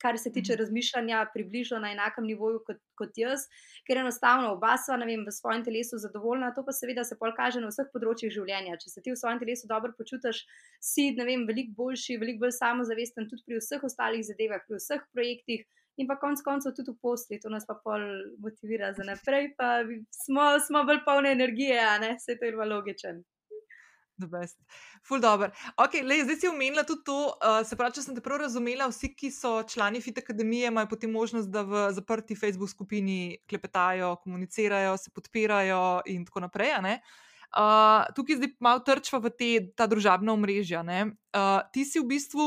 Kar 0.00 0.16
se 0.16 0.30
tiče 0.32 0.54
mhm. 0.54 0.58
razmišljanja, 0.62 1.18
približno 1.34 1.78
na 1.82 1.90
enakem 1.92 2.24
nivoju 2.24 2.62
kot, 2.64 2.78
kot 2.96 3.18
jaz, 3.20 3.42
ker 3.84 4.00
enostavno 4.00 4.54
oba 4.54 4.78
sva 4.80 4.96
vem, 4.96 5.26
v 5.26 5.34
svojem 5.36 5.64
telesu 5.66 5.98
zadovoljna, 6.00 6.54
to 6.56 6.64
pa 6.64 6.72
seveda 6.72 7.04
se 7.04 7.18
pol 7.20 7.34
kaže 7.36 7.60
na 7.60 7.68
vseh 7.68 7.90
področjih 7.92 8.32
življenja. 8.32 8.78
Če 8.80 8.88
se 8.88 9.02
ti 9.04 9.12
v 9.12 9.20
svojem 9.20 9.42
telesu 9.42 9.68
dobro 9.68 9.92
počutiš, 9.98 10.46
si 10.80 11.10
veliko 11.18 11.76
boljši, 11.76 12.16
veliko 12.16 12.46
bolj 12.46 12.56
samozavesten 12.56 13.28
tudi 13.28 13.44
pri 13.44 13.60
vseh 13.60 13.84
ostalih 13.84 14.24
zadevah, 14.24 14.64
pri 14.64 14.80
vseh 14.80 15.04
projektih, 15.12 15.68
in 15.96 16.08
pa 16.08 16.16
konec 16.20 16.40
koncev 16.44 16.74
tudi 16.76 16.94
v 16.94 17.00
posli, 17.02 17.40
to 17.40 17.52
nas 17.52 17.66
pa 17.68 17.76
pol 17.84 18.00
motivira 18.40 18.92
za 18.96 19.04
naprej, 19.04 19.52
pa 19.58 19.82
smo, 20.24 20.56
smo 20.66 20.86
bolj 20.88 21.02
polne 21.04 21.32
energije, 21.36 21.82
ne, 22.00 22.16
vse 22.16 22.38
to 22.38 22.48
je 22.48 22.56
pa 22.56 22.68
logičen. 22.68 23.22
Ful 25.02 25.18
dobro. 25.20 25.50
Okay, 25.76 26.04
lej, 26.06 26.22
zdaj 26.24 26.36
si 26.36 26.48
omenila 26.48 26.84
tudi 26.86 27.02
to, 27.04 27.34
uh, 27.34 27.62
se 27.66 27.76
pravi, 27.76 27.96
če 27.96 28.04
sem 28.04 28.14
te 28.14 28.22
prav 28.22 28.38
razumela, 28.44 28.86
vsi, 28.92 29.10
ki 29.18 29.32
so 29.34 29.62
člani 29.66 30.02
Fit 30.04 30.20
Akademije, 30.22 30.70
imajo 30.70 30.90
potem 30.92 31.10
možnost, 31.10 31.50
da 31.50 31.64
v 31.66 31.88
zaprti 31.96 32.36
Facebook 32.38 32.70
skupini 32.70 33.38
klepetajo, 33.50 34.14
komunicirajo, 34.22 34.94
se 34.96 35.10
podpirajo 35.10 36.02
in 36.12 36.26
tako 36.28 36.44
naprej. 36.46 36.76
Uh, 37.52 38.06
tukaj 38.16 38.38
zdaj 38.38 38.54
malo 38.64 38.80
trčva 38.86 39.18
v 39.20 39.32
te, 39.34 39.50
ta 39.76 39.88
družabna 39.90 40.32
omrežja. 40.32 40.84
Uh, 40.86 41.66
ti 41.74 41.84
si 41.84 42.00
v 42.00 42.08
bistvu 42.14 42.46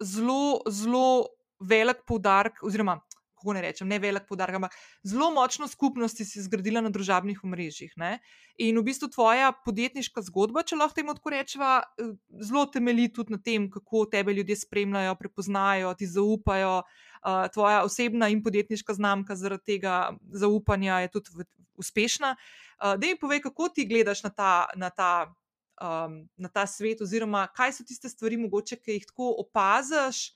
zelo, 0.00 0.62
zelo 0.70 1.35
velik 1.60 2.04
poudarek, 2.06 2.62
oziroma 2.62 3.00
kako 3.36 3.52
ne 3.52 3.62
rečem, 3.62 3.88
ne 3.88 3.98
velik 4.00 4.24
poudarek, 4.28 4.56
ampak 4.56 4.74
zelo 5.04 5.28
močno 5.30 5.68
skupnost 5.68 6.18
si 6.18 6.42
zgradila 6.42 6.80
na 6.80 6.90
družabnih 6.90 7.42
omrežjih. 7.44 7.92
Ne? 8.00 8.18
In 8.58 8.78
v 8.80 8.86
bistvu 8.88 9.10
tvoja 9.12 9.52
podjetniška 9.64 10.24
zgodba, 10.26 10.64
če 10.66 10.78
lahko 10.80 10.96
temu 10.96 11.14
tako 11.14 11.34
rečemo, 11.34 11.72
eh, 11.78 12.14
zelo 12.40 12.64
temelji 12.66 13.12
tudi 13.12 13.36
na 13.36 13.38
tem, 13.38 13.68
kako 13.70 14.06
tebe 14.10 14.32
ljudje 14.32 14.56
spremljajo, 14.64 15.14
prepoznajo, 15.20 15.94
ti 15.94 16.06
zaupajo. 16.06 16.82
Uh, 17.26 17.48
tvoja 17.50 17.80
osebna 17.82 18.28
in 18.30 18.38
podjetniška 18.44 18.94
znamka 18.94 19.34
zaradi 19.34 19.64
tega 19.64 20.14
zaupanja 20.30 21.00
je 21.00 21.08
tudi 21.10 21.46
uspešna. 21.74 22.36
Uh, 22.36 22.94
da 22.94 23.02
mi 23.02 23.18
povej, 23.18 23.40
kako 23.42 23.68
ti 23.68 23.86
gledaš 23.88 24.22
na 24.22 24.30
ta, 24.30 24.68
na, 24.76 24.90
ta, 24.90 25.34
um, 25.82 26.28
na 26.36 26.48
ta 26.48 26.66
svet, 26.70 27.02
oziroma 27.02 27.48
kaj 27.56 27.72
so 27.72 27.86
tiste 27.88 28.08
stvari, 28.08 28.38
mogoče, 28.38 28.78
ki 28.78 29.00
jih 29.00 29.08
tako 29.10 29.32
opaziš, 29.42 30.35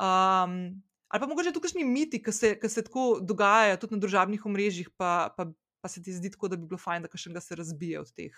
Um, 0.00 0.54
ali 1.08 1.20
pa 1.20 1.26
mogoče 1.28 1.52
tukaj 1.52 1.74
neki 1.74 1.84
miti, 1.84 2.22
ki 2.22 2.32
se, 2.32 2.54
se 2.68 2.84
tako 2.86 3.18
dogajajo 3.20 3.76
tudi 3.82 3.98
na 3.98 4.00
družabnih 4.00 4.46
omrežjih, 4.46 4.88
pa, 4.96 5.34
pa, 5.36 5.50
pa 5.80 5.88
se 5.88 6.02
ti 6.02 6.14
zdi 6.16 6.30
tako, 6.32 6.48
da 6.48 6.56
bi 6.56 6.68
bilo 6.70 6.80
fajn, 6.80 7.04
da 7.04 7.20
še 7.20 7.32
ga 7.34 7.42
se 7.44 7.58
razbije 7.58 8.00
od 8.00 8.12
teh. 8.16 8.36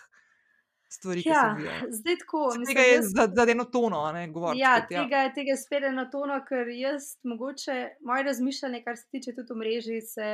Stvari, 0.93 1.23
ja, 1.25 1.57
zdaj 1.89 2.19
tako. 2.21 2.41
Mislim, 2.53 2.67
tega 2.69 2.83
je 2.85 2.95
jaz, 2.95 3.07
za, 3.17 3.25
za 3.37 3.47
eno 3.49 3.65
tono, 3.65 4.03
ne 4.13 4.27
govoriti. 4.29 4.61
Ja, 4.61 4.75
spet, 4.77 4.91
ja, 4.93 5.05
tega, 5.05 5.21
tega 5.35 5.55
je 5.55 5.61
spet 5.63 5.87
eno 5.89 6.05
tono, 6.13 6.37
ker 6.49 6.69
jaz, 6.69 7.15
mogoče, 7.25 7.77
moje 8.05 8.27
razmišljanje, 8.27 8.83
kar 8.85 8.99
se 9.01 9.07
tiče 9.15 9.33
tudi 9.39 9.55
omrežij, 9.57 10.03
se 10.11 10.29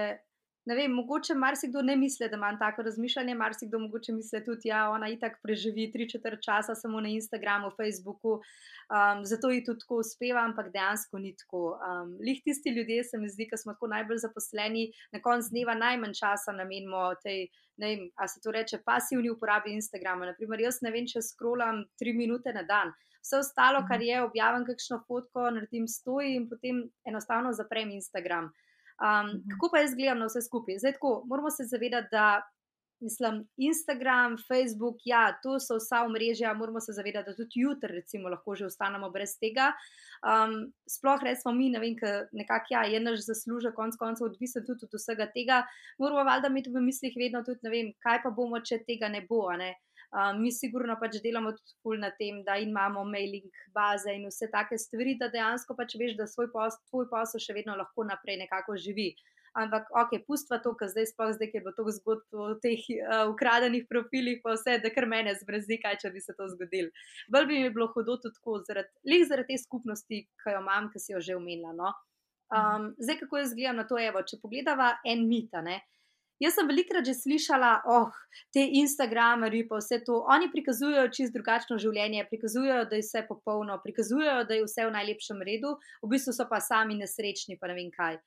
ne 0.68 0.74
vem, 0.76 0.92
mogoče 0.92 1.34
marsikdo 1.34 1.82
ne 1.82 1.96
misli, 1.96 2.28
da 2.28 2.36
ima 2.36 2.50
tako 2.60 2.82
razmišljanje, 2.82 3.34
marsikdo 3.34 3.78
mogoče 3.78 4.12
misli 4.12 4.42
tudi, 4.44 4.68
da 4.68 4.74
ja, 4.74 4.80
ona 4.90 5.08
itak 5.08 5.38
preživi 5.42 5.86
tri 5.92 6.08
četrt 6.10 6.42
časa 6.44 6.74
samo 6.74 7.00
na 7.00 7.08
Instagramu, 7.08 7.70
Facebooku, 7.76 8.34
um, 8.36 9.24
zato 9.24 9.50
ji 9.50 9.64
tudi 9.64 9.80
tako 9.80 10.02
uspeva, 10.02 10.44
ampak 10.44 10.68
dejansko 10.74 11.22
ni 11.24 11.32
tako. 11.36 11.62
Um, 11.72 12.12
lih 12.20 12.42
tisti 12.44 12.74
ljudje, 12.76 13.04
se 13.04 13.18
mi 13.18 13.32
zdi, 13.32 13.48
ki 13.48 13.56
smo 13.56 13.72
tako 13.78 13.88
najbolj 13.94 14.20
zaposleni, 14.26 14.84
na 15.12 15.22
koncu 15.24 15.54
dneva 15.56 15.74
najmanj 15.74 16.14
časa 16.20 16.52
namenimo 16.52 17.14
tej. 17.24 17.48
Ne 17.78 17.88
vem, 17.94 18.00
a 18.18 18.26
se 18.26 18.40
to 18.42 18.50
reče 18.50 18.80
pasivni 18.84 19.30
uporabi 19.30 19.70
Instagrama. 19.70 20.26
Naprimer, 20.26 20.60
jaz 20.60 20.80
ne 20.82 20.90
vem, 20.90 21.04
če 21.06 21.22
skrolam 21.22 21.84
tri 21.96 22.10
minute 22.12 22.50
na 22.52 22.64
dan. 22.66 22.90
Vse 23.22 23.38
ostalo, 23.38 23.84
kar 23.88 24.02
je, 24.02 24.16
objavim 24.22 24.64
kakšno 24.66 24.98
fotko, 25.06 25.44
naredim 25.54 25.86
stoji 25.86 26.34
in 26.34 26.48
potem 26.50 26.82
enostavno 27.06 27.52
zaprem 27.54 27.94
Instagram. 27.94 28.50
Um, 28.98 29.34
kako 29.52 29.70
pa 29.72 29.82
jaz 29.84 29.94
gledam 29.94 30.18
na 30.18 30.26
vse 30.26 30.42
skupaj? 30.42 30.78
Zdaj, 30.82 30.98
tako, 30.98 31.22
moramo 31.26 31.50
se 31.50 31.64
zavedati, 31.70 32.08
da 32.12 32.42
mislim, 33.00 33.48
Instagram, 33.56 34.36
Facebook, 34.48 34.96
ja, 35.04 35.38
to 35.42 35.60
so 35.60 35.76
vsa 35.78 36.02
omrežja, 36.04 36.54
moramo 36.54 36.80
se 36.80 36.92
zavedati, 36.92 37.30
da 37.30 37.36
tudi 37.36 37.62
jutri, 37.62 37.94
recimo, 37.94 38.28
lahko 38.28 38.54
že 38.54 38.66
ostanemo 38.66 39.10
brez 39.10 39.36
tega. 39.38 39.72
Um, 40.22 40.72
sploh 40.90 41.22
recimo 41.22 41.54
mi, 41.54 41.70
ne 41.70 41.78
vem, 41.78 41.94
nekako 42.32 42.74
ja, 42.74 42.82
je 42.82 43.00
naš 43.00 43.26
zaslužek, 43.26 43.74
konc 43.74 43.96
koncev, 43.96 44.26
odvisen 44.26 44.66
tudi 44.66 44.86
od 44.86 44.98
vsega 44.98 45.28
tega. 45.34 45.62
Moramo 45.98 46.24
valjda 46.24 46.50
imeti 46.50 46.74
v 46.74 46.82
mislih 46.82 47.14
vedno 47.16 47.44
tudi, 47.46 47.60
ne 47.62 47.70
vem, 47.70 47.92
kaj 48.02 48.22
pa 48.22 48.34
bomo, 48.34 48.60
če 48.60 48.82
tega 48.86 49.08
ne 49.08 49.22
bo. 49.28 49.46
Ne? 49.54 49.76
Um, 50.08 50.38
mi, 50.40 50.48
sigurno, 50.52 50.94
pač 50.96 51.18
delamo 51.20 51.50
tudi 51.52 51.98
na 52.00 52.08
tem, 52.16 52.40
da 52.44 52.56
imamo 52.56 53.02
mailing 53.04 53.48
baze 53.76 54.14
in 54.16 54.24
vse 54.30 54.48
take 54.48 54.78
stvari, 54.80 55.18
da 55.20 55.28
dejansko 55.28 55.76
pač 55.76 55.98
veš, 56.00 56.14
da 56.16 56.24
svoj 56.26 56.48
pos, 56.54 56.78
tvoj 56.88 57.10
posel 57.10 57.42
še 57.44 57.56
vedno 57.58 57.74
lahko 57.76 58.06
naprej 58.08 58.38
nekako 58.40 58.78
živi. 58.80 59.10
Ampak, 59.58 59.90
ok, 59.92 60.14
pustva 60.24 60.60
to, 60.64 60.72
kar 60.80 60.88
zdaj 60.92 61.10
sploh 61.10 61.34
zdaj, 61.34 61.50
ker 61.52 61.64
bo 61.66 61.74
to 61.76 61.84
zgodb 61.98 62.40
o 62.40 62.48
teh 62.62 62.80
uh, 62.94 63.26
ukradenih 63.32 63.84
profilih, 63.90 64.40
pa 64.44 64.54
vse, 64.56 64.78
da 64.80 64.92
kar 64.94 65.08
mene 65.10 65.34
zbrzi, 65.40 65.80
kaj 65.82 65.98
če 66.04 66.12
bi 66.14 66.24
se 66.24 66.36
to 66.38 66.48
zgodilo. 66.54 66.92
Bolj 67.32 67.48
bi 67.50 67.60
mi 67.64 67.72
bilo 67.74 67.90
hudo 67.92 68.16
tudi 68.22 68.38
tako, 68.38 68.62
zaradi 68.68 69.20
zarad 69.28 69.48
te 69.50 69.60
skupnosti, 69.60 70.24
ki 70.40 70.56
jo 70.56 70.64
imam, 70.64 70.88
ki 70.92 71.04
si 71.04 71.12
jo 71.12 71.20
že 71.20 71.36
omenila. 71.36 71.74
No? 71.76 71.92
Um, 72.48 72.92
zdaj, 72.96 73.20
kako 73.24 73.42
jaz 73.42 73.52
gledam 73.52 73.82
na 73.82 73.88
to, 73.88 74.00
evo, 74.00 74.24
če 74.24 74.40
pogledava 74.40 74.94
en 75.04 75.26
mita, 75.28 75.60
ne, 75.64 75.80
uh, 75.82 75.97
Jaz 76.38 76.54
sem 76.54 76.68
velikrat 76.70 77.02
že 77.02 77.16
slišala, 77.18 77.82
oh, 77.90 78.14
te 78.54 78.62
Instagramerji, 78.62 79.64
pa 79.66 79.80
vse 79.80 79.98
to. 80.06 80.20
Oni 80.30 80.46
prikazujejo 80.52 81.10
čist 81.10 81.34
drugačno 81.34 81.80
življenje, 81.82 82.28
prikazujejo, 82.30 82.84
da 82.86 82.94
je 82.94 83.02
vse 83.02 83.24
popolno, 83.26 83.80
prikazujejo, 83.82 84.44
da 84.46 84.54
je 84.54 84.66
vse 84.66 84.86
v 84.86 84.94
najlepšem 84.94 85.42
redu, 85.50 85.74
v 86.02 86.10
bistvu 86.14 86.36
so 86.36 86.46
pa 86.46 86.60
sami 86.62 86.94
nesrečni, 87.00 87.58
pa 87.58 87.70
ne 87.70 87.78
vem 87.80 87.90
kaj. 87.90 88.20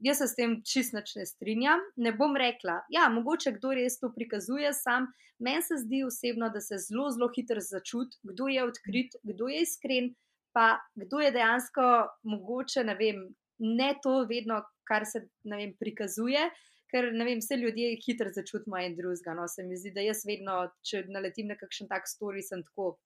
Jaz 0.00 0.22
se 0.22 0.30
s 0.30 0.36
tem 0.38 0.54
čist 0.64 0.96
ne 0.96 1.26
strinjam. 1.28 1.82
Ne 2.00 2.14
bom 2.16 2.32
rekla, 2.36 2.78
ja, 2.88 3.10
mogoče 3.12 3.52
kdo 3.58 3.74
res 3.76 3.98
to 4.00 4.08
prikazuje 4.14 4.72
sam. 4.72 5.10
Meni 5.38 5.60
se 5.60 5.76
zdi 5.84 6.00
osebno, 6.04 6.48
da 6.48 6.60
se 6.64 6.78
zelo, 6.80 7.10
zelo 7.12 7.28
hitro 7.36 7.60
začuti, 7.60 8.16
kdo 8.24 8.48
je 8.48 8.64
odkrit, 8.64 9.20
kdo 9.22 9.48
je 9.52 9.60
iskren, 9.66 10.10
pa 10.56 10.80
kdo 10.96 11.20
je 11.20 11.30
dejansko 11.36 11.84
mogoče, 12.24 12.84
ne 12.88 12.96
vem, 12.96 13.22
ne 13.60 13.92
to 14.02 14.24
vedno, 14.24 14.62
kar 14.88 15.04
se 15.04 15.26
vem, 15.44 15.76
prikazuje 15.76 16.48
ker 16.92 17.10
ne 17.14 17.26
vem, 17.26 17.40
vse 17.42 17.58
ljudje 17.60 17.94
hitro 18.04 18.32
začutimo 18.34 18.78
en 18.80 18.96
drugega. 18.98 19.34
No, 19.38 19.46
se 19.48 19.64
mi 19.66 19.78
zdi, 19.78 19.94
da 19.94 20.04
jaz 20.04 20.24
vedno, 20.28 20.64
če 20.86 21.06
naletim 21.08 21.50
na 21.50 21.56
kakšen 21.60 21.90
tak 21.90 22.10
story, 22.10 22.44
sem 22.46 22.64
tako. 22.66 22.96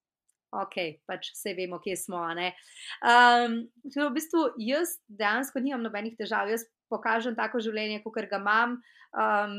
Ok, 0.55 0.77
pač 1.11 1.33
vse 1.35 1.51
vemo, 1.59 1.81
kje 1.83 1.97
smo. 1.99 2.20
Um, 2.31 3.57
v 3.90 4.11
bistvu 4.14 4.44
jaz 4.62 4.92
dejansko 5.11 5.59
nimam 5.59 5.83
nobenih 5.83 6.15
težav, 6.15 6.46
jaz 6.46 6.63
pokažem 6.92 7.35
tako 7.35 7.59
življenje, 7.65 8.04
kot 8.04 8.29
ga 8.31 8.38
imam. 8.38 8.77
Um, 9.11 9.56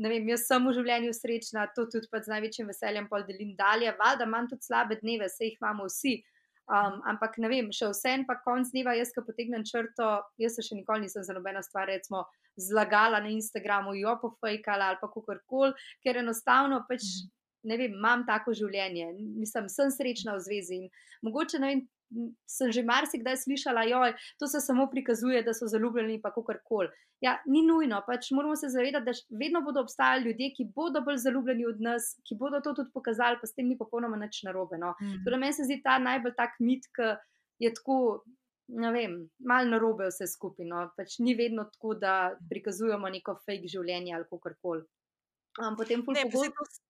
vem, 0.00 0.30
jaz 0.32 0.46
sem 0.48 0.64
v 0.64 0.72
življenju 0.78 1.12
srečna, 1.16 1.66
to 1.76 1.84
tudi 1.92 2.08
pač 2.12 2.28
z 2.28 2.32
največjim 2.32 2.72
veseljem 2.72 3.10
pol 3.10 3.26
delim 3.28 3.52
dalje, 3.58 3.92
valjda 4.00 4.28
imam 4.28 4.48
tudi 4.48 4.64
slabe 4.64 4.96
dneve, 5.02 5.28
se 5.28 5.50
jih 5.50 5.60
imamo 5.60 5.90
vsi. 5.90 6.16
Um, 6.70 7.00
ampak 7.10 7.34
ne 7.42 7.48
vem, 7.50 7.72
še 7.74 7.88
vsem 7.90 8.22
pa 8.28 8.36
konc 8.44 8.68
dneva, 8.70 8.92
jaz 8.94 9.10
ko 9.10 9.24
potegnem 9.26 9.64
črto, 9.66 10.06
jaz 10.38 10.54
se 10.54 10.62
še 10.62 10.76
nikoli 10.78 11.08
nisem 11.08 11.24
za 11.26 11.34
nobeno 11.34 11.58
stvar, 11.66 11.88
recimo, 11.90 12.22
zlagala 12.54 13.18
na 13.18 13.32
Instagramu, 13.34 13.96
jo 13.98 14.14
pofajkala 14.22 14.92
ali 14.92 15.00
pa 15.00 15.08
kakorkoli, 15.10 15.74
ker 16.04 16.22
enostavno 16.22 16.84
pač. 16.88 17.02
Mhm. 17.02 17.36
Ne 17.68 17.76
vem, 17.76 17.92
imam 17.92 18.22
tako 18.24 18.54
življenje, 18.56 19.10
mislim, 19.36 19.66
sem 19.68 19.90
srečna 19.92 20.32
v 20.38 20.40
zvezi. 20.46 20.78
Mogoče 21.26 21.58
ne 21.60 21.68
vem, 21.68 21.82
sem 22.46 22.72
že 22.72 22.82
marsikdaj 22.82 23.36
slišala, 23.44 23.84
da 23.86 24.12
to 24.38 24.46
se 24.46 24.60
samo 24.60 24.88
prikazuje, 24.90 25.42
da 25.42 25.54
so 25.54 25.66
zaljubljeni, 25.66 26.20
pa 26.22 26.32
kako 26.34 26.54
koli. 26.64 26.88
Ja, 27.20 27.36
ni 27.46 27.62
nujno, 27.66 28.00
pač 28.06 28.30
moramo 28.30 28.56
se 28.56 28.68
zavedati, 28.68 29.04
da 29.04 29.12
vedno 29.38 29.60
bodo 29.62 29.80
obstajali 29.80 30.24
ljudje, 30.24 30.52
ki 30.56 30.70
bodo 30.74 31.02
bolj 31.04 31.18
zaljubljeni 31.20 31.66
od 31.66 31.80
nas, 31.80 32.14
ki 32.28 32.36
bodo 32.40 32.60
to 32.64 32.74
tudi 32.74 32.90
pokazali, 32.94 33.36
pa 33.40 33.46
s 33.46 33.54
tem 33.54 33.68
ni 33.68 33.78
popolnoma 33.78 34.16
nič 34.16 34.42
narobe. 34.48 34.78
No. 34.78 34.94
Mm. 35.00 35.24
Torej, 35.24 35.40
meni 35.40 35.52
se 35.52 35.68
zdi 35.68 35.80
ta 35.84 35.98
najbolj 35.98 36.34
tak 36.36 36.60
mit, 36.60 36.88
ki 36.96 37.14
je 37.66 37.74
tako. 37.74 38.24
Ne 38.70 38.92
vem, 38.94 39.16
malo 39.42 39.66
narobe 39.66 40.06
vse 40.06 40.28
skupaj. 40.30 40.64
No. 40.66 40.84
Pač 40.96 41.18
ni 41.18 41.34
vedno 41.34 41.64
tako, 41.72 41.96
da 41.98 42.36
prikazujemo 42.50 43.08
neko 43.10 43.34
fake 43.42 43.68
življenje 43.68 44.14
ali 44.14 44.28
kako 44.30 44.54
koli. 44.62 44.84
Um, 45.58 45.74
potem, 45.76 46.04
ne, 46.06 46.22
pogosto. 46.30 46.80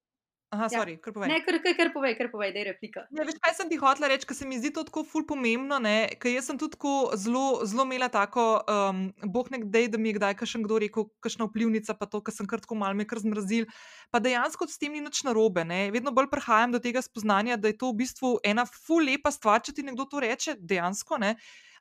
Aha, 0.51 0.67
ja. 0.67 0.81
sorry, 0.81 0.97
kar 0.99 1.13
povej. 1.15 1.31
Ne, 1.31 1.37
kar, 1.47 1.61
kar, 1.63 1.75
kar 1.79 1.89
povej, 1.95 2.17
kar 2.19 2.29
povej, 2.33 2.51
da 2.51 2.59
je 2.59 2.65
replika. 2.73 3.05
Ja, 3.15 3.23
veš, 3.23 3.37
kaj 3.39 3.53
sem 3.55 3.69
ti 3.71 3.77
hotela 3.79 4.09
reči, 4.11 4.27
ker 4.27 4.35
se 4.35 4.47
mi 4.51 4.57
zdi 4.59 4.73
to 4.75 4.83
tako 4.89 5.05
ful 5.07 5.23
pomembno, 5.23 5.77
ker 6.19 6.33
jaz 6.33 6.49
sem 6.51 6.59
tudi 6.59 6.75
zelo, 7.23 7.63
zelo 7.71 7.85
imela 7.87 8.09
tako, 8.11 8.47
um, 8.67 9.05
boh 9.31 9.47
nek 9.55 9.69
dej, 9.71 9.87
da 9.95 10.01
mi 10.03 10.11
je 10.11 10.17
kdaj 10.19 10.35
kakšen 10.41 10.65
kdo 10.67 10.81
rekel, 10.83 11.07
kakšna 11.23 11.47
vplivnica, 11.47 11.95
pa 11.95 12.09
to, 12.11 12.19
ker 12.19 12.35
sem 12.35 12.49
kar 12.51 12.59
tako 12.65 12.75
mal 12.81 12.99
me 12.99 13.07
kar 13.07 13.23
zmrazil. 13.23 13.69
Pa 14.11 14.19
dejansko 14.19 14.67
s 14.67 14.81
tem 14.83 14.99
ni 14.99 15.05
nič 15.05 15.23
narobe. 15.29 15.63
Ne? 15.63 15.85
Vedno 15.95 16.11
bolj 16.11 16.27
prihajam 16.35 16.75
do 16.75 16.83
tega 16.83 16.99
spoznanja, 16.99 17.55
da 17.55 17.71
je 17.71 17.79
to 17.79 17.93
v 17.93 18.01
bistvu 18.03 18.33
ena 18.43 18.67
ful 18.67 19.07
lepa 19.07 19.31
stvar, 19.31 19.63
če 19.63 19.77
ti 19.79 19.87
nekdo 19.87 20.09
to 20.11 20.19
reče, 20.19 20.57
dejansko. 20.59 21.21
Ne? 21.23 21.37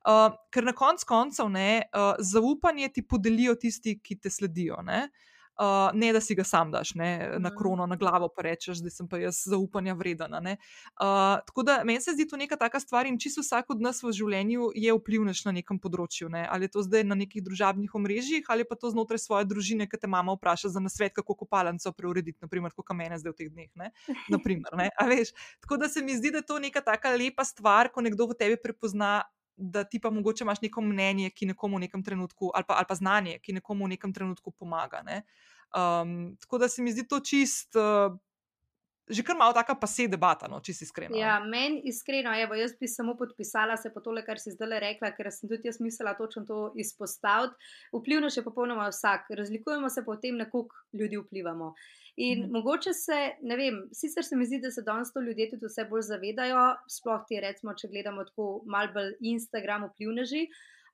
Uh, 0.06 0.30
ker 0.54 0.70
na 0.70 0.76
koncu 0.78 1.10
koncev 1.10 1.50
ne, 1.50 1.90
uh, 1.90 2.14
zaupanje 2.22 2.94
ti 2.94 3.02
podelijo 3.02 3.58
tisti, 3.58 3.98
ki 3.98 4.22
te 4.22 4.30
sledijo. 4.30 4.78
Ne? 4.86 5.08
Uh, 5.10 5.29
ne, 5.94 6.14
da 6.14 6.22
si 6.22 6.36
ga 6.36 6.44
sam 6.44 6.72
daš 6.72 6.94
ne, 6.96 7.10
na 7.40 7.50
mhm. 7.50 7.58
krono, 7.58 7.86
na 7.86 7.96
glavo, 7.96 8.30
pa 8.36 8.42
rečeš, 8.42 8.80
da 8.84 8.90
sem 8.90 9.08
pa 9.08 9.18
jaz 9.20 9.42
zaupanja 9.46 9.94
vredna. 9.94 10.40
Uh, 10.40 10.56
tako 11.46 11.64
da 11.64 11.82
meni 11.84 12.02
se 12.02 12.14
zdi 12.16 12.28
to 12.28 12.38
neka 12.38 12.56
taka 12.56 12.80
stvar 12.80 13.08
in 13.08 13.20
čisto 13.20 13.42
vsak 13.42 13.70
od 13.70 13.82
nas 13.82 14.04
v 14.04 14.12
življenju 14.16 14.72
je 14.76 14.94
vplivnež 14.96 15.44
na 15.46 15.54
nekem 15.60 15.80
področju. 15.80 16.30
Ne. 16.32 16.46
Ali 16.48 16.68
je 16.68 16.76
to 16.76 16.84
zdaj 16.86 17.04
na 17.08 17.18
nekih 17.20 17.44
družabnih 17.44 17.96
omrežjih, 17.96 18.48
ali 18.48 18.68
pa 18.68 18.78
to 18.80 18.92
znotraj 18.94 19.20
svoje 19.20 19.48
družine, 19.50 19.88
ki 19.90 20.00
te 20.00 20.08
mama 20.08 20.36
vpraša 20.38 20.72
za 20.76 20.84
nasvet, 20.84 21.14
kako 21.16 21.36
kopalnico 21.44 21.92
preurediti, 21.96 22.40
naprimer, 22.46 22.76
kot 22.76 22.94
mene 22.96 23.20
zdaj 23.20 23.36
v 23.36 23.40
teh 23.42 23.52
dneh. 23.52 23.70
Ne. 23.80 23.92
Naprimer, 24.32 24.76
ne. 24.80 24.90
Tako 25.64 25.78
da 25.82 25.90
se 25.90 26.04
mi 26.06 26.16
zdi, 26.16 26.32
da 26.32 26.44
je 26.44 26.48
to 26.48 26.60
neka 26.60 26.82
taka 26.86 27.12
lepa 27.16 27.44
stvar, 27.44 27.92
ko 27.92 28.06
nekdo 28.06 28.30
v 28.32 28.40
tebi 28.40 28.60
prepozna. 28.62 29.24
Da 29.60 29.84
ti 29.84 30.00
pa 30.00 30.10
mogoče 30.10 30.46
imaš 30.46 30.62
neko 30.64 30.82
mnenje, 30.82 31.30
ki 31.36 31.52
nekomu 31.52 31.78
v 31.78 31.86
nekem 31.86 32.04
trenutku, 32.04 32.52
ali 32.56 32.64
pa, 32.68 32.80
ali 32.80 32.88
pa 32.88 32.96
znanje, 32.96 33.40
ki 33.44 33.60
nekomu 33.60 33.86
v 33.86 33.96
nekem 33.96 34.14
trenutku 34.16 34.52
pomaga. 34.56 35.04
Uh, 35.04 35.20
Um, 35.70 36.38
tako 36.40 36.58
da 36.58 36.68
se 36.68 36.82
mi 36.82 36.92
zdi 36.92 37.08
to 37.08 37.20
čist. 37.20 37.76
Uh, 37.76 38.18
Že 39.10 39.24
kar 39.26 39.34
malo 39.38 39.54
taka 39.58 39.74
pase 39.74 40.06
debata, 40.06 40.46
no, 40.46 40.60
če 40.62 40.74
si 40.78 40.84
iskrena. 40.86 41.18
Ja, 41.18 41.40
meni 41.42 41.80
iskreno, 41.90 42.30
evo, 42.38 42.54
jaz 42.54 42.76
bi 42.78 42.86
samo 42.86 43.16
podpisala 43.18 43.74
se 43.82 43.90
po 43.90 44.04
tole, 44.06 44.22
kar 44.22 44.38
si 44.38 44.54
zdaj 44.54 44.78
rekla, 44.84 45.10
ker 45.18 45.32
sem 45.34 45.50
tudi 45.50 45.66
jaz 45.66 45.80
mislila 45.82 46.14
točno 46.14 46.44
to 46.46 46.60
izpostaviti. 46.78 47.58
Vplivno 47.90 48.30
še 48.30 48.44
popolnoma 48.46 48.86
vsak, 48.92 49.32
razlikujemo 49.34 49.90
se 49.90 50.04
po 50.06 50.14
tem, 50.22 50.38
na 50.38 50.46
koliko 50.46 50.78
ljudi 50.94 51.18
vplivamo. 51.24 51.72
In 52.20 52.42
mhm. 52.44 52.52
mogoče 52.52 52.92
se, 52.94 53.20
ne 53.48 53.56
vem, 53.56 53.78
sicer 53.96 54.26
se 54.28 54.36
mi 54.36 54.46
zdi, 54.46 54.60
da 54.60 54.72
se 54.76 54.84
danes 54.84 55.14
to 55.14 55.22
ljudje 55.24 55.50
tudi 55.54 55.70
vse 55.70 55.86
bolj 55.88 56.04
zavedajo, 56.10 56.66
sploh 56.92 57.22
ti 57.30 57.40
recimo, 57.40 57.76
če 57.80 57.88
gledamo 57.94 58.26
tako 58.28 58.50
mal 58.68 58.92
bolj 58.96 59.14
Instagram 59.32 59.88
vplivneži. 59.88 60.42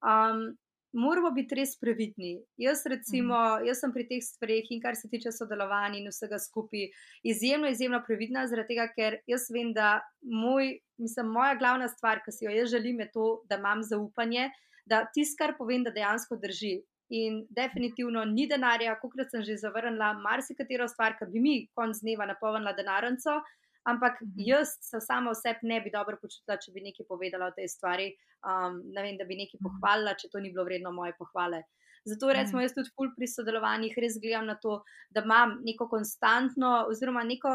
Um, 0.05 0.51
moramo 0.95 1.31
biti 1.35 1.57
res 1.57 1.73
previdni. 1.81 2.35
Jaz, 2.61 2.85
recimo, 2.91 3.35
mhm. 3.35 3.65
jaz 3.71 3.81
sem 3.81 3.93
pri 3.95 4.05
teh 4.11 4.21
stvareh 4.23 4.69
in 4.71 4.83
kar 4.83 4.97
se 4.99 5.09
tiče 5.11 5.33
sodelovanja 5.33 5.99
in 5.99 6.11
vsega 6.13 6.37
skupaj, 6.39 6.87
izjemno, 7.25 7.73
izjemno 7.73 8.03
previdna, 8.05 8.45
zaradi 8.51 8.75
tega, 8.75 8.87
ker 8.93 9.19
jaz 9.29 9.49
vem, 9.53 9.73
da 9.73 9.97
moj, 10.21 10.75
mislim, 11.01 11.33
moja 11.35 11.57
glavna 11.59 11.89
stvar, 11.91 12.21
ki 12.21 12.37
si 12.37 12.45
jo 12.45 12.53
jaz 12.53 12.69
želim, 12.77 13.01
je 13.01 13.09
to, 13.17 13.29
da 13.49 13.57
imam 13.57 13.83
zaupanje, 13.83 14.51
da 14.85 15.07
tisto, 15.09 15.41
kar 15.41 15.57
povem, 15.57 15.83
da 15.83 15.93
dejansko 15.95 16.37
drži. 16.37 16.77
In 17.13 17.43
definitivno 17.53 18.23
ni 18.25 18.47
denarja, 18.49 18.95
kot 18.97 19.13
sem 19.29 19.43
že 19.45 19.59
zavrnila, 19.61 20.13
marsikatero 20.23 20.87
stvar, 20.89 21.13
ki 21.19 21.29
bi 21.29 21.39
mi 21.39 21.55
konc 21.77 21.99
dneva 22.01 22.25
napolnila 22.25 22.73
denarnico, 22.73 23.41
ampak 23.85 24.21
mhm. 24.21 24.41
jaz 24.41 24.77
se 24.81 25.01
samo 25.01 25.31
oseb 25.31 25.61
ne 25.61 25.81
bi 25.81 25.91
dobro 25.93 26.17
počutila, 26.21 26.57
če 26.57 26.73
bi 26.73 26.81
nekaj 26.81 27.05
povedala 27.05 27.51
o 27.51 27.55
tej 27.55 27.69
stvari. 27.69 28.09
Um, 28.45 28.81
ne 28.93 29.01
vem, 29.05 29.17
da 29.17 29.25
bi 29.25 29.37
nekaj 29.37 29.59
mhm. 29.59 29.67
pohvalila, 29.67 30.15
če 30.17 30.31
to 30.33 30.41
ni 30.41 30.51
bilo 30.53 30.65
vredno 30.65 30.91
moje 30.91 31.13
pohvale. 31.19 31.63
Zato 32.05 32.33
recimo 32.33 32.59
mhm. 32.59 32.65
jaz 32.65 32.73
tudi 32.73 32.93
ful 32.97 33.13
pri 33.13 33.29
sodelovanjih 33.29 33.93
res 34.01 34.17
gledam 34.21 34.49
na 34.49 34.57
to, 34.61 34.81
da 35.13 35.21
imam 35.25 35.59
neko 35.65 35.87
konstantno, 35.89 36.73
oziroma 36.89 37.23
neko, 37.25 37.53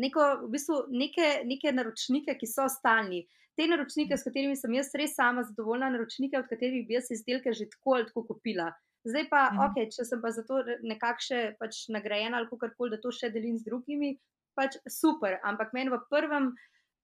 neko, 0.00 0.26
v 0.46 0.50
bistvu 0.56 0.82
neke, 0.92 1.28
neke 1.48 1.72
naročnike, 1.72 2.36
ki 2.40 2.48
so 2.48 2.68
stalni. 2.72 3.26
Te 3.58 3.66
naročnike, 3.68 4.16
s 4.16 4.24
katerimi 4.24 4.56
sem 4.56 4.72
jaz 4.74 4.90
res 4.96 5.14
sama 5.18 5.44
zadovoljna, 5.44 5.90
naročnike, 5.92 6.38
od 6.40 6.48
katerih 6.48 6.86
bi 6.88 6.96
jaz 6.96 7.10
izdelke 7.12 7.52
že 7.52 7.68
tako 7.74 7.98
ali 7.98 8.08
tako 8.08 8.24
kupila. 8.30 8.70
Zdaj 9.04 9.26
pa, 9.30 9.42
mm. 9.50 9.62
ok, 9.66 9.80
če 9.92 10.06
sem 10.06 10.20
pa 10.22 10.30
za 10.32 10.44
to 10.46 10.60
nekakšne 10.86 11.40
pač 11.60 11.86
nagrajena 11.92 12.38
ali 12.38 12.48
kako 12.50 12.70
koli, 12.78 12.94
da 12.94 13.00
to 13.02 13.12
še 13.12 13.32
delim 13.34 13.58
z 13.58 13.66
drugimi, 13.66 14.14
pač 14.58 14.78
super, 14.88 15.40
ampak 15.48 15.74
meni 15.76 15.92
v 15.92 16.00
prvem. 16.12 16.52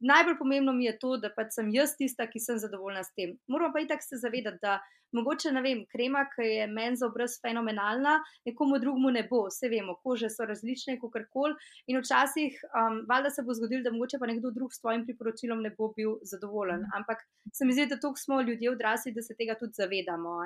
Najbolj 0.01 0.39
pomembno 0.39 0.73
mi 0.73 0.85
je 0.85 0.99
to, 0.99 1.17
da 1.19 1.31
pač 1.35 1.57
sem 1.57 1.71
jaz 1.75 1.97
tista, 1.99 2.27
ki 2.31 2.41
sem 2.41 2.59
zadovoljna 2.59 3.03
s 3.05 3.15
tem. 3.19 3.35
Moramo 3.51 3.75
pa 3.75 3.83
itak 3.83 4.03
se 4.03 4.21
zavedati, 4.21 4.61
da 4.63 4.79
mogoče, 5.13 5.51
ne 5.53 5.63
vem, 5.65 5.81
krema, 5.91 6.25
ki 6.35 6.47
je 6.47 6.67
meni 6.71 6.97
za 6.97 7.09
obraz 7.09 7.39
fenomenalna, 7.43 8.19
nekomu 8.47 8.79
drugemu 8.79 9.11
ne 9.17 9.25
bo. 9.31 9.45
Vse 9.49 9.71
vemo, 9.73 9.97
kože 10.05 10.31
so 10.31 10.47
različne, 10.47 10.99
kako 11.03 11.25
koli. 11.33 11.57
In 11.91 11.99
včasih, 11.99 12.59
um, 12.69 13.01
valjda 13.09 13.33
se 13.35 13.43
bo 13.43 13.57
zgodilo, 13.59 13.83
da 13.87 13.95
mogoče 13.95 14.21
pa 14.21 14.31
nekdo 14.31 14.53
drug 14.55 14.75
s 14.75 14.81
tvojim 14.81 15.07
priporočilom 15.07 15.63
ne 15.67 15.73
bo 15.79 15.93
bil 15.97 16.19
zadovoljen. 16.23 16.85
Mhm. 16.87 17.01
Ampak 17.01 17.25
se 17.53 17.65
mi 17.65 17.75
zdi, 17.75 17.89
da 17.91 18.01
tukaj 18.01 18.23
smo 18.25 18.43
ljudje 18.43 18.71
odrasli, 18.71 19.15
da 19.17 19.23
se 19.23 19.35
tega 19.39 19.59
tudi 19.59 19.81
zavedamo. 19.83 20.39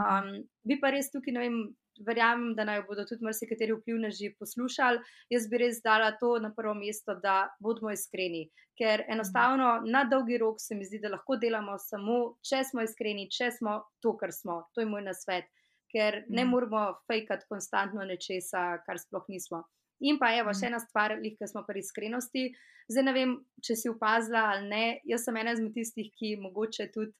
Um, 0.00 0.34
bi 0.64 0.80
pa 0.80 0.90
res 0.90 1.10
tukaj, 1.10 1.34
ne 1.34 1.46
vem, 1.46 1.62
verjamem, 2.06 2.54
da 2.56 2.64
naj 2.64 2.82
bodo 2.88 3.04
tudi 3.08 3.24
marsikateri 3.24 3.74
vplivneži 3.76 4.32
poslušali. 4.38 5.00
Jaz 5.30 5.48
bi 5.50 5.60
res 5.62 5.80
dala 5.84 6.12
to 6.20 6.36
na 6.42 6.52
prvo 6.56 6.74
mesto, 6.74 7.14
da 7.22 7.50
bodimo 7.60 7.92
iskreni. 7.92 8.46
Ker 8.78 9.04
enostavno 9.12 9.72
na 9.86 10.04
dolgi 10.08 10.38
rok 10.40 10.60
se 10.60 10.74
mi 10.74 10.86
zdi, 10.88 11.02
da 11.02 11.12
lahko 11.12 11.36
delamo 11.36 11.76
samo, 11.78 12.20
če 12.46 12.62
smo 12.70 12.84
iskreni, 12.86 13.28
če 13.28 13.50
smo 13.58 13.76
to, 14.00 14.14
kar 14.16 14.32
smo. 14.32 14.62
To 14.74 14.84
je 14.84 14.88
moj 14.88 15.04
nasvet. 15.10 15.50
Ker 15.90 16.22
ne 16.28 16.44
mhm. 16.44 16.50
moramo 16.54 16.84
fejkati 17.10 17.48
konstantno 17.50 18.06
nečesa, 18.06 18.80
kar 18.86 19.00
sploh 19.02 19.26
nismo. 19.28 19.64
In 20.00 20.16
pa 20.16 20.30
evo, 20.32 20.54
še 20.54 20.66
mhm. 20.66 20.72
ena 20.72 20.80
stvar, 20.80 21.16
ki 21.20 21.48
smo 21.50 21.64
pri 21.68 21.82
iskrenosti. 21.84 22.50
Zdaj 22.90 23.04
ne 23.06 23.12
vem, 23.14 23.34
če 23.62 23.76
si 23.76 23.90
opazila 23.90 24.48
ali 24.54 24.70
ne. 24.70 24.84
Jaz 25.06 25.26
sem 25.26 25.36
ena 25.36 25.52
izmed 25.54 25.76
tistih, 25.76 26.08
ki 26.16 26.38
mogoče 26.40 26.88
tudi 26.94 27.12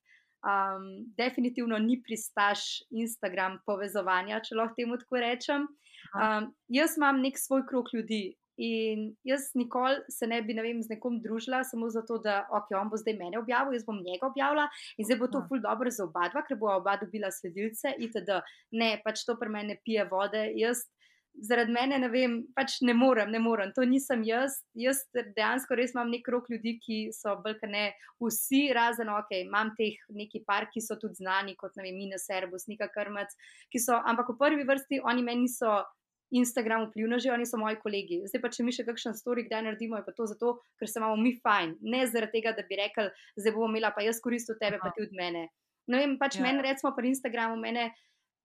um, 0.46 0.88
definitivno 1.16 1.78
ni 1.78 2.00
pristaš 2.02 2.82
Instagram 2.90 3.60
povezovanja, 3.66 4.42
če 4.44 4.58
lahko 4.58 4.78
temu 4.78 4.98
tako 5.00 5.22
rečem. 5.22 5.66
Um, 6.16 6.50
jaz 6.72 6.96
imam 6.98 7.20
nek 7.22 7.38
svoj 7.38 7.66
krok 7.68 7.92
ljudi. 7.94 8.36
In 8.60 9.06
jaz 9.24 9.46
nikoli 9.56 10.02
se 10.12 10.26
ne 10.28 10.42
bi 10.44 10.52
ne 10.52 10.60
vem, 10.60 10.82
z 10.84 10.92
nekom 10.92 11.14
družila, 11.24 11.62
samo 11.64 11.88
zato, 11.88 12.18
da 12.20 12.42
okay, 12.52 12.76
on 12.76 12.90
bo 12.92 12.98
zdaj 13.00 13.16
mene 13.16 13.38
objavil, 13.40 13.72
jaz 13.72 13.86
bom 13.86 14.02
njega 14.04 14.28
objavila 14.28 14.66
in 15.00 15.08
zdaj 15.08 15.16
bo 15.22 15.30
to 15.32 15.40
ful 15.48 15.62
dobro 15.64 15.88
za 15.88 16.04
oba 16.04 16.26
dva, 16.28 16.42
ker 16.44 16.58
bo 16.60 16.68
oba 16.74 16.98
dobila 17.00 17.30
sledilce. 17.32 17.94
Itd. 18.04 18.36
Ne, 18.76 18.90
pač 19.04 19.24
to 19.24 19.38
pri 19.40 19.48
meni 19.54 19.78
pije 19.80 20.04
vode. 20.12 20.42
Jaz 20.60 20.84
zaradi 21.34 21.72
mene, 21.72 21.98
ne 21.98 22.08
vem, 22.12 22.34
pač 22.56 22.78
ne 22.86 22.94
morem, 22.96 23.30
ne 23.32 23.40
morem, 23.42 23.72
to 23.76 23.84
nisem 23.88 24.22
jaz. 24.26 24.58
Jaz 24.78 25.02
dejansko 25.14 25.76
res 25.78 25.94
imam 25.94 26.10
nek 26.12 26.26
rok 26.32 26.50
ljudi, 26.52 26.76
ki 26.82 26.98
so 27.16 27.36
bolj 27.44 27.60
ne 27.70 27.86
vsi, 28.22 28.66
razen 28.76 29.12
ok, 29.12 29.32
imam 29.44 29.72
teh 29.78 29.98
neki 30.16 30.42
par, 30.46 30.68
ki 30.72 30.82
so 30.84 30.98
tudi 31.00 31.20
znani, 31.22 31.56
kot 31.60 31.78
ne 31.78 31.86
vem, 31.86 31.96
Mina 31.96 32.18
Serbus, 32.20 32.68
Nika 32.68 32.90
Krmac, 32.92 33.32
ki 33.72 33.82
so, 33.82 33.96
ampak 33.96 34.32
v 34.34 34.38
prvi 34.40 34.68
vrsti 34.68 35.02
oni 35.04 35.26
meni 35.26 35.48
niso. 35.48 35.80
Instagram 36.30 36.84
vplivno 36.84 37.16
že, 37.18 37.32
oni 37.34 37.42
so 37.42 37.58
moji 37.58 37.74
kolegi. 37.82 38.20
Zdaj 38.30 38.38
pa, 38.38 38.50
če 38.54 38.62
mi 38.62 38.70
še 38.70 38.84
kakšen 38.86 39.16
story, 39.18 39.42
kdaj 39.48 39.64
naredimo, 39.66 39.98
je 39.98 40.06
pa 40.06 40.12
to 40.14 40.28
zato, 40.30 40.52
ker 40.78 40.86
se 40.86 41.00
imamo 41.00 41.16
mi 41.18 41.32
fajn. 41.42 41.72
Ne 41.82 42.04
zaradi 42.06 42.36
tega, 42.36 42.52
da 42.54 42.62
bi 42.68 42.78
rekel, 42.78 43.10
zdaj 43.34 43.56
bomo 43.56 43.66
imela 43.72 43.90
pa 43.90 44.04
jaz 44.06 44.22
koristil 44.22 44.54
tebe, 44.60 44.78
Aha. 44.78 44.84
pa 44.84 44.94
ti 44.94 45.02
od 45.02 45.10
mene. 45.18 45.48
Ne 45.90 45.98
vem, 45.98 46.14
pač 46.22 46.38
ja. 46.38 46.44
meni, 46.46 46.62
recimo, 46.62 46.94
pri 46.94 47.10
Instagramu, 47.10 47.58
mene 47.58 47.88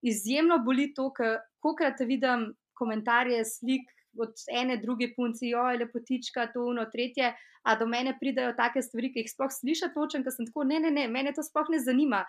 izjemno 0.02 0.58
boli 0.66 0.90
to, 0.98 1.12
ker 1.14 1.38
kokrat 1.62 2.02
vidim 2.10 2.50
komentarje, 2.78 3.44
slik 3.44 3.90
od 4.18 4.32
ene, 4.52 4.76
druge 4.80 5.10
punce, 5.16 5.48
jo 5.48 5.64
je 5.70 5.80
lepotička, 5.84 6.46
to 6.52 6.64
uno, 6.70 6.86
tretje. 6.92 7.34
A 7.66 7.74
do 7.76 7.86
mene 7.90 8.14
pridajo 8.20 8.52
take 8.54 8.82
stvari, 8.82 9.10
ki 9.12 9.24
jih 9.24 9.32
sploh 9.32 9.50
slišiš, 9.50 9.90
točen, 9.94 10.22
ker 10.22 10.32
sem 10.32 10.46
tako, 10.46 10.64
ne, 10.70 10.78
ne, 10.84 10.92
ne, 10.94 11.08
mene 11.10 11.32
to 11.34 11.42
sploh 11.42 11.66
ne 11.74 11.80
zanima. 11.82 12.22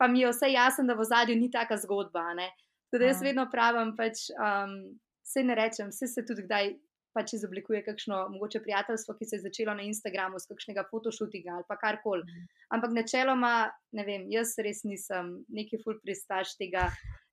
Pa 0.00 0.08
mi 0.10 0.24
je 0.24 0.32
vse 0.32 0.50
jasno, 0.50 0.84
da 0.88 0.98
v 0.98 1.06
zadju 1.06 1.36
ni 1.38 1.50
taka 1.50 1.78
zgodba. 1.78 2.26
Ne? 2.34 2.50
Tudi 2.90 3.06
jaz 3.06 3.22
vedno 3.22 3.46
pravim, 3.52 3.94
pač, 3.96 4.26
um, 4.34 4.74
se 5.22 5.44
ne 5.46 5.54
rečem, 5.54 5.92
vse 5.94 6.10
se 6.10 6.26
tudi 6.26 6.42
kdaj 6.48 6.74
pač 7.14 7.34
izoblikuje 7.34 7.82
kakšno 7.86 8.18
mogoče 8.34 8.60
prijateljstvo, 8.62 9.14
ki 9.18 9.26
se 9.26 9.36
je 9.36 9.44
začelo 9.46 9.74
na 9.74 9.86
Instagramu, 9.86 10.38
z 10.38 10.50
kakšnega 10.50 10.84
fotoshootinga 10.90 11.56
ali 11.56 11.66
pa 11.68 11.76
karkoli. 11.78 12.26
Mhm. 12.26 12.50
Ampak 12.76 12.94
načeloma, 12.98 13.54
ne 13.98 14.04
vem, 14.06 14.28
jaz 14.30 14.54
res 14.62 14.84
nisem 14.86 15.40
neki 15.48 15.80
full 15.84 16.02
pristaš 16.02 16.56
tega. 16.58 16.88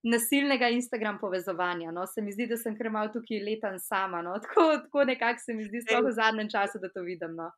Nasilnega 0.07 0.69
Instagram 0.71 1.19
povezovanja. 1.19 1.91
No? 1.91 2.05
Se 2.07 2.21
mi 2.21 2.31
zdi, 2.31 2.47
da 2.47 2.57
sem 2.57 2.75
kar 2.77 2.89
malo 2.93 3.11
tukaj 3.13 3.43
letan 3.43 3.79
sama. 3.83 4.21
No? 4.25 4.37
Tako, 4.43 4.67
tako 4.83 5.05
nekako 5.11 5.43
se 5.45 5.53
mi 5.53 5.67
zdi, 5.67 5.83
sploh 5.85 6.05
v 6.07 6.13
zadnjem 6.15 6.51
času, 6.51 6.81
da 6.83 6.91
to 6.93 7.03
vidim. 7.07 7.35
No? 7.35 7.51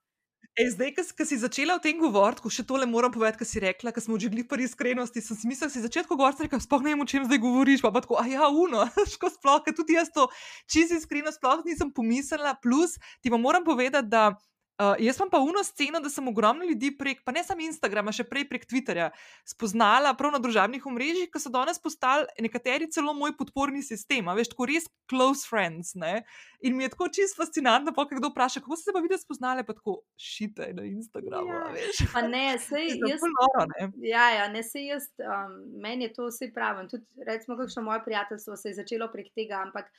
E, 0.57 0.65
zdaj, 0.71 0.91
ko 1.15 1.23
si 1.23 1.37
začela 1.39 1.77
o 1.77 1.81
tem 1.83 1.99
govoriti, 2.01 2.41
ko 2.43 2.49
še 2.51 2.65
tole 2.67 2.87
moram 2.89 3.13
povedati, 3.13 3.39
kar 3.39 3.47
si 3.47 3.61
rekla, 3.63 3.93
ker 3.95 4.03
smo 4.03 4.17
že 4.19 4.31
bili 4.33 4.43
pri 4.43 4.65
iskrenosti, 4.65 5.21
sem 5.23 5.37
si 5.37 5.47
mislila, 5.47 5.69
da 5.69 5.75
si 5.75 5.83
začela 5.83 6.09
govoriti, 6.09 6.47
rekel, 6.47 6.59
sploh 6.59 6.83
ne 6.83 6.91
vem, 6.91 7.03
o 7.05 7.07
čem 7.07 7.27
zdaj 7.27 7.39
govoriš. 7.43 7.83
Pa, 7.85 7.93
pa 7.95 8.01
tako, 8.03 8.17
a 8.19 8.25
ja, 8.27 8.49
uno, 8.49 8.83
ško 9.13 9.29
sploh, 9.37 9.61
ker 9.63 9.77
tudi 9.77 9.95
jaz 9.95 10.11
to 10.11 10.27
čisto 10.67 10.97
iskreno 10.99 11.31
sploh 11.31 11.63
nisem 11.67 11.93
pomislila. 11.95 12.57
Plus, 12.59 12.97
ti 13.23 13.31
pa 13.31 13.39
moram 13.39 13.63
povedati, 13.63 14.09
da. 14.09 14.33
Uh, 14.79 14.95
jaz 14.99 15.17
imam 15.17 15.29
pa 15.29 15.39
uno 15.43 15.59
sceno, 15.63 15.99
da 15.99 16.09
sem 16.09 16.27
ogromno 16.27 16.63
ljudi 16.65 16.97
prek, 16.97 17.17
pa 17.25 17.33
ne 17.35 17.41
samo 17.43 17.59
Instagrama, 17.59 18.13
še 18.15 18.23
prej 18.23 18.45
prek 18.47 18.63
Twitterja, 18.63 19.09
spoznala 19.43 20.13
prav 20.15 20.31
na 20.31 20.39
družabnih 20.39 20.85
omrežjih, 20.87 21.27
ki 21.33 21.39
so 21.43 21.49
danes 21.51 21.81
postali 21.83 22.29
nekateri 22.39 22.87
celo 22.87 23.11
moj 23.11 23.33
podporni 23.35 23.81
sistem, 23.83 24.29
veš, 24.37 24.53
tako 24.53 24.69
res 24.69 24.85
close 25.11 25.43
friends. 25.43 25.97
Ne? 25.99 26.21
In 26.63 26.77
mi 26.77 26.85
je 26.85 26.93
tako 26.93 27.09
čisto 27.11 27.41
fascinantno, 27.41 27.91
pa 27.91 28.05
kdo 28.07 28.29
vpraša, 28.31 28.61
kako 28.63 28.77
se 28.79 28.93
pa 28.95 29.01
vidi 29.03 29.17
spoznale, 29.19 29.65
pa 29.67 29.75
tako 29.75 29.97
šite 30.15 30.69
na 30.77 30.85
Instagramu. 30.87 31.51
Ja. 31.51 31.63
Veš, 31.75 31.99
pa 32.13 32.23
ne, 32.23 32.45
sej 32.63 32.95
jaz. 33.03 33.25
Noro, 33.33 33.65
ne? 33.73 33.89
Ja, 34.07 34.29
ja, 34.31 34.45
ne 34.53 34.61
se 34.63 34.85
jaz, 34.85 35.09
um, 35.19 35.57
meni 35.83 36.07
je 36.07 36.13
to 36.15 36.29
vse 36.29 36.53
pravim. 36.55 36.87
Tudi, 36.87 37.03
recimo, 37.27 37.57
kakšno 37.59 37.83
moje 37.83 38.05
prijateljstvo 38.07 38.55
se 38.55 38.71
je 38.71 38.79
začelo 38.79 39.11
prek 39.11 39.33
tega, 39.35 39.59
ampak. 39.67 39.91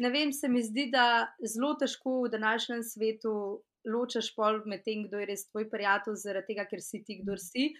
Ne 0.00 0.08
vem, 0.08 0.30
se 0.32 0.48
mi 0.48 0.62
zdi, 0.64 0.86
da 0.88 1.26
zelo 1.44 1.74
težko 1.76 2.22
v 2.22 2.30
današnjem 2.32 2.80
svetu 2.88 3.32
ločaš 3.88 4.32
pol 4.36 4.60
med 4.68 4.84
tem, 4.84 5.06
kdo 5.08 5.20
je 5.20 5.30
res 5.30 5.46
tvoj 5.48 5.68
prijatelj, 5.72 6.18
zaradi 6.20 6.52
tega, 6.52 6.66
ker 6.70 6.82
si 6.84 7.02
ti, 7.06 7.20
kdo 7.22 7.38
si. 7.40 7.70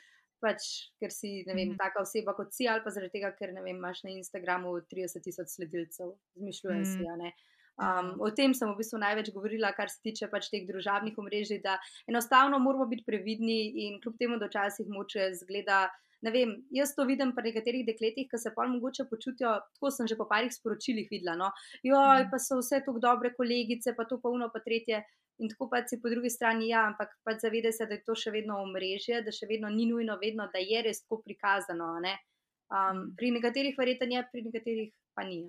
Pač, 0.41 0.67
ker 0.97 1.13
si, 1.13 1.43
vem, 1.45 1.59
mm. 1.75 1.77
taka 1.77 2.01
oseba 2.01 2.33
kot 2.33 2.55
si, 2.57 2.65
ali 2.71 2.81
pa 2.81 2.93
zaradi 2.95 3.19
tega, 3.19 3.35
ker 3.37 3.53
vem, 3.53 3.75
imaš 3.75 4.01
na 4.07 4.15
Instagramu 4.15 4.73
30 4.89 5.21
tisoč 5.27 5.53
sledilcev, 5.53 6.15
zmišljujem 6.41 6.81
mm. 6.81 6.93
si. 6.95 7.49
Um, 7.81 8.15
o 8.21 8.29
tem 8.37 8.53
sem 8.57 8.69
v 8.69 8.77
bistvu 8.77 8.99
največ 9.01 9.31
govorila, 9.33 9.73
kar 9.77 9.89
se 9.93 10.01
tiče 10.05 10.29
pač 10.33 10.51
teh 10.53 10.67
družabnih 10.69 11.17
omrežij, 11.21 11.63
da 11.65 11.79
enostavno 12.09 12.59
moramo 12.61 12.89
biti 12.89 13.07
previdni 13.07 13.61
in 13.87 14.01
kljub 14.01 14.17
temu, 14.21 14.41
da 14.41 14.49
včasih 14.49 14.89
moče 14.93 15.31
zgleda 15.41 15.87
ne 16.23 16.31
vem, 16.31 16.53
jaz 16.75 16.93
to 16.97 17.07
vidim 17.09 17.33
pri 17.37 17.49
nekaterih 17.49 17.87
dekletih, 17.87 18.29
ki 18.29 18.39
se 18.39 18.53
pa 18.57 18.67
mogoče 18.69 19.07
počutijo, 19.11 19.55
tako 19.77 19.93
sem 19.95 20.09
že 20.11 20.19
po 20.19 20.27
parih 20.29 20.53
sporočilih 20.53 21.09
videla. 21.11 21.37
No, 21.39 21.51
joj, 21.83 22.27
mhm. 22.27 22.31
pa 22.33 22.39
so 22.39 22.61
vse 22.61 22.83
tako 22.85 23.01
dobre 23.01 23.33
kolegice, 23.37 23.95
pa 23.97 24.05
to 24.05 24.21
pa 24.21 24.33
uno, 24.33 24.51
pa 24.53 24.61
tretje. 24.65 25.03
In 25.41 25.49
tako 25.49 25.71
pa 25.73 25.81
si 25.89 25.97
po 26.01 26.11
drugi 26.13 26.31
strani, 26.31 26.69
ja, 26.69 26.85
ampak 26.91 27.15
pa 27.25 27.33
zavede 27.41 27.73
se, 27.73 27.87
da 27.89 27.97
je 27.97 28.05
to 28.05 28.15
še 28.19 28.33
vedno 28.35 28.59
omrežje, 28.61 29.23
da 29.25 29.33
še 29.33 29.49
vedno 29.49 29.71
ni 29.73 29.87
nujno, 29.89 30.19
vedno, 30.21 30.51
da 30.53 30.61
je 30.61 30.83
res 30.85 31.03
tako 31.05 31.23
prikazano. 31.25 31.95
Um, 31.97 32.07
mhm. 32.07 33.07
pri 33.17 33.31
nekaterih 33.39 33.79
verjetno 33.79 34.15
je, 34.15 34.25
pri 34.33 34.47
nekaterih 34.49 34.93
pa 35.17 35.25
ni. 35.27 35.43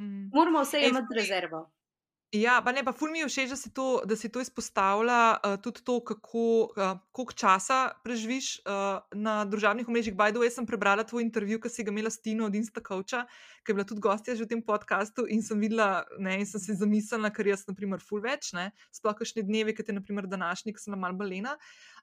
Mm. 0.00 0.30
Moramo 0.32 0.64
vse 0.64 0.80
imeti 0.88 1.14
rezervo. 1.14 1.66
Ja, 2.32 2.62
pa 2.64 2.72
ne, 2.72 2.80
pa 2.80 2.94
ful 2.96 3.10
mi 3.12 3.20
je 3.20 3.26
všeč, 3.28 3.50
da 3.52 3.56
si 3.60 3.68
to, 3.76 4.00
da 4.08 4.16
si 4.16 4.30
to 4.32 4.40
izpostavlja, 4.40 5.36
uh, 5.36 5.56
tudi 5.60 5.82
to, 5.84 5.98
kako 6.00 6.44
uh, 6.72 6.94
koliko 7.12 7.36
časa 7.36 7.92
preživiš 8.00 8.64
uh, 8.64 9.04
na 9.12 9.44
družabnih 9.44 9.84
omrežjih. 9.84 10.16
Bajdo, 10.16 10.40
jaz 10.40 10.56
sem 10.56 10.64
prebrala 10.64 11.04
tvoj 11.04 11.26
intervju, 11.26 11.60
ki 11.60 11.68
si 11.68 11.84
ga 11.84 11.92
imela 11.92 12.08
s 12.08 12.24
Tino 12.24 12.48
od 12.48 12.56
Instacoacha, 12.56 13.26
ki 13.60 13.68
je 13.68 13.76
bila 13.76 13.84
tudi 13.84 14.00
gostja 14.00 14.32
že 14.32 14.48
v 14.48 14.52
tem 14.54 14.64
podkastu 14.64 15.28
in 15.28 15.44
sem 15.44 15.60
videla, 15.60 16.06
ne, 16.16 16.40
in 16.40 16.48
sem 16.48 16.56
si 16.56 16.72
zamislila, 16.72 17.28
ker 17.28 17.52
jaz, 17.52 17.68
na 17.68 17.76
primer, 17.76 18.00
ful 18.00 18.24
več, 18.24 18.54
ne, 18.56 18.70
sploh 18.96 19.12
kakšne 19.12 19.44
dneve, 19.44 19.76
kot 19.76 19.92
je, 19.92 20.00
na 20.00 20.00
primer, 20.00 20.24
današnji, 20.24 20.72
ki 20.72 20.88
sem 20.88 20.96
na 20.96 21.04
mal 21.04 21.12
balena. 21.12 21.60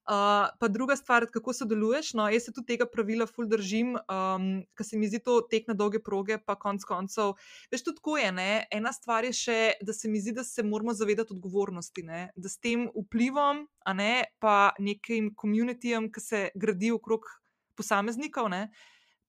Uh, 0.09 0.49
pa 0.59 0.67
druga 0.67 0.95
stvar, 0.95 1.27
kako 1.29 1.53
sodeluješ. 1.53 2.13
No, 2.17 2.29
jaz 2.29 2.47
se 2.47 2.51
tudi 2.53 2.71
tega 2.71 2.87
pravila 2.89 3.27
ful 3.29 3.45
držim, 3.45 3.91
um, 3.93 4.47
ker 4.73 4.85
se 4.87 4.97
mi 4.97 5.05
zdi 5.05 5.19
to 5.21 5.35
tek 5.45 5.67
na 5.69 5.75
dolge 5.77 5.99
proge, 6.01 6.39
pa 6.41 6.55
konc 6.57 6.81
koncev. 6.87 7.35
Veš, 7.69 7.83
tudi 7.85 7.99
tako 7.99 8.17
je. 8.17 8.31
Ne? 8.33 8.49
Ena 8.73 8.93
stvar 8.95 9.27
je 9.27 9.35
še, 9.37 9.59
da 9.85 9.93
se 9.93 10.09
mi 10.09 10.18
zdi, 10.21 10.33
da 10.35 10.43
se 10.43 10.63
moramo 10.63 10.93
zavedati 10.93 11.33
odgovornosti, 11.33 12.03
ne? 12.03 12.29
da 12.35 12.49
s 12.49 12.59
tem 12.59 12.87
vplivom, 12.95 13.65
a 13.85 13.93
ne 13.93 14.23
pa 14.39 14.71
nekim 14.79 15.33
komunitijem, 15.35 16.11
ki 16.11 16.21
se 16.21 16.41
gradi 16.55 16.91
okrog 16.91 17.27
posameznikov. 17.75 18.49
Ne? 18.49 18.69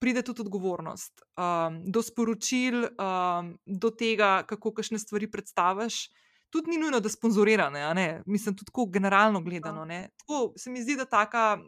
Pride 0.01 0.23
tudi 0.25 0.43
odgovornost 0.47 1.23
um, 1.23 1.83
do 1.93 2.03
sporočil, 2.03 2.87
um, 2.97 3.55
do 3.67 3.91
tega, 3.91 4.41
kako 4.49 4.73
kakšne 4.79 4.99
stvari 4.99 5.29
predstaviš 5.31 6.07
tudi 6.51 6.71
ni 6.71 6.79
nujno, 6.79 7.01
da 7.01 7.09
sponzorirane, 7.09 8.23
mislim, 8.27 8.57
tudi 8.57 8.71
tako 8.71 8.87
generalno 8.87 9.41
gledano. 9.41 9.87
Tako, 10.17 10.53
se 10.57 10.71
mi 10.71 10.83
zdi, 10.83 10.97
da 10.97 11.05
taka, 11.05 11.59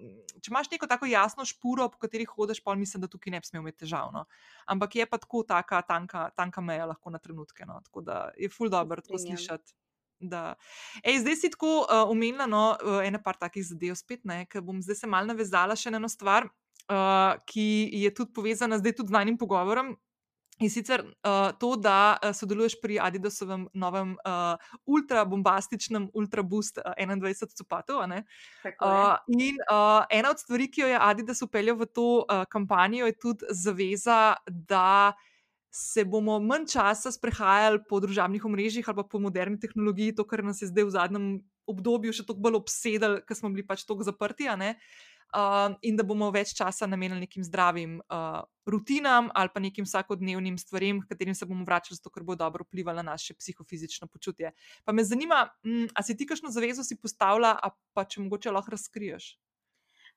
če 0.41 0.51
imaš 0.51 0.71
neko 0.71 0.87
tako 0.87 1.07
jasno 1.07 1.45
špuro, 1.45 1.89
po 1.89 1.99
kateri 2.03 2.27
hodiš, 2.29 2.63
pa 2.65 2.75
mislim, 2.75 3.01
da 3.01 3.11
tukaj 3.11 3.31
ne 3.31 3.41
bi 3.41 3.47
smel 3.47 3.63
imeti 3.63 3.85
težav. 3.85 4.11
No. 4.13 4.25
Ampak 4.67 4.97
je 4.97 5.07
pa 5.07 5.19
tako 5.19 5.45
taka 5.49 5.83
tanka, 5.83 6.29
tanka 6.37 6.61
meja 6.61 6.87
lahko 6.91 7.11
na 7.11 7.19
trenutke. 7.19 7.67
No. 7.67 7.81
Tako 7.85 8.01
da 8.01 8.29
je 8.39 8.51
ful 8.51 8.71
dobro 8.71 9.01
tako 9.01 9.19
slišati. 9.19 9.75
Ej, 11.03 11.19
zdaj 11.25 11.37
si 11.37 11.51
tako 11.51 11.83
uh, 11.83 12.07
omenila 12.11 12.47
no, 12.47 12.77
uh, 12.79 13.01
ene 13.03 13.19
par 13.23 13.35
takih 13.41 13.65
zadev, 13.67 13.97
spet 13.99 14.23
ne, 14.25 14.45
ker 14.47 14.63
bom 14.63 14.79
zdaj 14.83 15.01
se 15.03 15.11
mal 15.11 15.27
navezala 15.27 15.75
še 15.75 15.91
na 15.91 15.99
eno 15.99 16.11
stvar, 16.11 16.47
uh, 16.87 17.35
ki 17.51 17.91
je 18.05 18.13
tudi 18.15 18.31
povezana 18.35 18.79
zdaj 18.79 19.01
tudi 19.01 19.11
z 19.11 19.19
najnim 19.19 19.39
pogovorom. 19.39 19.97
In 20.63 20.71
sicer 20.71 21.03
uh, 21.03 21.51
to, 21.59 21.75
da 21.77 22.15
uh, 22.23 22.31
sodeluješ 22.31 22.77
pri 22.79 23.01
Adidasovem 23.03 23.67
novem 23.75 24.15
uh, 24.23 24.55
ultrabombastičnem 24.87 26.07
Ultra 26.15 26.45
Boost 26.47 26.79
uh, 26.79 26.95
21 26.95 27.51
copatov. 27.59 28.05
Uh, 28.07 29.19
in 29.27 29.59
uh, 29.67 30.07
ena 30.07 30.31
od 30.31 30.39
stvari, 30.39 30.71
ki 30.71 30.85
jo 30.85 30.93
je 30.93 31.03
Adidas 31.03 31.43
upeljal 31.43 31.81
v 31.83 31.91
to 31.91 32.07
uh, 32.23 32.45
kampanjo, 32.47 33.11
je 33.11 33.19
tudi 33.19 33.51
zaveza, 33.51 34.37
da 34.47 35.13
se 35.73 36.05
bomo 36.05 36.39
manj 36.39 36.69
časa 36.71 37.11
sprehajali 37.11 37.81
po 37.89 37.99
družabnih 38.05 38.45
omrežjih 38.45 38.89
ali 38.89 39.09
po 39.09 39.19
moderni 39.19 39.59
tehnologiji, 39.59 40.15
to, 40.15 40.27
kar 40.29 40.45
nas 40.45 40.63
je 40.63 40.69
zdaj 40.71 40.85
v 40.85 40.95
zadnjem 40.95 41.27
obdobju 41.67 42.13
še 42.13 42.27
toliko 42.29 42.45
bolj 42.45 42.61
obsedel, 42.61 43.19
ker 43.27 43.39
smo 43.39 43.51
bili 43.51 43.67
pač 43.67 43.83
tako 43.89 44.07
zaprti. 44.07 44.47
Uh, 44.47 44.79
uh, 45.37 45.75
in 45.83 45.97
da 45.97 46.05
bomo 46.07 46.31
več 46.31 46.55
časa 46.57 46.87
namenili 46.87 47.27
nekim 47.27 47.45
zdravim 47.45 48.01
uh, 48.01 48.43
rutinam 48.67 49.31
ali 49.35 49.51
pa 49.55 49.61
nekim 49.61 49.85
vsakodnevnim 49.85 50.59
stvarem, 50.59 51.03
katerim 51.09 51.35
se 51.35 51.47
bomo 51.47 51.65
vračali, 51.65 51.99
zato 51.99 52.11
ker 52.11 52.23
bo 52.23 52.37
dobro 52.37 52.65
vplivalo 52.69 53.03
na 53.03 53.13
naše 53.13 53.35
psihofizično 53.35 54.09
počutje. 54.09 54.53
Pa 54.85 54.93
me 54.93 55.05
zanima, 55.05 55.49
um, 55.65 55.89
a 55.95 56.03
si 56.03 56.17
ti 56.17 56.27
kakšno 56.27 56.51
zavezo 56.51 56.85
si 56.85 56.99
postavila, 57.01 57.57
pa 57.93 58.05
če 58.05 58.23
mogoče 58.27 58.55
lahko 58.55 58.77
razkriješ 58.77 59.35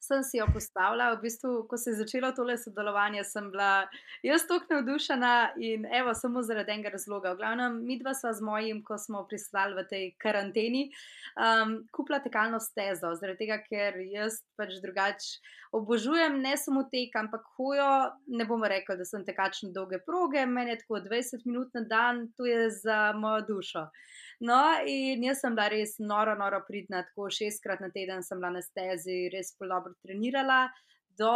sem 0.07 0.23
si 0.23 0.37
jo 0.37 0.45
postavila. 0.53 1.11
V 1.15 1.21
bistvu, 1.25 1.51
ko 1.69 1.77
se 1.77 1.91
je 1.91 1.99
začelo 2.01 2.31
tole 2.37 2.57
sodelovanje, 2.61 3.23
sem 3.27 3.49
bila 3.51 3.87
jaz 4.23 4.45
tako 4.47 4.77
navdušena 4.77 5.33
in 5.57 5.85
evo, 5.85 6.13
samo 6.13 6.43
zaradi 6.45 6.75
enega 6.75 6.93
razloga. 6.93 7.33
V 7.33 7.41
glavnem, 7.41 7.81
mi 7.85 7.99
dva 7.99 8.13
sva 8.13 8.33
z 8.33 8.45
mojim, 8.45 8.83
ko 8.85 8.97
smo 9.01 9.25
pristali 9.29 9.77
v 9.77 9.87
tej 9.89 10.07
karanteni, 10.21 10.87
um, 11.35 11.77
kupila 11.91 12.21
tekalno 12.23 12.61
stezo, 12.63 13.15
zaradi 13.19 13.45
tega, 13.45 13.61
ker 13.65 14.01
jaz 14.13 14.41
pač 14.59 14.77
drugače 14.85 15.55
obožujem 15.75 16.41
ne 16.41 16.57
samo 16.57 16.83
tek, 16.91 17.15
ampak 17.15 17.43
hojo. 17.57 17.89
Ne 18.27 18.45
bom 18.47 18.63
rekel, 18.63 18.97
da 18.97 19.05
sem 19.07 19.25
tekačne 19.27 19.71
dolge 19.75 19.99
proge, 20.05 20.45
meni 20.45 20.75
je 20.75 20.81
tako 20.83 21.01
20 21.07 21.45
minut 21.49 21.73
na 21.75 21.83
dan, 21.89 22.27
to 22.37 22.47
je 22.47 22.69
za 22.71 22.99
mojo 23.17 23.41
dušo. 23.49 23.87
No, 24.45 24.61
in 24.85 25.23
jaz 25.25 25.39
sem 25.41 25.55
bila 25.57 25.69
res 25.71 25.95
noro, 25.99 26.35
noro 26.37 26.59
pridna, 26.67 27.03
tako 27.07 27.29
šestkrat 27.33 27.79
na 27.81 27.89
teden 27.93 28.21
sem 28.23 28.41
bila 28.41 28.51
na 28.57 28.61
stezi, 28.61 29.25
res 29.33 29.53
zelo 29.55 29.71
dobro 29.71 29.95
trenirala 30.05 30.67
do 31.17 31.31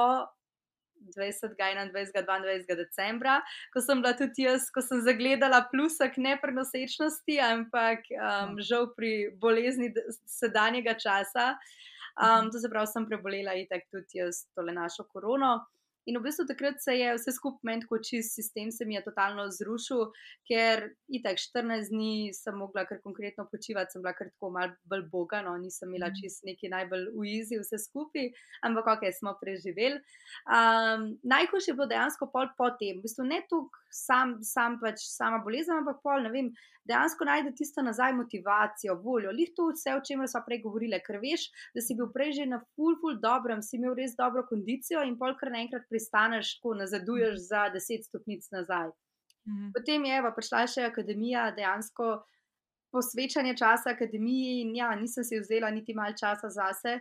20. 1.16 1.56
in 1.72 1.92
21. 1.94 2.26
22. 2.68 2.76
decembra, 2.76 3.42
ko 3.74 3.82
sem 3.82 4.02
bila 4.02 4.14
tudi 4.14 4.46
jaz, 4.46 4.68
ko 4.74 4.84
sem 4.84 5.02
zagledala 5.02 5.64
plusak 5.72 6.18
neprenosečnosti, 6.18 7.40
ampak 7.40 8.04
um, 8.20 8.60
žal 8.60 8.92
pri 8.98 9.32
bolezni 9.40 9.94
sedanjega 10.28 10.98
časa. 11.00 11.54
Um, 12.20 12.52
to 12.52 12.60
se 12.60 12.70
pravi, 12.70 12.92
sem 12.92 13.08
prebolela 13.08 13.56
in 13.56 13.68
tako 13.72 14.00
tudi 14.00 14.20
jaz 14.20 14.44
tole 14.56 14.76
našo 14.76 15.08
korono. 15.08 15.56
In 16.10 16.18
v 16.18 16.24
bistvu 16.26 16.48
takrat 16.50 16.80
se 16.82 16.96
je 16.98 17.10
vse 17.14 17.34
skupaj 17.36 17.68
meni, 17.70 17.86
kot 17.90 18.06
čist 18.08 18.34
sistem, 18.34 18.72
se 18.74 18.86
mi 18.90 18.96
je 18.96 19.04
totalno 19.06 19.46
zrušil, 19.54 20.08
ker 20.50 20.88
itak 21.20 21.38
14 21.38 21.92
dni 21.94 22.32
sem 22.34 22.58
mogla 22.58 22.86
kar 22.90 23.02
konkretno 23.04 23.46
počivati, 23.52 23.94
sem 23.94 24.02
bila 24.02 24.16
kar 24.18 24.32
tako 24.32 24.50
mal 24.56 24.74
bolj 24.90 25.06
boga, 25.12 25.44
no 25.46 25.54
nisem 25.62 25.92
imela 25.92 26.10
mhm. 26.10 26.18
čist 26.22 26.48
neki 26.50 26.72
najbolj 26.74 27.12
uizi 27.14 27.60
vse 27.62 27.78
skupaj, 27.86 28.32
ampak 28.66 28.90
ok, 28.96 29.06
smo 29.20 29.36
preživeli. 29.42 30.02
Um, 30.50 31.12
Najhujše 31.30 31.72
je 31.72 31.78
bilo 31.78 31.90
dejansko 31.92 32.30
pol 32.34 32.50
potem, 32.58 32.98
v 32.98 33.06
bistvu 33.06 33.28
ne 33.30 33.44
toliko 33.52 33.79
sam, 33.92 34.38
sam 34.46 34.78
pač 34.82 35.04
sama 35.10 35.42
bolezen, 35.46 35.80
ampak 35.82 36.00
pol, 36.04 36.24
ne 36.26 36.32
vem, 36.34 36.50
dejansko 36.90 37.28
najde 37.28 37.54
tisto 37.58 37.84
nazaj 37.86 38.14
motivacijo, 38.18 38.96
voljo. 39.04 39.34
Lih 39.36 39.52
to 39.56 39.70
vse, 39.74 39.94
o 39.98 40.04
čemer 40.06 40.30
smo 40.32 40.42
prej 40.46 40.62
govorili, 40.64 41.02
ker 41.06 41.20
veš, 41.22 41.50
da 41.76 41.84
si 41.86 41.98
bil 41.98 42.10
prej 42.14 42.40
že 42.40 42.48
na 42.50 42.62
full, 42.76 42.98
full 43.02 43.20
dobrem, 43.22 43.62
si 43.66 43.78
imel 43.78 43.98
res 44.00 44.16
dobro 44.18 44.46
kondicijo 44.50 45.04
in 45.06 45.18
pol 45.20 45.36
kar 45.40 45.54
naenkrat 45.54 45.88
pristaneš, 45.92 46.58
ko 46.64 46.74
nazaduješ 46.80 47.46
za 47.50 47.68
deset 47.74 48.08
stopnic 48.08 48.46
nazaj. 48.56 48.92
Mhm. 49.48 49.72
Potem 49.76 50.06
je 50.06 50.26
pa 50.26 50.34
prišla 50.36 50.66
še 50.68 50.90
akademija, 50.90 51.50
dejansko 51.58 52.20
posvečanje 52.94 53.56
časa 53.58 53.94
akademiji 53.94 54.62
in 54.64 54.76
ja, 54.76 54.90
nisem 54.98 55.24
si 55.24 55.40
vzela 55.40 55.70
niti 55.70 55.94
malo 55.94 56.16
časa 56.18 56.50
zase. 56.50 57.00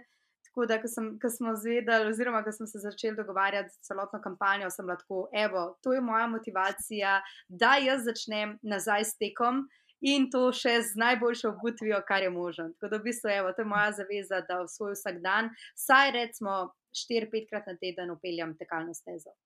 Tako 0.59 0.67
da, 0.67 0.81
ko, 1.23 1.31
smo 1.31 1.57
zvedeli, 1.57 2.11
oziroma 2.11 2.43
ko 2.43 2.53
smo 2.53 2.67
se 2.67 2.79
začeli 2.79 3.17
dogovarjati 3.17 3.71
z 3.71 3.87
celotno 3.87 4.19
kampanjo, 4.23 4.71
sem 4.71 4.89
lahko, 4.91 5.29
evo, 5.33 5.79
to 5.83 5.93
je 5.93 6.01
moja 6.01 6.27
motivacija, 6.27 7.21
da 7.49 7.77
jaz 7.79 8.03
začnem 8.05 8.57
nazaj 8.63 9.05
s 9.05 9.15
tekom 9.23 9.61
in 10.01 10.27
to 10.31 10.49
še 10.53 10.81
z 10.83 10.99
najboljšo 10.99 11.53
obutvijo, 11.53 12.01
kar 12.09 12.27
je 12.27 12.31
možno. 12.35 12.73
Tako 12.75 12.91
da, 12.91 12.99
v 12.99 13.07
bistvu, 13.07 13.31
evo, 13.37 13.53
to 13.55 13.63
je 13.63 13.71
moja 13.71 13.93
zaveza, 14.01 14.43
da 14.51 14.65
v 14.65 14.73
svoj 14.75 14.97
vsak 14.99 15.23
dan, 15.23 15.53
saj 15.79 16.11
recimo 16.19 16.57
4-5krat 17.07 17.71
na 17.71 17.79
teden 17.79 18.11
upeljem 18.19 18.59
tekalno 18.59 18.99
stezo. 18.99 19.39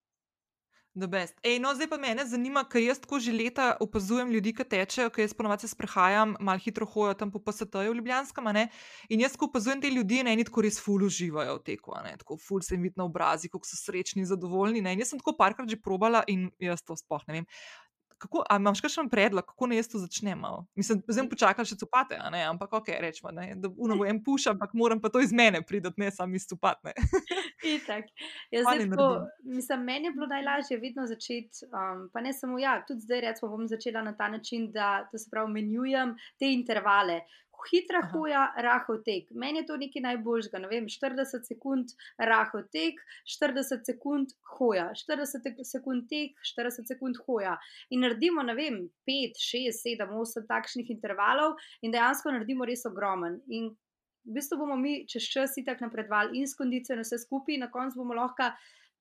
Ej, 0.95 1.57
no, 1.59 1.72
zdaj 1.72 1.88
pa 1.88 1.97
me 1.97 2.12
zanima, 2.28 2.64
ker 2.68 2.82
jaz 2.84 2.99
tako 3.01 3.16
že 3.20 3.32
leta 3.32 3.76
opazujem 3.80 4.28
ljudi, 4.28 4.53
ki 4.53 4.64
tečejo, 4.64 5.09
ker 5.11 5.24
jaz 5.24 5.32
ponovadi 5.32 5.64
se 5.64 5.72
sprehajam, 5.72 6.36
malo 6.40 6.61
hitro 6.61 6.84
hojo 6.86 7.14
tam 7.14 7.32
po 7.32 7.40
PST-ju 7.40 7.95
Ljubljanskem. 7.97 8.51
In 9.09 9.20
jaz, 9.24 9.36
ko 9.36 9.49
opazujem 9.49 9.80
te 9.80 9.90
ljudi, 9.90 10.22
ne 10.22 10.36
eni 10.36 10.45
tako 10.45 10.61
res 10.62 10.80
ful 10.80 11.05
uživajo 11.09 11.57
v 11.57 11.64
teku, 11.64 11.97
tako 12.18 12.36
ful 12.36 12.61
se 12.61 12.74
jim 12.74 12.82
vidi 12.82 13.01
na 13.01 13.09
obrazi, 13.09 13.49
kako 13.49 13.64
so 13.64 13.76
srečni 13.80 14.26
zadovoljni. 14.28 14.82
Ne? 14.84 14.93
In 14.93 15.01
jaz 15.01 15.14
sem 15.14 15.18
tako 15.18 15.32
parkrat 15.38 15.70
že 15.70 15.80
probala 15.80 16.24
in 16.28 16.51
jaz 16.61 16.84
to 16.84 16.97
sploh 16.97 17.24
ne 17.28 17.40
vem 17.40 17.47
kako, 18.22 18.44
a 18.50 18.56
imaš 18.56 18.80
kakšen 18.80 19.08
predlog, 19.10 19.44
kako 19.46 19.66
naj 19.66 19.80
jaz 19.80 19.88
to 19.90 19.98
začnem? 19.98 20.44
Mislim, 20.78 21.02
zdaj 21.08 21.28
počakam 21.30 21.66
še 21.66 21.78
copate, 21.80 22.18
ampak 22.46 22.76
ok, 22.78 22.92
rečemo, 23.02 23.32
ne, 23.34 23.52
da 23.58 23.70
uno 23.76 23.98
bo 23.98 24.06
en 24.10 24.22
puš, 24.24 24.46
ampak 24.52 24.74
moram 24.78 25.00
pa 25.02 25.10
to 25.12 25.22
iz 25.22 25.34
mene 25.34 25.62
pridati, 25.66 26.00
ne 26.00 26.10
samo 26.14 26.38
iz 26.38 26.46
copate. 26.48 26.94
mislim, 29.44 29.84
meni 29.86 30.10
je 30.10 30.14
bilo 30.16 30.26
najlažje 30.26 30.78
vedno 30.82 31.06
začeti, 31.06 31.66
um, 31.70 32.08
pa 32.12 32.20
ne 32.20 32.32
samo 32.34 32.58
ja, 32.58 32.80
tudi 32.86 33.06
zdaj 33.06 33.20
recimo 33.28 33.52
bom 33.52 33.68
začela 33.70 34.02
na 34.02 34.16
ta 34.16 34.28
način, 34.28 34.70
da 34.72 35.04
to 35.10 35.18
se 35.18 35.30
pravi, 35.30 35.52
menjujem 35.52 36.16
te 36.38 36.50
intervale 36.52 37.20
hitra 37.70 38.00
Aha. 38.02 38.10
hoja, 38.12 38.42
rahel 38.66 39.00
tek. 39.06 39.30
Meni 39.30 39.62
je 39.62 39.66
to 39.68 39.76
nekaj 39.80 40.04
najboljšega. 40.06 40.60
Ne 40.64 40.70
vem, 40.70 40.88
40 40.90 41.48
sekund 41.48 41.94
rahel 42.18 42.64
tek, 42.74 43.00
40 43.36 43.86
sekund 43.88 44.34
hoja, 44.56 44.90
40 44.98 45.62
sekund 45.68 46.08
tek, 46.10 46.36
40 46.52 46.90
sekund 46.94 47.20
hoja. 47.26 47.56
In 47.90 48.04
naredimo, 48.06 48.44
ne 48.46 48.56
vem, 48.58 48.80
5, 49.08 49.42
6, 49.46 49.82
7, 49.84 50.10
8 50.22 50.48
takšnih 50.50 50.92
intervalov 50.94 51.58
in 51.82 51.94
dejansko 51.94 52.34
naredimo 52.34 52.68
res 52.68 52.86
ogromen. 52.88 53.40
In 53.48 53.70
v 54.24 54.36
bistvu 54.38 54.60
bomo 54.60 54.76
mi 54.78 55.02
čez 55.10 55.26
čas 55.30 55.56
itak 55.58 55.82
napredovali 55.82 56.38
in 56.38 56.46
s 56.46 56.56
kondicijo, 56.58 56.96
in 56.96 57.06
vse 57.06 57.18
skupaj, 57.24 57.58
na 57.58 57.70
koncu 57.70 58.02
bomo 58.02 58.14
lahko 58.18 58.50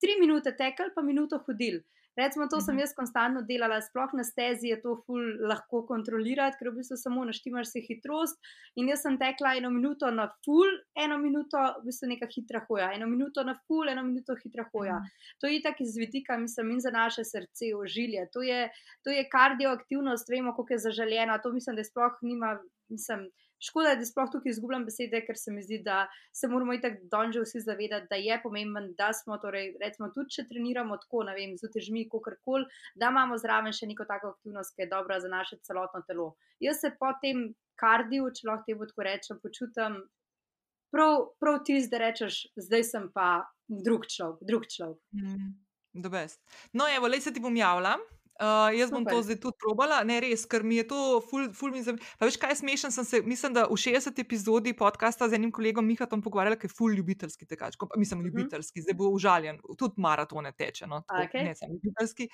3 0.01 0.19
minute 0.19 0.55
tekli, 0.57 0.93
pa 0.95 1.01
minuto 1.05 1.37
hodili. 1.45 1.83
Recimo, 2.17 2.47
to 2.51 2.59
sem 2.59 2.75
mhm. 2.75 2.81
jaz 2.83 2.93
konstantno 2.95 3.41
delala, 3.47 3.79
sploh 3.81 4.11
na 4.17 4.23
stezi 4.27 4.67
je 4.67 4.77
to 4.83 4.97
ful 5.05 5.21
lahko 5.47 5.83
kontrolirati, 5.87 6.59
ker 6.59 6.71
v 6.71 6.81
bistvu 6.81 6.97
samo 6.99 7.23
naštimaš 7.27 7.71
si 7.71 7.83
hitrost. 7.87 8.39
In 8.75 8.89
jaz 8.91 9.05
sem 9.05 9.15
tekla 9.21 9.53
eno 9.59 9.71
minuto 9.71 10.11
na 10.11 10.27
ful, 10.45 10.67
eno 10.99 11.17
minuto 11.21 11.61
v 11.79 11.87
bistvu 11.87 12.11
neka 12.11 12.27
hitra 12.33 12.65
hoja, 12.67 12.91
eno 12.97 13.07
minuto 13.07 13.45
na 13.47 13.55
ful, 13.67 13.87
eno 13.89 14.03
minuto 14.03 14.35
hitra 14.43 14.67
hoja. 14.73 14.99
Mhm. 14.99 15.29
To 15.39 15.51
je 15.51 15.61
tako 15.63 15.87
iz 15.87 15.95
vidika, 15.97 16.37
mislim, 16.37 16.75
in 16.75 16.83
za 16.83 16.91
naše 16.91 17.23
srce, 17.27 17.71
ožilje. 17.77 18.27
To 18.33 18.43
je, 18.43 18.67
to 19.03 19.15
je 19.15 19.27
kardioaktivnost, 19.31 20.29
vemo, 20.29 20.55
koliko 20.55 20.73
je 20.73 20.83
zaželjena. 20.87 21.39
To 21.41 21.53
mislim, 21.55 21.79
da 21.79 21.87
sploh 21.87 22.19
nima, 22.21 22.57
mislim. 22.89 23.29
Škoda, 23.61 23.93
da 23.95 24.05
sploh 24.05 24.29
tukaj 24.33 24.49
izgubljam 24.55 24.85
besede, 24.87 25.19
ker 25.25 25.37
se 25.37 25.51
mi 25.53 25.61
zdi, 25.61 25.81
da 25.85 26.07
se 26.33 26.47
moramo 26.49 26.73
tako 26.81 27.05
donže 27.11 27.43
vsi 27.43 27.61
zavedati, 27.61 28.07
da 28.09 28.17
je 28.17 28.39
pomemben, 28.43 28.91
da 28.97 29.11
smo, 29.13 29.37
torej, 29.37 29.75
recimo, 29.81 30.09
tudi 30.15 30.33
če 30.35 30.47
treniramo 30.49 30.97
tako, 31.03 31.25
ne 31.27 31.35
vem, 31.37 31.53
z 31.59 31.69
utežmi, 31.69 32.07
kako 32.09 32.33
koli, 32.45 32.65
da 32.95 33.11
imamo 33.13 33.37
zraven 33.37 33.75
še 33.75 33.89
neko 33.91 34.07
tako 34.09 34.33
aktivnost, 34.33 34.73
ki 34.75 34.85
je 34.85 34.89
dobra 34.93 35.19
za 35.21 35.29
naše 35.29 35.59
celotno 35.67 36.01
telo. 36.07 36.31
Jaz 36.63 36.81
se 36.81 36.93
po 36.97 37.13
tem 37.21 37.51
kardiju, 37.81 38.31
če 38.33 38.47
lahko 38.49 38.65
temu 38.69 38.89
tako 38.89 39.05
rečem, 39.05 39.41
počutim 39.43 39.99
prav, 40.91 41.27
prav 41.39 41.61
tisti, 41.65 41.91
da 41.91 42.01
rečeš, 42.01 42.41
zdaj 42.57 42.87
sem 42.87 43.09
pa 43.13 43.43
drug 43.67 44.09
človek. 44.09 44.41
Drug 44.47 44.65
človek. 44.73 44.99
Mm, 45.15 45.53
no, 46.73 46.89
evo, 46.89 47.07
le 47.07 47.21
se 47.21 47.33
ti 47.33 47.43
bom 47.43 47.55
javila. 47.55 47.97
Uh, 48.41 48.73
jaz 48.73 48.89
bom 48.89 49.03
Super. 49.03 49.13
to 49.13 49.21
zdaj 49.21 49.37
tudi 49.37 49.57
probala, 49.61 49.99
ne 50.01 50.15
res, 50.23 50.47
ker 50.49 50.63
mi 50.65 50.79
je 50.79 50.87
to 50.89 50.99
ful, 51.29 51.43
ful 51.53 51.69
mi 51.69 51.83
zanimivo. 51.85 52.07
Veš, 52.23 52.39
kaj 52.41 52.55
smešen? 52.57 52.93
Sem 52.95 53.05
se, 53.05 53.19
mislim, 53.21 53.53
da 53.53 53.67
v 53.69 53.77
60 53.77 54.17
epizodi 54.23 54.73
podcasta 54.73 55.27
z 55.29 55.37
enim 55.37 55.51
kolegom 55.53 55.85
Mihatom 55.85 56.23
pogovarjala, 56.25 56.57
ker 56.57 56.65
je 56.65 56.73
ful 56.73 56.95
ljubiteljski 56.97 57.45
tekač. 57.45 57.77
Mislim, 57.95 58.19
uh 58.19 58.25
mhm. 58.25 58.33
-huh. 58.33 58.39
ljubiteljski, 58.41 58.81
zdaj 58.81 58.97
bo 58.97 59.11
užaljen, 59.13 59.61
tudi 59.77 60.01
maratone 60.01 60.51
teče, 60.57 60.87
no, 60.87 61.03
tako, 61.07 61.37
okay. 61.37 61.45
ne 61.45 61.55
samo 61.55 61.73
ljubiteljski. 61.73 62.29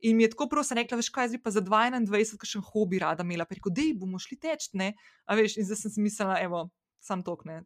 In 0.00 0.16
mi 0.16 0.26
je 0.26 0.30
tako 0.34 0.48
prosim 0.48 0.82
rekla, 0.82 0.96
veš, 0.96 1.14
kaj 1.14 1.28
zdaj 1.28 1.42
pa 1.42 1.50
za 1.50 1.60
21, 1.60 2.36
kakšen 2.36 2.62
hobi 2.62 2.98
rada 2.98 3.22
imela. 3.22 3.44
Preko, 3.44 3.70
da 3.70 3.82
bomo 3.94 4.18
šli 4.18 4.38
teč, 4.38 4.72
ne. 4.72 4.94
A 5.24 5.34
veš, 5.38 5.56
in 5.56 5.64
zdaj 5.64 5.76
sem 5.76 5.90
si 5.90 6.00
mislila, 6.00 6.40
evo, 6.42 6.70
sam 6.98 7.22
tokne. 7.22 7.62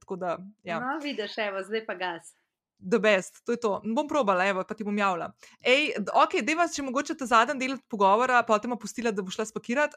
Ja. 0.63 0.81
No, 0.81 0.99
vidiš, 1.03 1.39
evo, 1.39 1.63
zdaj 1.65 1.87
pa 1.87 1.95
gas 1.95 2.37
the 2.79 2.99
best, 2.99 3.45
to 3.45 3.53
je 3.53 3.61
to. 3.61 3.81
Bom 3.85 4.09
probala, 4.09 4.47
evo, 4.47 4.65
pa 4.65 4.75
ti 4.75 4.85
bom 4.85 4.99
javila. 4.99 5.31
Ej, 5.61 5.95
ok, 6.13 6.41
da 6.45 6.57
vas, 6.59 6.75
če 6.77 6.85
mogoče 6.87 7.17
ta 7.19 7.29
zadnji 7.29 7.59
del 7.63 7.79
pogovora, 7.91 8.43
pa 8.47 8.59
te 8.61 8.69
bom 8.69 8.79
pustila, 8.81 9.13
da 9.15 9.25
boš 9.25 9.39
šla 9.39 9.49
spakirati. 9.51 9.97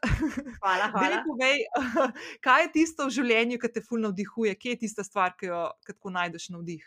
Hvala, 0.59 0.89
hvala. 0.93 1.21
Povej, 1.27 1.65
kaj 2.45 2.65
je 2.65 2.71
tisto 2.79 3.09
v 3.09 3.15
življenju, 3.19 3.59
ki 3.59 3.71
te 3.75 3.83
fulno 3.85 4.09
navdihuje, 4.09 4.55
kje 4.55 4.75
je 4.75 4.81
tista 4.85 5.05
stvar, 5.07 5.35
ki 5.39 5.51
jo 5.51 5.65
tako 5.87 6.13
najdeš 6.15 6.49
navdih, 6.55 6.85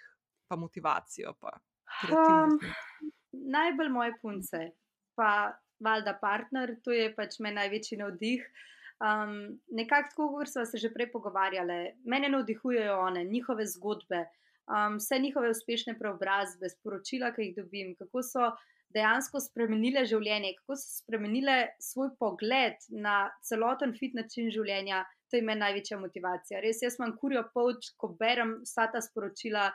pa 0.48 0.58
motivacijo. 0.60 1.36
Pa 1.40 1.56
um, 2.08 2.58
najbolj 3.32 3.92
moje 3.92 4.16
punce, 4.22 4.66
pa 5.18 5.52
valjda 5.82 6.16
partner, 6.20 6.76
to 6.84 6.94
je 6.94 7.10
pač 7.14 7.40
meni 7.42 7.60
največji 7.60 8.00
navdih. 8.00 8.44
Um, 9.02 9.58
nekako 9.74 10.08
tako, 10.12 10.26
kot 10.36 10.48
smo 10.52 10.62
se 10.68 10.78
že 10.78 10.92
prej 10.94 11.08
pogovarjali, 11.10 11.98
mene 12.06 12.28
navdihujejo 12.30 13.00
one, 13.02 13.24
njihove 13.26 13.66
zgodbe 13.66 14.28
um, 14.68 14.98
vse 15.00 15.18
njihove 15.18 15.50
uspešne 15.50 15.96
preobrazbe, 15.98 16.68
sporočila, 16.68 17.32
ki 17.34 17.48
jih 17.48 17.56
dobim, 17.56 17.94
kako 17.98 18.22
so 18.26 18.50
dejansko 18.94 19.40
spremenile 19.40 20.04
življenje, 20.08 20.54
kako 20.60 20.76
so 20.76 21.02
spremenile 21.02 21.56
svoj 21.80 22.12
pogled 22.20 22.76
na 22.90 23.30
celoten 23.46 23.96
fit 23.98 24.14
način 24.18 24.50
življenja. 24.52 25.04
To 25.30 25.38
je 25.38 25.46
meni 25.46 25.64
največja 25.64 25.96
motivacija. 25.96 26.60
Res, 26.60 26.82
jaz 26.84 26.98
imam 26.98 27.14
kurijo 27.16 27.46
povč, 27.54 27.94
ko 27.96 28.12
berem 28.20 28.58
vsa 28.66 28.90
ta 28.92 29.00
sporočila. 29.00 29.70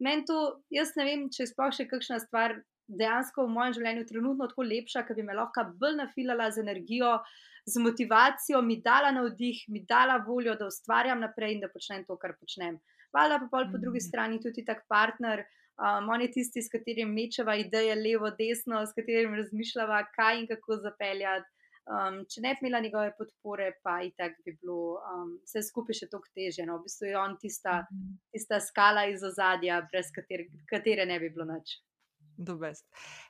Meni 0.00 0.22
to, 0.28 0.38
jaz 0.70 0.94
ne 0.96 1.06
vem, 1.08 1.24
če 1.34 1.42
je 1.44 1.50
sploh 1.50 1.74
še 1.74 1.88
kakšna 1.90 2.20
stvar 2.22 2.60
dejansko 2.90 3.46
v 3.46 3.54
mojem 3.54 3.76
življenju 3.78 4.06
trenutno 4.06 4.48
tako 4.50 4.66
lepša, 4.66 5.04
ker 5.06 5.18
bi 5.18 5.26
me 5.26 5.36
lahko 5.36 5.66
bolj 5.82 5.98
nafilala 5.98 6.48
z 6.54 6.62
energijo, 6.62 7.18
z 7.66 7.82
motivacijo, 7.82 8.62
mi 8.66 8.78
dala 8.82 9.10
navdih, 9.14 9.66
mi 9.68 9.82
dala 9.86 10.16
voljo, 10.26 10.54
da 10.58 10.70
ustvarjam 10.70 11.20
naprej 11.22 11.56
in 11.56 11.66
da 11.66 11.68
počnem 11.70 12.06
to, 12.06 12.16
kar 12.18 12.34
počnem 12.38 12.78
valjda 13.16 13.40
pa 13.44 13.48
pol 13.52 13.70
po 13.72 13.78
drugi 13.78 14.02
mm. 14.02 14.06
strani 14.08 14.40
tudi 14.42 14.64
tak 14.64 14.84
partner. 14.88 15.44
Um, 15.80 16.10
on 16.12 16.20
je 16.20 16.28
tisti, 16.34 16.60
s 16.62 16.68
katerim 16.68 17.14
mečeva 17.16 17.54
ideje 17.56 17.94
levo, 17.96 18.28
desno, 18.36 18.82
s 18.84 18.92
katerim 18.92 19.34
razmišljava, 19.38 20.02
kaj 20.16 20.42
in 20.42 20.46
kako 20.50 20.76
zapeljati. 20.84 21.48
Um, 21.90 22.18
če 22.28 22.42
ne 22.44 22.52
bi 22.54 22.68
imela 22.68 22.82
njegove 22.84 23.14
podpore, 23.18 23.70
pa 23.82 23.96
i 24.04 24.10
tak 24.14 24.36
bi 24.44 24.52
bilo 24.60 25.00
um, 25.00 25.30
vse 25.48 25.62
skupaj 25.66 25.96
še 26.02 26.10
toliko 26.12 26.28
teže. 26.36 26.66
No? 26.68 26.76
V 26.78 26.86
bistvu 26.86 27.08
je 27.08 27.16
on 27.18 27.38
tista, 27.40 27.80
mhm. 27.88 28.18
tista 28.36 28.60
skala 28.62 29.06
iz 29.10 29.24
ozadja, 29.26 29.80
brez 29.88 30.12
katere, 30.14 30.50
katere 30.70 31.08
ne 31.08 31.16
bi 31.22 31.32
bilo 31.32 31.48
nič. 31.48 31.80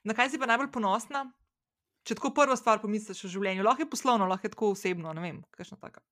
Na 0.05 0.15
kaj 0.15 0.35
si 0.35 0.39
pa 0.43 0.51
najbolj 0.51 0.73
ponosna? 0.75 1.25
Če 2.07 2.17
tako 2.17 2.33
prvo 2.35 2.57
stvar 2.57 2.81
pomisliš 2.83 3.25
v 3.27 3.31
življenju, 3.35 3.65
lahko 3.65 3.85
je 3.85 3.93
poslovno, 3.93 4.29
lahko 4.29 4.49
je 4.49 4.55
tako 4.55 4.71
osebno, 4.75 5.13
ne 5.17 5.23
vem, 5.23 5.41
kakšno 5.55 5.79
tako. 5.81 6.03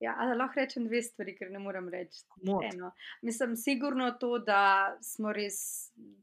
Ja, 0.00 0.14
lahko 0.38 0.60
rečem 0.60 0.86
dve 0.86 1.00
stvari, 1.02 1.34
ker 1.34 1.50
ne 1.50 1.58
morem 1.58 1.88
reči 1.90 2.22
eno. 2.72 2.92
Mislim, 3.22 3.56
sigurno 3.58 4.12
to, 4.20 4.38
da, 4.38 4.94
res, 5.34 5.58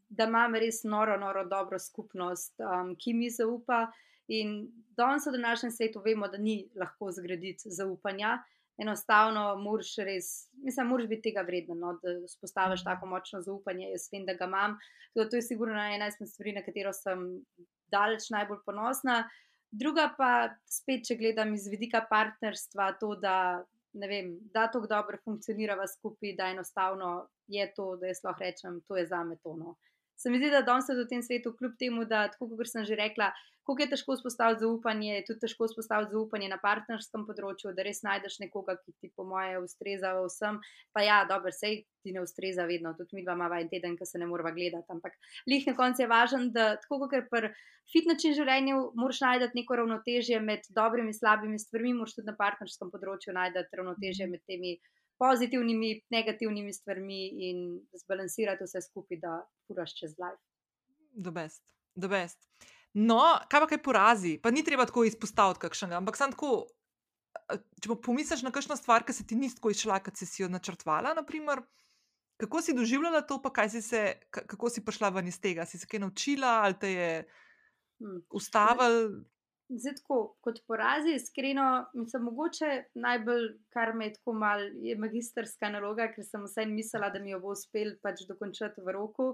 da 0.09 0.29
imam 0.29 0.55
res 0.55 0.83
noro, 0.87 1.17
noro 1.19 1.43
dobro 1.51 1.79
skupnost, 1.79 2.55
um, 2.63 2.95
ki 2.95 3.13
mi 3.13 3.29
zaupa. 3.29 3.85
In 4.31 4.55
danes 4.97 5.27
v 5.27 5.35
današnjem 5.35 5.71
svetu 5.71 6.01
vemo, 6.05 6.27
da 6.31 6.37
ni 6.37 6.69
lahko 6.75 7.11
zgraditi 7.11 7.71
zaupanja. 7.71 8.37
Enostavno, 8.77 9.43
moraš 9.59 9.93
res, 10.03 10.31
mislim, 10.63 10.87
moraš 10.87 11.07
biti 11.11 11.29
tega 11.29 11.43
vreden, 11.47 11.79
no, 11.79 11.93
da 12.03 12.15
spostaviš 12.27 12.81
mhm. 12.83 12.89
tako 12.89 13.11
močno 13.11 13.41
zaupanje. 13.41 13.91
Jaz 13.91 14.07
vem, 14.11 14.25
da 14.25 14.39
ga 14.39 14.47
imam. 14.47 14.79
Tudi 15.13 15.29
to 15.29 15.39
je 15.39 15.47
sigurno 15.51 15.83
ena 15.83 16.07
izmed 16.07 16.31
stvari, 16.31 16.55
na 16.55 16.63
katero 16.63 16.95
sem 16.95 17.27
daleč 17.91 18.31
najbolj 18.31 18.63
ponosna. 18.65 19.25
Druga 19.71 20.09
pa 20.17 20.49
spet, 20.69 21.05
če 21.07 21.17
gledam 21.19 21.53
iz 21.53 21.67
vidika 21.67 22.03
partnerstva, 22.09 22.91
to, 22.99 23.15
da 23.19 23.63
ne 23.95 24.07
vem, 24.07 24.31
da 24.53 24.67
tako 24.67 24.87
dobro 24.87 25.17
funkcioniramo 25.23 25.87
skupaj, 25.87 26.35
da 26.35 26.49
enostavno 26.51 27.27
je 27.47 27.67
to, 27.73 27.95
da 27.99 28.11
jaz 28.11 28.23
lahko 28.23 28.43
rečem, 28.43 28.81
to 28.87 28.97
je 28.97 29.05
za 29.07 29.23
me 29.23 29.37
tono. 29.43 29.75
Se 30.17 30.29
mi 30.29 30.39
zdi, 30.39 30.51
da 30.53 30.63
danes 30.65 30.87
v 30.89 31.07
tem 31.09 31.23
svetu, 31.23 31.53
kljub 31.57 31.75
temu, 31.79 32.05
da, 32.09 32.27
tako 32.31 32.49
kot 32.55 32.71
sem 32.71 32.85
že 32.87 32.95
rekla, 32.99 33.31
kako 33.65 33.81
je 33.81 33.89
težko 33.89 34.15
spostaviti 34.17 34.61
zaupanje, 34.61 35.09
je 35.15 35.25
tudi 35.25 35.39
težko 35.39 35.67
spostaviti 35.67 36.13
zaupanje 36.13 36.49
na 36.51 36.57
partnerskem 36.61 37.25
področju, 37.25 37.73
da 37.73 37.85
res 37.87 38.03
najdeš 38.05 38.37
nekoga, 38.43 38.75
ki 38.77 38.93
ti, 39.01 39.09
po 39.17 39.25
moje, 39.25 39.57
ustreza 39.63 40.13
vsem. 40.19 40.59
Pa 40.93 41.01
ja, 41.01 41.23
dobro, 41.29 41.51
sej 41.51 41.81
ti 42.05 42.13
ne 42.13 42.21
ustreza 42.21 42.67
vedno, 42.69 42.93
tudi 42.93 43.17
mi 43.17 43.25
dva 43.25 43.33
imamo 43.33 43.57
en 43.57 43.71
teden, 43.71 43.97
ki 43.97 44.05
se 44.05 44.21
ne 44.21 44.29
moramo 44.29 44.53
gledati. 44.53 44.85
Ampak 44.93 45.17
lih 45.49 45.65
na 45.65 45.73
koncu 45.77 46.05
je 46.05 46.11
važno, 46.11 46.43
da 46.53 46.75
tako 46.83 47.01
kot 47.07 47.31
pri 47.31 47.49
fit 47.91 48.05
način 48.09 48.37
življenja, 48.37 48.77
moraš 48.93 49.23
najti 49.25 49.57
neko 49.57 49.81
ravnotežje 49.81 50.41
med 50.45 50.69
dobrimi 50.69 51.09
in 51.09 51.17
slabimi 51.17 51.61
stvarmi, 51.61 51.95
moraš 51.97 52.19
tudi 52.19 52.29
na 52.29 52.37
partnerskem 52.37 52.93
področju 52.93 53.33
najti 53.33 53.65
ravnotežje 53.73 54.29
med 54.29 54.45
temi. 54.45 54.77
Pozitivnimi, 55.21 56.01
negativnimi 56.11 56.73
stvarmi, 56.73 57.21
in 57.49 57.59
zbalansirati 58.01 58.65
vse 58.67 58.81
skupaj, 58.89 59.19
da 59.21 59.37
furaš 59.67 59.95
čez 59.99 60.17
life. 60.19 60.41
The 61.15 61.31
best, 61.31 61.63
the 61.95 62.09
best. 62.11 62.41
No, 62.95 63.21
kaj 63.51 63.63
pa 63.63 63.69
kaj 63.71 63.83
porazi, 63.83 64.37
pa 64.39 64.51
ni 64.51 64.63
treba 64.63 64.85
tako 64.87 65.05
izpostaviti 65.07 65.63
kakšnega, 65.65 65.99
ampak 65.99 66.19
samo 66.19 66.35
tako. 66.35 66.51
Če 67.83 67.95
pomisliš 68.01 68.41
na 68.45 68.51
kakšno 68.55 68.77
stvar, 68.79 69.03
ki 69.05 69.13
se 69.13 69.25
ti 69.27 69.35
ni 69.35 69.49
tako 69.51 69.73
izšla, 69.73 69.99
kot 70.03 70.17
si 70.17 70.41
jo 70.41 70.47
načrtvala, 70.49 71.11
naprimer, 71.13 71.61
kako 72.39 72.61
si 72.63 72.75
doživljala 72.75 73.21
to, 73.27 73.41
pa 73.43 73.67
si 73.69 73.81
se, 73.81 74.19
kako 74.31 74.69
si 74.69 74.85
prišla 74.85 75.09
ven 75.09 75.27
iz 75.27 75.39
tega? 75.39 75.65
Si 75.65 75.77
se 75.77 75.87
kaj 75.87 75.99
naučila 75.99 76.61
ali 76.63 76.79
te 76.79 76.91
je 76.91 77.09
hm. 77.99 78.23
ustavil? 78.31 79.25
Zdaj, 79.69 79.95
tako, 79.97 80.35
kot 80.45 80.59
porazi, 80.67 81.15
iskreno, 81.17 81.85
mislim, 81.97 82.27
mogoče 82.29 82.83
najbolj, 83.01 83.47
kar 83.73 83.95
me 83.97 84.05
je 84.05 84.13
tako 84.19 84.33
mal, 84.37 84.61
je 84.85 84.93
magistrska 85.01 85.71
naloga, 85.73 86.05
ker 86.13 86.25
sem 86.25 86.43
vsaj 86.45 86.67
mislila, 86.69 87.09
da 87.09 87.19
mi 87.19 87.33
jo 87.33 87.39
bo 87.41 87.55
uspel 87.55 87.95
pač 88.05 88.21
dokončati 88.29 88.85
v 88.85 88.93
roku. 88.93 89.31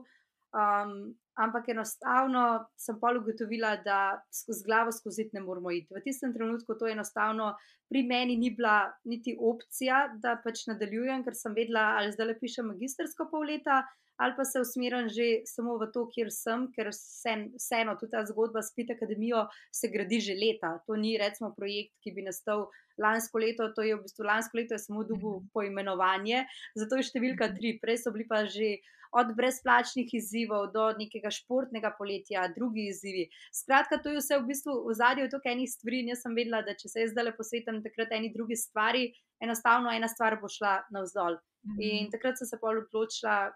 Um, 0.51 1.13
ampak 1.39 1.67
enostavno 1.71 2.43
sem 2.79 2.97
pa 2.99 3.11
ugotovila, 3.15 3.75
da 3.83 3.99
skozi 4.35 4.65
glavo 4.67 4.91
skozi 4.91 5.29
ne 5.33 5.43
moramo 5.43 5.71
iti. 5.71 5.91
V 5.95 6.03
tistem 6.03 6.33
trenutku 6.33 6.75
to 6.79 6.87
enostavno 6.87 7.53
pri 7.91 8.03
meni 8.07 8.35
ni 8.39 8.51
bila 8.55 8.91
niti 9.03 9.35
opcija, 9.35 10.05
da 10.23 10.37
pač 10.43 10.63
nadaljujem, 10.71 11.23
ker 11.27 11.35
sem 11.35 11.55
vedela, 11.55 11.97
ali 11.99 12.11
zdaj 12.15 12.31
le 12.31 12.39
pišem 12.39 12.71
magistrsko 12.71 13.27
pol 13.31 13.47
leta, 13.51 13.81
ali 14.21 14.33
pa 14.37 14.45
se 14.45 14.59
usmerjam 14.61 15.09
že 15.09 15.27
samo 15.49 15.77
v 15.81 15.89
to, 15.93 16.05
kjer 16.13 16.29
sem, 16.29 16.67
ker 16.75 16.91
vseeno 16.93 17.95
tudi 17.97 18.13
ta 18.13 18.21
zgodba 18.29 18.61
s 18.61 18.73
Pit 18.75 18.93
Akademijo 18.93 19.47
se 19.73 19.89
gradi 19.89 20.21
že 20.21 20.37
leta. 20.37 20.77
To 20.85 20.95
ni 20.95 21.17
recimo 21.17 21.49
projekt, 21.57 21.97
ki 22.03 22.13
bi 22.13 22.25
nastal. 22.29 22.69
Lansko 23.01 23.39
leto, 23.39 23.71
to 23.73 23.81
je 23.81 23.95
v 23.95 24.03
bistvu 24.03 24.25
lansko 24.27 24.57
leto, 24.59 24.75
je 24.75 24.83
samo 24.83 25.01
dugo 25.07 25.39
mhm. 25.39 25.47
poimenovanje, 25.55 26.43
zato 26.77 26.99
je 26.99 27.07
številka 27.09 27.47
mhm. 27.49 27.55
tri, 27.57 27.69
prej 27.81 28.03
so 28.03 28.13
bili 28.13 28.27
pa 28.29 28.43
že 28.45 28.77
od 29.11 29.33
brezplačnih 29.35 30.13
izzivov 30.15 30.69
do 30.75 30.85
nekega 30.99 31.31
športnega 31.33 31.91
poletja, 31.97 32.45
drugi 32.55 32.87
izzivi. 32.91 33.25
Skratka, 33.51 33.99
to 33.99 34.13
je 34.13 34.21
vse 34.21 34.37
v 34.39 34.47
bistvu 34.47 34.75
v 34.87 34.95
zadju 34.95 35.27
toliko 35.33 35.51
enih 35.51 35.71
stvari. 35.71 36.03
Jaz 36.07 36.23
sem 36.23 36.37
vedela, 36.37 36.61
da 36.63 36.75
če 36.79 36.91
se 36.93 37.03
jaz 37.03 37.11
zdaj 37.11 37.33
posvetim 37.35 37.81
takrat 37.83 38.13
eni 38.15 38.31
drugi 38.31 38.55
stvari, 38.55 39.09
enostavno 39.43 39.91
ena 39.91 40.07
stvar 40.11 40.37
bo 40.39 40.47
šla 40.51 40.77
navzdol. 40.95 41.41
Mhm. 41.67 41.81
In 41.89 42.13
takrat 42.13 42.39
sem 42.39 42.47
se 42.47 42.59
pa 42.61 42.71
odločila, 42.71 43.51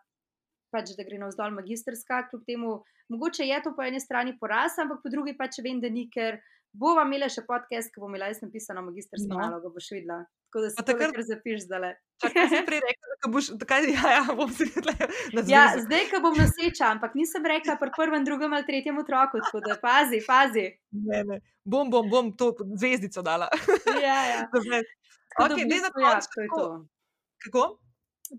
pač, 0.75 0.91
da 0.97 1.07
gre 1.07 1.21
navzdol 1.21 1.55
magistrska, 1.55 2.25
kljub 2.29 2.43
temu, 2.49 2.75
mogoče 3.13 3.47
je 3.47 3.61
to 3.63 3.71
po 3.77 3.85
eni 3.85 4.03
strani 4.03 4.35
poraz, 4.41 4.75
ampak 4.83 4.99
po 5.03 5.13
drugi 5.13 5.37
pač 5.39 5.61
vem, 5.63 5.79
da 5.83 5.91
ni, 5.91 6.09
ker 6.11 6.41
bova 6.75 7.05
imela 7.07 7.29
še 7.31 7.45
podcast, 7.47 7.93
ki 7.93 8.01
bo 8.03 8.09
imela 8.11 8.27
jaz 8.31 8.41
napisano 8.43 8.83
magistrsko 8.85 9.31
no. 9.31 9.39
nalogo, 9.39 9.71
boš 9.75 9.93
videla. 9.95 10.25
Tako 10.49 10.63
da 10.63 10.71
se 10.71 10.83
takrat 10.87 11.13
kar 11.15 11.25
zapiš 11.27 11.63
zdaj. 11.65 11.95
Prej 12.67 12.81
rekel, 12.83 13.13
da 13.23 13.31
boš 13.31 13.49
takaj, 13.61 13.87
ja, 13.91 14.11
ja, 14.17 14.35
bom 14.37 14.51
si 14.55 14.67
gledal. 14.71 15.15
Ja, 15.51 15.65
zdaj, 15.79 16.07
ko 16.11 16.21
bom 16.23 16.35
noseča, 16.39 16.91
ampak 16.95 17.15
nisem 17.19 17.47
rekla 17.47 17.77
pri 17.79 17.91
prvem, 17.95 18.27
drugem 18.27 18.55
ali 18.55 18.67
tretjem 18.67 18.99
otroku, 19.01 19.43
tako 19.47 19.63
da 19.65 19.79
pazi, 19.81 20.21
pazi. 20.27 20.67
Ne, 20.95 21.23
ne. 21.31 21.39
Bom, 21.63 21.89
bom, 21.91 22.07
bom 22.11 22.31
to 22.37 22.53
zvezdico 22.75 23.23
dala. 23.25 23.49
Ja, 23.99 24.19
ja. 24.31 24.39
Okay, 24.51 25.65
ne, 25.71 25.81
na 25.83 25.91
koncu 25.91 26.39
ja, 26.39 26.45
je 26.45 26.51
to. 26.55 26.69
Kako? 27.47 27.65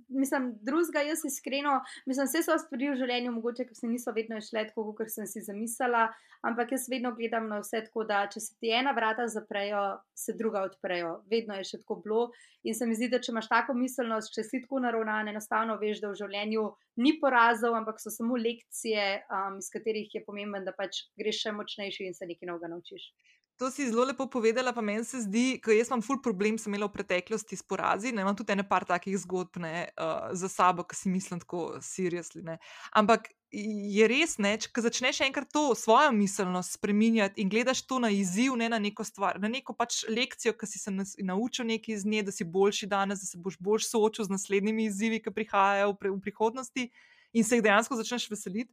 Mislim, 0.08 0.50
drugega, 0.62 1.02
jaz 1.06 1.24
iskreno, 1.24 1.80
mislim, 2.06 2.28
vse 2.28 2.42
so 2.46 2.56
stvari 2.58 2.90
v 2.92 2.96
življenju, 3.00 3.32
mogoče, 3.36 3.66
ki 3.68 3.76
se 3.78 3.90
niso 3.90 4.14
vedno 4.16 4.38
išle 4.40 4.66
tako, 4.70 4.90
kot 4.98 5.12
sem 5.12 5.28
si 5.30 5.42
zamislila, 5.44 6.06
ampak 6.46 6.72
jaz 6.74 6.88
vedno 6.92 7.12
gledam 7.16 7.48
na 7.50 7.60
vse 7.62 7.82
tako, 7.86 8.06
da 8.08 8.24
če 8.32 8.42
se 8.42 8.56
ti 8.60 8.72
ena 8.74 8.94
vrata 8.96 9.28
zaprejo, 9.32 9.84
se 10.16 10.34
druga 10.38 10.64
odprejo. 10.68 11.20
Vedno 11.30 11.58
je 11.58 11.68
še 11.70 11.82
tako 11.84 12.00
bilo. 12.04 12.22
In 12.66 12.74
se 12.74 12.86
mi 12.86 12.96
zdi, 12.98 13.10
da 13.12 13.20
če 13.22 13.30
imaš 13.32 13.48
tako 13.50 13.76
miselnost, 13.78 14.32
če 14.34 14.42
si 14.46 14.62
tako 14.64 14.80
naravnan, 14.82 15.30
enostavno 15.30 15.78
veš, 15.80 16.02
da 16.02 16.10
v 16.10 16.20
življenju 16.22 16.66
ni 17.02 17.14
porazov, 17.20 17.76
ampak 17.78 18.00
so 18.02 18.10
samo 18.10 18.38
lekcije, 18.40 19.06
um, 19.30 19.60
iz 19.62 19.70
katerih 19.72 20.14
je 20.14 20.24
pomemben, 20.26 20.66
da 20.66 20.74
pač 20.74 21.04
greš 21.20 21.44
še 21.44 21.54
močnejši 21.54 22.08
in 22.08 22.16
se 22.16 22.26
nekaj 22.26 22.50
novega 22.50 22.72
naučiš. 22.72 23.10
To 23.56 23.70
si 23.72 23.86
zelo 23.88 24.04
lepo 24.04 24.26
povedala, 24.28 24.72
pa 24.76 24.82
meni 24.84 25.04
se 25.04 25.22
zdi, 25.24 25.56
da 25.64 25.72
jaz 25.72 25.88
imam 25.88 26.02
ful 26.04 26.18
problem, 26.20 26.58
sem 26.60 26.74
imela 26.74 26.90
v 26.90 26.92
preteklosti 26.98 27.56
s 27.56 27.64
porazi. 27.64 28.12
Ne, 28.12 28.20
imam 28.20 28.36
tudi 28.36 28.52
ene 28.52 28.66
par 28.68 28.84
takih 28.84 29.16
zgodb 29.22 29.56
ne, 29.64 29.88
uh, 29.96 30.28
za 30.36 30.50
sabo, 30.52 30.84
ki 30.84 30.98
si 30.98 31.08
mislim 31.08 31.40
tako 31.40 31.78
seriously. 31.80 32.42
Ne. 32.44 32.58
Ampak 32.92 33.30
je 33.56 34.08
res, 34.10 34.34
da 34.36 34.52
če 34.60 34.82
začneš 34.84 35.22
enkrat 35.24 35.48
to 35.54 35.70
svojo 35.78 36.10
miselnost 36.12 36.76
spremenjati 36.76 37.40
in 37.40 37.48
gledaš 37.48 37.80
to 37.88 37.96
na 38.02 38.10
izziv, 38.12 38.58
ne 38.60 38.68
na 38.68 38.78
neko 38.82 39.06
stvar, 39.08 39.40
na 39.40 39.48
neko 39.48 39.72
pač 39.72 40.02
lekcijo, 40.10 40.52
ki 40.52 40.68
si 40.68 40.82
se 40.82 40.92
naučil 41.24 41.70
nekaj 41.72 41.96
iz 41.96 42.04
nje, 42.04 42.26
da 42.28 42.36
si 42.36 42.44
boljši 42.44 42.90
danes, 42.92 43.24
da 43.24 43.30
se 43.30 43.40
boš 43.40 43.56
bolj 43.56 43.86
soočil 43.88 44.28
z 44.28 44.36
naslednjimi 44.36 44.90
izzivi, 44.90 45.22
ki 45.24 45.32
prihajajo 45.32 45.94
v, 45.94 46.12
v 46.12 46.20
prihodnosti 46.28 46.90
in 47.32 47.44
se 47.44 47.56
jih 47.56 47.64
dejansko 47.64 47.96
začneš 47.96 48.28
veseliti. 48.28 48.72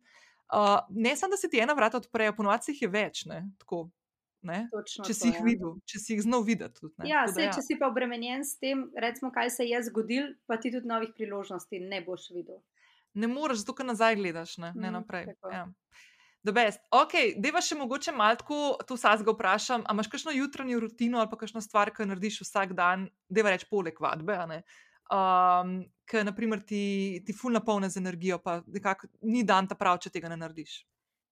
Uh, 0.51 0.83
ne 0.89 1.15
samo, 1.15 1.31
da 1.31 1.39
se 1.39 1.47
ti 1.49 1.63
ena 1.63 1.73
vrata 1.73 2.03
odprejo, 2.03 2.35
ponovadi 2.35 2.73
jih 2.73 2.83
je 2.83 2.89
več. 2.91 3.25
Ne, 3.29 3.45
tako, 3.63 3.87
če 5.07 5.13
si 5.15 5.31
jih 5.31 5.39
videl, 5.45 5.77
če 5.89 6.01
si 6.01 6.15
jih 6.15 6.23
znal 6.25 6.43
videti. 6.47 6.81
Tudi, 6.81 7.07
ja, 7.09 7.23
sej, 7.31 7.47
ja, 7.47 7.53
če 7.55 7.63
si 7.65 7.77
pa 7.79 7.89
obremenjen 7.91 8.43
s 8.45 8.59
tem, 8.61 8.85
recimo, 8.99 9.31
kaj 9.33 9.53
se 9.55 9.67
je 9.69 9.79
zgodil, 9.89 10.33
pa 10.49 10.59
ti 10.61 10.71
tudi 10.73 10.89
novih 10.89 11.13
priložnosti 11.15 11.79
ne 11.79 12.01
boš 12.05 12.29
videl. 12.35 12.59
Ne 13.13 13.29
moreš, 13.29 13.63
zato 13.63 13.75
ker 13.77 13.87
nazaj 13.87 14.17
gledaš, 14.19 14.57
ne, 14.57 14.73
ne 14.75 14.89
mm, 14.89 14.93
naprej. 14.97 15.27
Ja. 15.53 15.67
Ok, 16.91 17.13
deva 17.39 17.61
še 17.63 17.77
mogoče 17.79 18.11
malo 18.11 18.35
tako, 18.41 18.61
tu 18.87 18.97
vsaj 18.97 19.21
ga 19.23 19.31
vprašam. 19.31 19.85
A 19.87 19.95
imaš 19.95 20.09
kakšno 20.11 20.33
jutranjo 20.35 20.81
rutino 20.83 21.21
ali 21.21 21.31
pa 21.31 21.39
kakšno 21.39 21.61
stvar, 21.63 21.93
ki 21.95 22.09
narediš 22.09 22.41
vsak 22.43 22.73
dan, 22.75 23.07
deva 23.31 23.53
reči 23.53 23.69
poleg 23.69 24.01
vadbe, 24.03 24.35
um, 25.13 25.77
ki 26.09 26.25
naprimer 26.27 26.65
ti, 26.67 27.21
ti 27.23 27.35
fulna 27.37 27.61
polna 27.63 27.87
z 27.89 28.01
energijo, 28.01 28.41
pa 28.43 28.59
nekako 28.67 29.07
ni 29.21 29.45
dan 29.47 29.69
ta 29.71 29.77
prav, 29.79 30.01
če 30.03 30.11
tega 30.11 30.33
ne 30.33 30.41
narediš. 30.41 30.81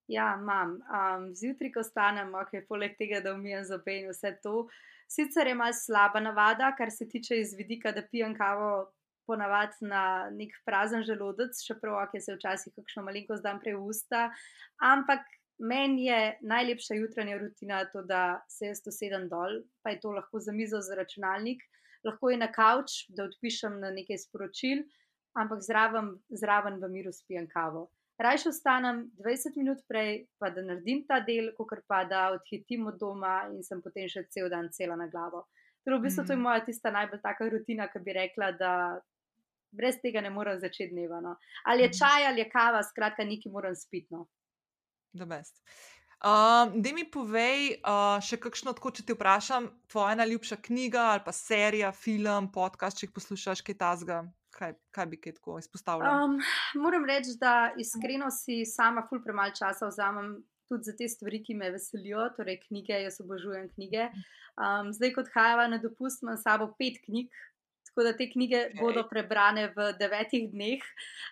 Ja, 0.07 0.37
imam. 0.39 0.79
Um, 0.89 1.27
zjutraj, 1.35 1.71
ko 1.71 1.83
stanem, 1.83 2.33
ok, 2.35 2.63
poleg 2.67 2.97
tega, 2.99 3.21
da 3.23 3.33
umijem 3.35 3.63
zobe 3.67 3.99
in 4.01 4.09
vse 4.09 4.33
to. 4.43 4.65
Sicer 5.11 5.47
je 5.47 5.55
malo 5.55 5.75
slaba 5.75 6.19
navada, 6.19 6.71
kar 6.77 6.91
se 6.91 7.07
tiče 7.09 7.37
izvidika, 7.39 7.91
da 7.91 8.03
pijem 8.11 8.35
kavo 8.37 8.91
ponavadi 9.27 9.85
na 9.87 10.29
nek 10.33 10.55
prazen 10.65 11.03
želodec, 11.07 11.61
čeprav 11.67 12.01
ok, 12.03 12.17
se 12.19 12.35
včasih 12.35 12.73
kakšno 12.75 13.05
malenko 13.07 13.37
zdam 13.39 13.61
prej 13.61 13.77
usta. 13.79 14.29
Ampak 14.81 15.27
meni 15.59 16.07
je 16.07 16.37
najlepša 16.41 16.97
jutranja 16.97 17.37
rutina 17.37 17.85
to, 17.93 18.01
da 18.01 18.41
se 18.49 18.71
jaz 18.71 18.81
usedem 18.87 19.29
dol, 19.29 19.61
pa 19.83 19.93
je 19.93 20.01
to 20.01 20.11
lahko 20.17 20.39
za 20.39 20.51
mizo 20.51 20.81
za 20.81 20.97
računalnik, 20.97 21.63
lahko 22.03 22.33
je 22.33 22.41
na 22.41 22.51
kavč, 22.51 23.05
da 23.09 23.29
odpišem 23.29 23.79
na 23.79 23.93
nekaj 23.95 24.25
sporočil, 24.25 24.83
ampak 25.37 25.61
zraven, 25.63 26.15
zraven 26.29 26.81
v 26.81 26.89
miru 26.89 27.13
spijem 27.13 27.47
kavo 27.47 27.91
raje 28.23 28.49
ostanem 28.49 29.03
20 29.17 29.57
minut 29.57 29.77
prej, 29.87 30.25
pa 30.39 30.49
da 30.49 30.63
naredim 30.65 31.03
ta 31.07 31.19
del, 31.19 31.51
kot 31.57 31.83
pa 31.87 32.03
da 32.05 32.29
odhitim 32.35 32.87
od 32.87 32.99
doma 32.99 33.47
in 33.51 33.63
sem 33.63 33.81
potem 33.81 34.09
še 34.09 34.27
cel 34.29 34.49
dan 34.49 34.69
cela 34.71 34.97
na 34.99 35.07
glavo. 35.11 35.45
Torej, 35.85 35.99
v 35.99 36.05
bistvu 36.05 36.25
to 36.25 36.33
je 36.33 36.37
mhm. 36.37 36.43
moja 36.45 36.65
tista 36.65 36.91
najbolj 36.93 37.21
taka 37.23 37.47
rutina, 37.49 37.87
ki 37.89 38.03
bi 38.05 38.17
rekla, 38.17 38.51
da 38.57 38.73
brez 39.71 39.97
tega 40.03 40.21
ne 40.21 40.29
morem 40.29 40.59
začeti 40.59 40.91
dneva. 40.91 41.21
No. 41.21 41.37
Ali 41.65 41.87
je 41.87 41.89
mhm. 41.89 41.97
čaj 41.97 42.27
ali 42.27 42.43
je 42.43 42.49
kava, 42.49 42.83
skratka, 42.83 43.25
neki 43.25 43.49
moram 43.49 43.75
spitno. 43.75 44.27
Da, 45.13 45.25
best. 45.25 45.57
Um, 46.21 46.75
da 46.85 46.91
mi 46.93 47.07
povej, 47.09 47.81
uh, 47.81 48.21
še 48.21 48.37
kakšno, 48.37 48.75
tako, 48.77 48.91
če 48.93 49.07
te 49.07 49.15
vprašam, 49.17 49.71
tvoja 49.89 50.13
najljubša 50.19 50.59
knjiga 50.67 51.07
ali 51.15 51.25
pa 51.25 51.33
serija, 51.33 51.89
film, 51.97 52.51
podcast, 52.53 52.99
če 52.99 53.07
jih 53.07 53.15
poslušaš, 53.15 53.65
kaj 53.65 53.79
tasga 53.81 54.19
kaj, 54.51 54.73
kaj 54.91 55.05
bi 55.11 55.19
kaj 55.21 55.37
tako 55.39 55.57
izpostavljal? 55.59 56.25
Um, 56.25 56.37
moram 56.83 57.05
reči, 57.05 57.37
da 57.39 57.73
iskreno 57.77 58.31
si 58.31 58.63
sama 58.65 59.05
ful 59.09 59.23
premalo 59.23 59.55
časa 59.57 59.89
vzamem. 59.91 60.39
Tudi 60.71 60.87
za 60.87 60.93
te 60.95 61.07
stvari, 61.11 61.41
ki 61.43 61.57
me 61.59 61.67
veselijo, 61.73 62.29
torej 62.37 62.61
knjige, 62.67 62.95
jaz 63.03 63.17
obožujem 63.19 63.65
knjige. 63.73 64.05
Um, 64.55 64.93
zdaj, 64.95 65.11
kot 65.17 65.31
hajava 65.33 65.65
na 65.67 65.81
dopust, 65.83 66.23
imam 66.23 66.37
s 66.39 66.45
sabo 66.45 66.69
pet 66.79 67.01
knjig, 67.03 67.27
tako 67.91 68.03
da 68.07 68.13
te 68.17 68.29
knjige 68.31 68.57
okay. 68.57 68.79
bodo 68.79 69.03
prebrane 69.09 69.67
v 69.75 69.91
devetih 69.99 70.47
dneh. 70.51 70.83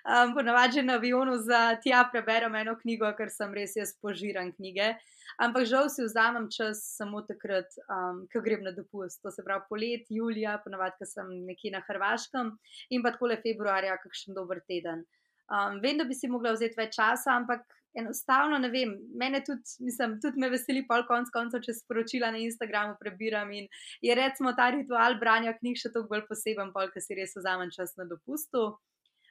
Um, 0.03 0.33
Ponavadi 0.35 0.83
na 0.83 0.97
avionu 0.99 1.37
za 1.39 1.79
tja 1.83 2.03
preberem 2.11 2.55
eno 2.59 2.75
knjigo, 2.81 3.07
ker 3.17 3.31
sem 3.31 3.53
res 3.55 3.77
jaz 3.79 3.95
požiran 4.03 4.51
knjige. 4.51 4.91
Ampak 5.39 5.69
žal 5.69 5.87
si 5.89 6.03
vzamem 6.03 6.49
čas 6.51 6.81
samo 6.97 7.21
takrat, 7.23 7.71
um, 7.87 8.25
ko 8.33 8.43
grem 8.43 8.65
na 8.67 8.75
dopust. 8.75 9.21
To 9.23 9.31
se 9.31 9.45
pravi 9.45 9.63
polet, 9.69 10.11
julija, 10.11 10.57
ponovadi, 10.63 10.99
ko 10.99 11.07
sem 11.07 11.31
nekje 11.47 11.71
na 11.71 11.83
Hrvaškem 11.87 12.51
in 12.91 13.05
pa 13.05 13.15
tako 13.15 13.31
le 13.31 13.39
februarja, 13.39 13.95
kakšen 14.03 14.35
dober 14.35 14.59
teden. 14.67 15.05
Um, 15.49 15.79
vem, 15.81 15.97
da 15.97 16.03
bi 16.05 16.13
si 16.13 16.27
mogla 16.29 16.51
vzeti 16.53 16.77
več 16.77 16.97
časa, 16.99 17.37
ampak 17.39 17.63
enostavno 17.93 18.57
ne 18.57 18.69
vem. 18.69 18.93
Mene 19.15 19.43
tudi, 19.43 19.63
mislim, 19.79 20.19
tudi 20.21 20.39
me 20.39 20.49
veseli, 20.49 20.85
pol 20.87 21.05
konc 21.07 21.31
koncev, 21.33 21.63
če 21.65 21.75
sporočila 21.81 22.31
na 22.33 22.41
Instagramu 22.43 22.97
prebiram 22.99 23.51
in 23.55 23.67
je 24.05 24.15
recimo 24.15 24.53
ta 24.57 24.69
ritual 24.75 25.17
branja 25.21 25.55
knjig 25.57 25.81
še 25.81 25.93
toliko 25.93 26.15
bolj 26.15 26.25
poseben, 26.29 26.73
pol, 26.75 26.91
ker 26.93 27.03
si 27.03 27.17
res 27.17 27.35
vzamem 27.37 27.73
čas 27.75 27.95
na 27.99 28.07
dopustu. 28.09 28.71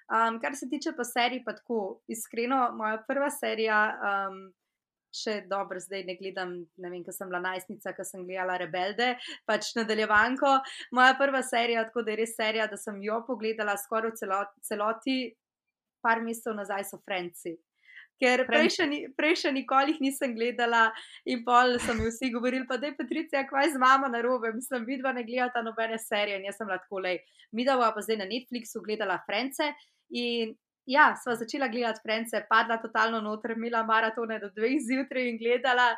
Um, 0.09 0.39
kar 0.41 0.57
se 0.57 0.69
tiče 0.71 0.95
pa 0.97 1.05
serij, 1.05 1.43
pa 1.45 1.53
tako 1.53 2.01
iskreno, 2.09 2.69
moja 2.77 3.03
prva 3.09 3.31
serija. 3.35 3.83
Um, 4.13 4.49
Še 5.09 5.39
dobro, 5.49 5.81
zdaj 5.81 6.03
ne 6.05 6.15
gledam, 6.19 6.51
ne 6.85 6.89
vem, 6.93 7.01
ker 7.01 7.15
sem 7.17 7.31
bila 7.31 7.39
najstnica, 7.41 7.95
ker 7.97 8.05
sem 8.05 8.27
gledala 8.29 8.59
Rebelde, 8.61 9.07
pač 9.49 9.71
nadaljevanko. 9.79 10.51
Moja 10.93 11.15
prva 11.17 11.41
serija, 11.49 11.87
tako 11.89 12.03
da 12.05 12.13
je 12.13 12.19
res 12.21 12.35
serija, 12.37 12.67
da 12.69 12.77
sem 12.77 12.99
jo 13.01 13.17
pogledala 13.25 13.79
skoraj 13.81 14.13
v 14.13 14.21
celoti, 14.21 14.67
celoti 14.69 15.17
par 16.05 16.21
mesecev 16.21 16.61
nazaj, 16.61 16.85
so 16.93 17.01
Franci 17.09 17.55
ker 18.21 18.45
prej 18.49 18.71
še, 18.77 18.87
ni, 18.91 19.01
prej 19.17 19.35
še 19.43 19.53
nikoli 19.55 19.95
jih 19.95 20.05
nisem 20.09 20.35
gledala 20.37 20.89
in 21.27 21.45
pol 21.47 21.77
so 21.83 21.95
mi 21.95 22.09
vsi 22.09 22.33
govorili, 22.35 22.67
pa 22.69 22.77
da 22.77 22.91
je 22.91 22.97
Patricija, 22.99 23.47
kvaj 23.49 23.75
z 23.75 23.83
mama 23.83 24.11
na 24.13 24.23
robe, 24.25 24.53
mislim, 24.55 24.87
vidva 24.89 25.13
ne 25.17 25.25
gledata 25.27 25.63
nobene 25.63 25.99
serije 26.03 26.39
in 26.39 26.49
jaz 26.49 26.59
sem 26.61 26.71
lahko 26.71 27.03
le. 27.05 27.19
Mi 27.53 27.65
da 27.65 27.79
pa 27.79 28.03
zdaj 28.05 28.23
na 28.23 28.27
Netflixu 28.29 28.83
gledala 28.85 29.21
France 29.27 29.73
in 30.11 30.57
ja, 30.89 31.13
sva 31.21 31.37
začela 31.37 31.69
gledati 31.69 32.01
France, 32.03 32.45
padla 32.49 32.79
totalno 32.81 33.21
noter, 33.21 33.53
imela 33.57 33.83
maratone 33.85 34.39
do 34.41 34.49
dveh 34.57 34.79
zjutraj 34.81 35.29
in 35.29 35.39
gledala. 35.41 35.93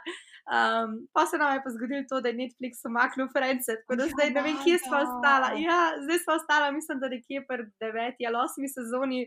Um, 0.49 1.09
pa 1.12 1.26
se 1.26 1.38
nam 1.38 1.55
je 1.55 1.62
pa 1.64 1.70
zgodilo 1.70 2.05
to, 2.09 2.20
da 2.20 2.28
je 2.28 2.34
Netflix 2.34 2.84
omaknil 2.84 3.28
France, 3.36 3.76
tako 3.80 3.97
da 4.01 4.07
zdaj 4.09 4.30
ne 4.30 4.43
vem, 4.43 4.57
kje 4.64 4.78
smo 4.78 4.97
ostala. 5.07 5.53
Ja, 5.66 5.80
zdaj 6.05 6.18
smo 6.18 6.34
ostala, 6.34 6.70
mislim, 6.70 7.01
da 7.01 7.09
nekje 7.09 7.45
pred 7.47 7.68
deveti 7.80 8.26
ali 8.26 8.36
osmi 8.45 8.68
sezoni 8.68 9.20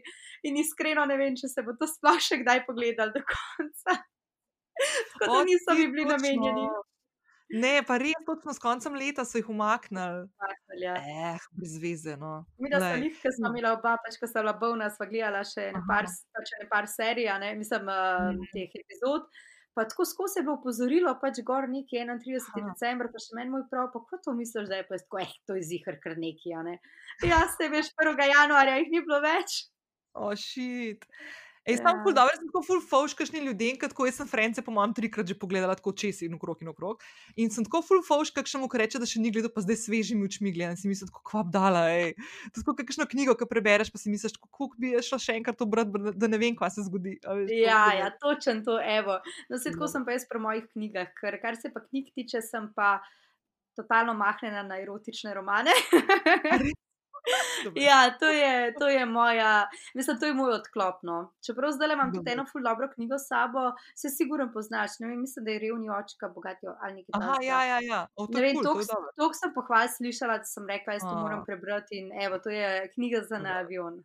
in 0.43 0.57
iskreno 0.57 1.05
ne 1.05 1.17
vem, 1.17 1.37
če 1.39 1.47
se 1.53 1.63
bo 1.63 1.77
to 1.79 1.87
sploh 1.87 2.19
še 2.19 2.41
kdaj 2.43 2.65
pogledal 2.65 3.13
do 3.15 3.21
konca. 3.33 3.99
Tako 5.19 5.37
da 5.37 5.43
niso 5.47 5.77
mi 5.77 5.87
bili 5.87 6.09
namenjeni. 6.09 6.65
Ne, 7.53 7.83
pa 7.85 7.99
res, 8.01 8.17
točno 8.25 8.53
s 8.53 8.59
koncem 8.59 8.95
leta 8.97 9.25
so 9.25 9.37
jih 9.37 9.49
umaknili. 9.53 10.25
Umaknili, 10.25 10.85
ja. 10.85 10.95
Eh, 10.97 11.47
brez 11.53 11.75
veze. 11.81 12.15
No. 12.17 12.45
Mi, 12.57 12.71
da 12.71 12.79
smo 12.81 12.95
jih, 13.03 13.19
ker 13.21 13.35
smo 13.35 13.51
imeli 13.51 13.69
oba, 13.69 13.93
pač, 14.01 14.17
ko 14.17 14.29
sem 14.29 14.41
bila 14.41 14.55
bolna, 14.57 14.89
sva 14.89 15.05
gledala 15.11 15.43
še 15.45 15.67
ne 15.75 15.83
par, 15.89 16.09
pač, 16.33 16.53
ne 16.61 16.69
par 16.71 16.89
serij, 16.89 17.29
ne, 17.43 17.51
mislim, 17.59 17.91
uh, 17.93 18.47
teh 18.55 18.73
epizod. 18.81 19.27
Pa 19.73 19.87
tako 19.89 20.05
skozi 20.05 20.39
je 20.39 20.43
bilo 20.45 20.55
opozorilo, 20.59 21.15
pač 21.21 21.39
gor 21.45 21.65
neki 21.69 21.97
31. 21.97 22.49
Aha. 22.53 22.65
december, 22.69 23.09
pa 23.13 23.21
še 23.23 23.37
meni 23.37 23.53
moj 23.53 23.63
prav, 23.71 23.87
pa 23.93 24.03
kako 24.03 24.19
to 24.27 24.33
misliš, 24.37 24.67
da 24.69 24.81
je 24.81 24.87
pa 24.89 24.97
jaz 24.97 25.05
tako, 25.07 25.21
eh, 25.23 25.31
to 25.49 25.57
je 25.57 25.63
zihar 25.69 25.97
kar 26.03 26.17
neki, 26.21 26.53
a 26.53 26.61
ne. 26.67 26.75
Ja, 27.25 27.41
se 27.57 27.69
veš, 27.73 27.89
1. 27.97 28.21
januarja 28.33 28.77
jih 28.81 28.91
ni 28.93 29.01
bilo 29.01 29.21
več. 29.23 29.63
O, 30.13 30.29
šit. 30.37 31.07
Ej, 31.65 31.77
sam 31.77 31.95
Ja. 31.95 32.03
ful 32.03 32.11
dobro, 32.11 32.35
sem 32.35 32.47
tako 32.47 32.61
ful 32.61 32.81
fauš, 32.81 33.13
kakšni 33.13 33.39
ljudje, 33.39 33.77
ker 33.77 33.87
tako 33.87 34.03
jaz 34.03 34.15
sem 34.15 34.27
France, 34.27 34.59
po 34.59 34.67
mojem, 34.69 34.91
trikrat 34.93 35.23
že 35.23 35.33
pogledala 35.33 35.71
tako 35.73 35.93
česi 35.93 36.25
in 36.25 36.33
okrog 36.33 36.59
in 36.59 36.67
okrog. 36.67 36.99
In 37.37 37.47
sem 37.49 37.63
tako 37.63 37.79
ful 37.81 38.01
fauš, 38.01 38.31
kakšnemu, 38.31 38.67
ki 38.67 38.77
reče, 38.77 38.99
da 38.99 39.05
še 39.05 39.17
ni 39.17 39.31
gledal, 39.31 39.47
pa 39.47 39.61
zdaj 39.61 39.77
svežimi 39.77 40.27
očmi 40.27 40.51
gleda 40.51 40.71
in 40.71 40.77
si 40.77 40.87
misliš, 40.87 41.07
kako 41.09 41.23
kvap 41.23 41.47
dala, 41.49 41.85
ej. 41.89 42.13
To 42.49 42.57
je 42.57 42.63
tako 42.63 42.75
kakšno 42.77 43.07
knjigo, 43.07 43.33
ki 43.33 43.47
prebereš, 43.47 43.89
pa 43.89 43.97
si 43.97 44.09
misliš, 44.09 44.35
kako 44.37 44.75
bi 44.75 44.91
šlo 44.99 45.15
še 45.17 45.37
enkrat 45.37 45.55
to 45.55 45.65
brati, 45.65 45.87
da- 46.13 46.27
ne 46.27 46.37
vem, 46.37 46.51
kaj 46.53 46.69
se 46.71 46.83
zgodi. 46.83 47.15
a 47.23 47.31
veš, 47.33 47.47
Ja, 47.53 47.93
ja, 47.93 48.11
točen 48.11 48.59
to, 48.61 48.75
evo. 48.77 49.19
No, 49.47 49.55
se 49.57 49.71
tako 49.71 49.79
No. 49.81 49.87
sem 49.89 50.03
pa 50.03 50.11
jaz 50.11 50.27
pri 50.27 50.39
mojih 50.39 50.67
knjigah, 50.67 51.15
ker 51.15 51.39
kar 51.39 51.55
se 51.55 51.69
pa 51.69 51.79
knjig 51.81 52.11
tiče, 52.13 52.41
sem 52.41 52.73
pa 52.75 52.99
totalno 53.73 54.13
mahnjena 54.13 54.63
na 54.63 54.75
erotične 54.77 55.31
romane. 55.33 55.71
Ja, 57.75 58.17
to 58.19 58.25
je, 58.25 58.73
to 58.79 58.89
je 58.89 59.05
moja, 59.05 59.67
mislim, 59.93 60.19
to 60.19 60.25
je 60.25 60.33
moj 60.33 60.53
odklop. 60.53 61.03
No. 61.03 61.33
Čeprav 61.45 61.71
zdaj 61.71 61.93
imam 61.93 62.13
tudi 62.13 62.31
eno 62.31 62.45
ful 62.51 62.61
dobro 62.63 62.89
knjigo 62.95 63.17
s 63.17 63.27
sabo, 63.27 63.71
se 63.95 64.09
sigurno 64.09 64.49
poznaš, 64.53 64.99
ne 64.99 65.07
vem, 65.07 65.21
mislim, 65.21 65.45
da 65.45 65.51
je 65.51 65.59
revni 65.59 65.89
očka, 65.89 66.29
bogati 66.29 66.67
ali 66.81 66.93
nekaj 66.93 67.11
Aha, 67.13 67.33
takega. 67.33 67.47
ja, 67.47 67.65
ja, 67.65 67.79
ja. 67.81 68.07
O, 68.15 68.27
to 68.27 68.33
Ne 68.33 68.41
vem, 68.41 68.53
to 68.55 68.59
je 68.59 68.63
toliko 68.63 69.11
toliko 69.15 69.33
sem 69.33 69.53
pohval 69.53 69.87
slišala, 69.97 70.37
da 70.37 70.43
sem 70.45 70.67
rekla, 70.67 70.93
jaz 70.93 71.01
to 71.01 71.15
A. 71.15 71.21
moram 71.21 71.45
prebrati 71.45 71.99
in 71.99 72.11
evo, 72.21 72.39
to 72.39 72.49
je 72.49 72.91
knjiga 72.93 73.21
za 73.29 73.39
na 73.39 73.59
avion. 73.63 74.03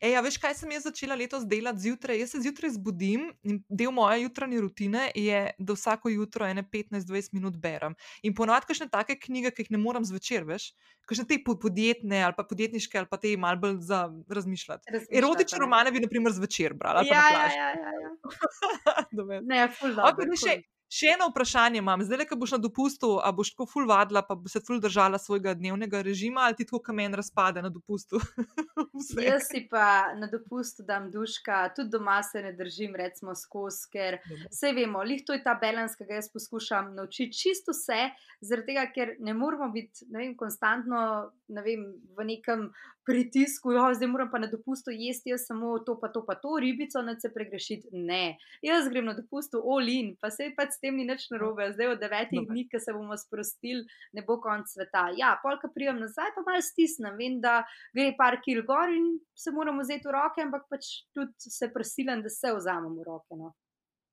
Ej, 0.00 0.16
a 0.16 0.20
veš, 0.20 0.38
kaj 0.38 0.54
sem 0.54 0.70
jaz 0.70 0.84
začela 0.84 1.14
letos 1.14 1.44
delati 1.46 1.80
zjutraj? 1.80 2.18
Jaz 2.18 2.30
se 2.30 2.40
zjutraj 2.40 2.70
zbudim 2.70 3.32
in 3.42 3.62
del 3.68 3.90
moje 3.90 4.22
jutranje 4.22 4.60
rutine 4.60 5.10
je, 5.14 5.50
da 5.58 5.72
vsako 5.72 6.08
jutro 6.08 6.46
ene 6.46 6.62
15-20 6.62 7.32
minut 7.32 7.56
berem. 7.56 7.94
In 8.22 8.34
ponovadi 8.34 8.66
kakšne 8.66 8.88
take 8.88 9.18
knjige, 9.18 9.50
ki 9.50 9.62
jih 9.62 9.70
ne 9.70 9.78
morem 9.78 10.04
zvečer, 10.04 10.44
veš, 10.44 10.72
kakšne 11.04 11.24
te 11.26 11.38
po- 11.38 11.58
podjetne 11.58 12.22
ali 12.22 12.34
pa 12.36 12.44
podjetniške 12.44 12.98
ali 12.98 13.06
pa 13.06 13.16
te 13.16 13.36
malo 13.36 13.56
bolj 13.56 13.76
za 13.80 14.08
razmišljati. 14.28 14.84
Razmišljati, 14.90 15.16
Erotične 15.16 15.56
a 15.56 15.58
ne. 15.58 15.60
romane 15.60 15.90
bi, 15.90 16.00
na 16.00 16.08
primer, 16.08 16.32
zvečer 16.32 16.74
brala 16.74 17.02
Ja, 17.02 17.14
ja, 17.14 17.22
plaži. 17.30 17.56
ja, 17.56 17.68
ja, 17.68 17.92
ja. 18.00 18.10
Dober. 19.12 19.42
Ne, 19.44 19.68
ful 19.68 19.94
dobro. 19.94 20.24
ne, 20.24 20.36
še, 20.36 20.40
ful. 20.40 20.50
še 20.50 20.62
eno 21.02 21.28
vprašanje 21.30 21.78
imam. 21.78 22.02
Zdaj, 22.04 22.26
ko 22.28 22.36
boš 22.36 22.52
na 22.52 22.58
dopustu, 22.58 23.08
a 23.24 23.32
boš 23.32 23.54
tako 23.54 23.66
ful 23.66 23.86
vadila, 23.88 24.22
pa 24.22 24.34
bo 24.34 24.48
se 24.48 24.60
ful 24.60 24.80
držala 24.80 25.18
svojega 25.18 25.54
dnevnega 25.54 26.02
režima, 26.02 26.40
ali 26.44 26.54
ti 26.54 26.64
tako 26.64 26.82
kamen 26.82 27.14
razpade 27.14 27.62
na 27.62 27.68
dopustu? 27.68 28.20
Jaz 29.28 29.48
si 29.50 29.64
pa 29.70 30.14
na 30.14 30.26
dopustu 30.30 30.82
dam 30.86 31.10
duška, 31.10 31.68
tudi 31.76 31.90
doma 31.90 32.22
se 32.22 32.42
ne 32.42 32.52
držim, 32.52 32.94
recimo, 32.96 33.34
skozi, 33.34 33.88
ker 33.92 34.18
vse 34.50 34.72
vemo, 34.76 35.02
lih 35.02 35.24
to 35.26 35.32
je 35.32 35.42
ta 35.42 35.56
balans, 35.60 35.96
ki 35.96 36.06
ga 36.08 36.20
jaz 36.20 36.30
poskušam 36.32 36.94
naučiti 36.94 37.38
čisto 37.38 37.74
vse, 37.74 38.10
zaradi 38.40 38.72
tega, 38.72 38.86
ker 38.94 39.16
ne 39.18 39.34
moramo 39.34 39.72
biti, 39.72 40.06
ne 40.10 40.18
vem, 40.20 40.36
konstantno, 40.36 41.00
ne 41.48 41.62
vem, 41.64 41.86
v 42.16 42.28
nekem 42.28 42.68
pritisku, 43.04 43.72
jo, 43.72 43.84
zdaj 43.94 44.08
moram 44.08 44.30
pa 44.32 44.38
na 44.38 44.48
dopustu 44.48 44.90
jesti, 44.90 45.30
jaz 45.30 45.46
samo 45.46 45.78
to, 45.84 45.98
pa 46.00 46.08
to, 46.08 46.24
pa 46.26 46.34
to, 46.40 46.56
ribico, 46.60 47.02
ne 47.02 47.16
se 47.20 47.28
pregrešiti. 47.32 47.88
Ne, 47.92 48.36
jaz 48.62 48.88
grem 48.88 49.04
na 49.04 49.14
dopustu, 49.14 49.60
olin, 49.60 50.14
pa 50.20 50.30
se 50.30 50.50
pač 50.56 50.76
s 50.76 50.80
tem 50.84 50.98
ni 51.00 51.06
nič 51.08 51.30
narobe, 51.32 51.70
zdaj 51.72 51.94
od 51.94 52.02
devetih 52.02 52.42
Dobro. 52.42 52.52
dni, 52.52 52.66
ki 52.68 52.80
se 52.84 52.92
bomo 52.92 53.16
sprostili, 53.16 53.86
ne 54.12 54.24
bo 54.26 54.36
konc 54.44 54.68
sveta. 54.68 55.06
Ja, 55.16 55.32
polka 55.40 55.70
prijem 55.72 56.02
nazaj, 56.02 56.34
pa 56.36 56.44
malo 56.44 56.60
stisnem, 56.64 57.16
vem, 57.20 57.40
da 57.40 57.62
gre 57.96 58.10
par 58.18 58.36
kil 58.44 58.60
gor 58.68 58.92
in 58.92 59.14
se 59.32 59.54
moramo 59.54 59.82
vzeti 59.86 60.10
v 60.10 60.14
roke, 60.18 60.44
ampak 60.44 60.68
pač 60.68 60.92
tudi 61.16 61.54
se 61.56 61.70
prisilim, 61.72 62.22
da 62.24 62.32
se 62.32 62.52
vzamemo 62.52 63.00
v 63.00 63.08
roke. 63.08 63.40
No. 63.40 63.54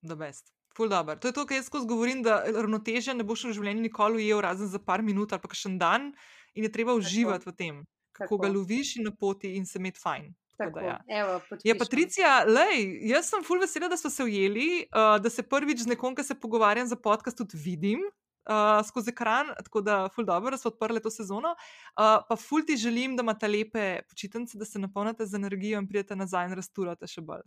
Da 0.02 0.16
best. 0.16 0.54
Ful 0.72 0.88
dobr. 0.88 1.20
To 1.20 1.28
je 1.28 1.36
to, 1.36 1.44
kar 1.44 1.60
jaz 1.60 1.68
skozi 1.68 1.88
govorim, 1.88 2.22
da 2.24 2.40
ravnoteže 2.48 3.14
ne 3.18 3.28
boš 3.28 3.50
v 3.50 3.58
življenju 3.58 3.84
nikoli 3.84 4.24
ujel, 4.24 4.40
razen 4.40 4.72
za 4.72 4.80
par 4.80 5.04
minut 5.04 5.36
ali 5.36 5.44
pa 5.44 5.52
še 5.52 5.68
en 5.74 5.76
dan, 5.82 6.12
in 6.56 6.68
je 6.68 6.72
treba 6.72 6.96
uživati 6.96 7.50
v 7.50 7.54
tem, 7.60 7.82
kako 8.16 8.40
ga 8.40 8.48
Tako. 8.48 8.56
loviš 8.56 8.96
in 9.00 9.10
na 9.10 9.12
poti 9.12 9.52
in 9.60 9.68
se 9.68 9.80
imeti 9.82 10.00
fajn. 10.00 10.32
Tako 10.58 10.80
da 10.80 10.86
ja. 10.86 10.98
evo, 11.08 11.34
Je 11.34 11.40
podpišem. 11.50 11.80
Patricija, 11.80 12.32
lej, 12.48 12.82
jaz 13.10 13.30
sem 13.30 13.44
ful 13.44 13.62
vesela, 13.62 13.90
da 13.90 13.98
smo 13.98 14.10
se 14.10 14.24
ujeli, 14.24 14.86
uh, 14.92 15.16
da 15.22 15.30
se 15.30 15.44
prvič 15.44 15.86
z 15.86 15.94
nekom, 15.94 16.16
ki 16.16 16.24
se 16.24 16.36
pogovarjam 16.40 16.88
za 16.88 16.96
podcast, 16.96 17.38
tudi 17.38 17.58
vidim. 17.58 18.04
Uh, 18.42 18.82
skozi 18.88 19.12
ekran, 19.14 19.52
tako 19.64 19.84
da 19.86 19.96
ful 20.10 20.26
dobro, 20.26 20.50
da 20.52 20.58
so 20.58 20.72
odprli 20.72 21.02
to 21.02 21.12
sezono. 21.14 21.54
Uh, 21.54 22.24
pa 22.30 22.36
ful 22.36 22.66
ti 22.66 22.78
želim, 22.78 23.16
da 23.16 23.22
imate 23.22 23.48
lepe 23.48 24.02
počitnice, 24.10 24.58
da 24.58 24.66
se 24.66 24.80
napolnite 24.80 25.26
z 25.26 25.38
energijo 25.38 25.80
in 25.80 25.88
pridete 25.88 26.16
nazaj 26.16 26.50
in 26.50 26.56
rasturate 26.58 27.08
še 27.08 27.22
bolj. 27.22 27.46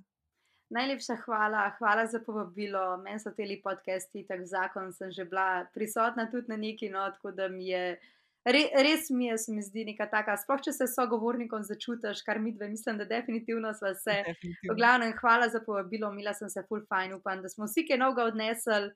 Najlepša 0.75 1.17
hvala, 1.25 1.65
hvala 1.79 2.07
za 2.07 2.21
povabilo. 2.25 2.97
Meni 3.03 3.21
so 3.21 3.35
teli 3.35 3.59
podcasti, 3.63 4.25
tako 4.27 4.47
zakon 4.47 4.93
sem 4.93 5.11
že 5.11 5.27
bila 5.29 5.67
prisotna 5.75 6.31
tudi 6.31 6.49
na 6.49 6.57
neki 6.57 6.89
not, 6.89 7.19
tako 7.19 7.35
da 7.35 7.49
mi 7.49 7.69
je. 7.69 7.99
Re, 8.45 8.67
res 8.85 9.09
mi 9.11 9.27
je, 9.27 9.39
se 9.39 9.53
mi 9.53 9.63
zdi 9.65 9.87
neka 9.89 10.05
taka, 10.13 10.37
sploh 10.37 10.61
če 10.61 10.75
se 10.77 10.89
sogovornikom 10.93 11.63
začutiš, 11.65 12.21
kar 12.27 12.41
mi 12.45 12.53
dve, 12.53 12.69
mislim, 12.69 12.99
da 13.01 13.07
definitivno 13.09 13.73
sva 13.73 13.95
se. 13.97 14.19
V 14.21 14.35
Definitivno. 14.35 14.77
glavnem, 14.77 15.15
hvala 15.21 15.49
za 15.49 15.63
povabilo, 15.65 16.13
mila 16.13 16.35
sem 16.37 16.51
se 16.53 16.65
full 16.69 16.85
fajn, 16.89 17.17
upam, 17.17 17.41
da 17.41 17.49
smo 17.49 17.65
vsi 17.65 17.87
kaj 17.89 18.03
novega 18.03 18.29
odnesli. 18.29 18.93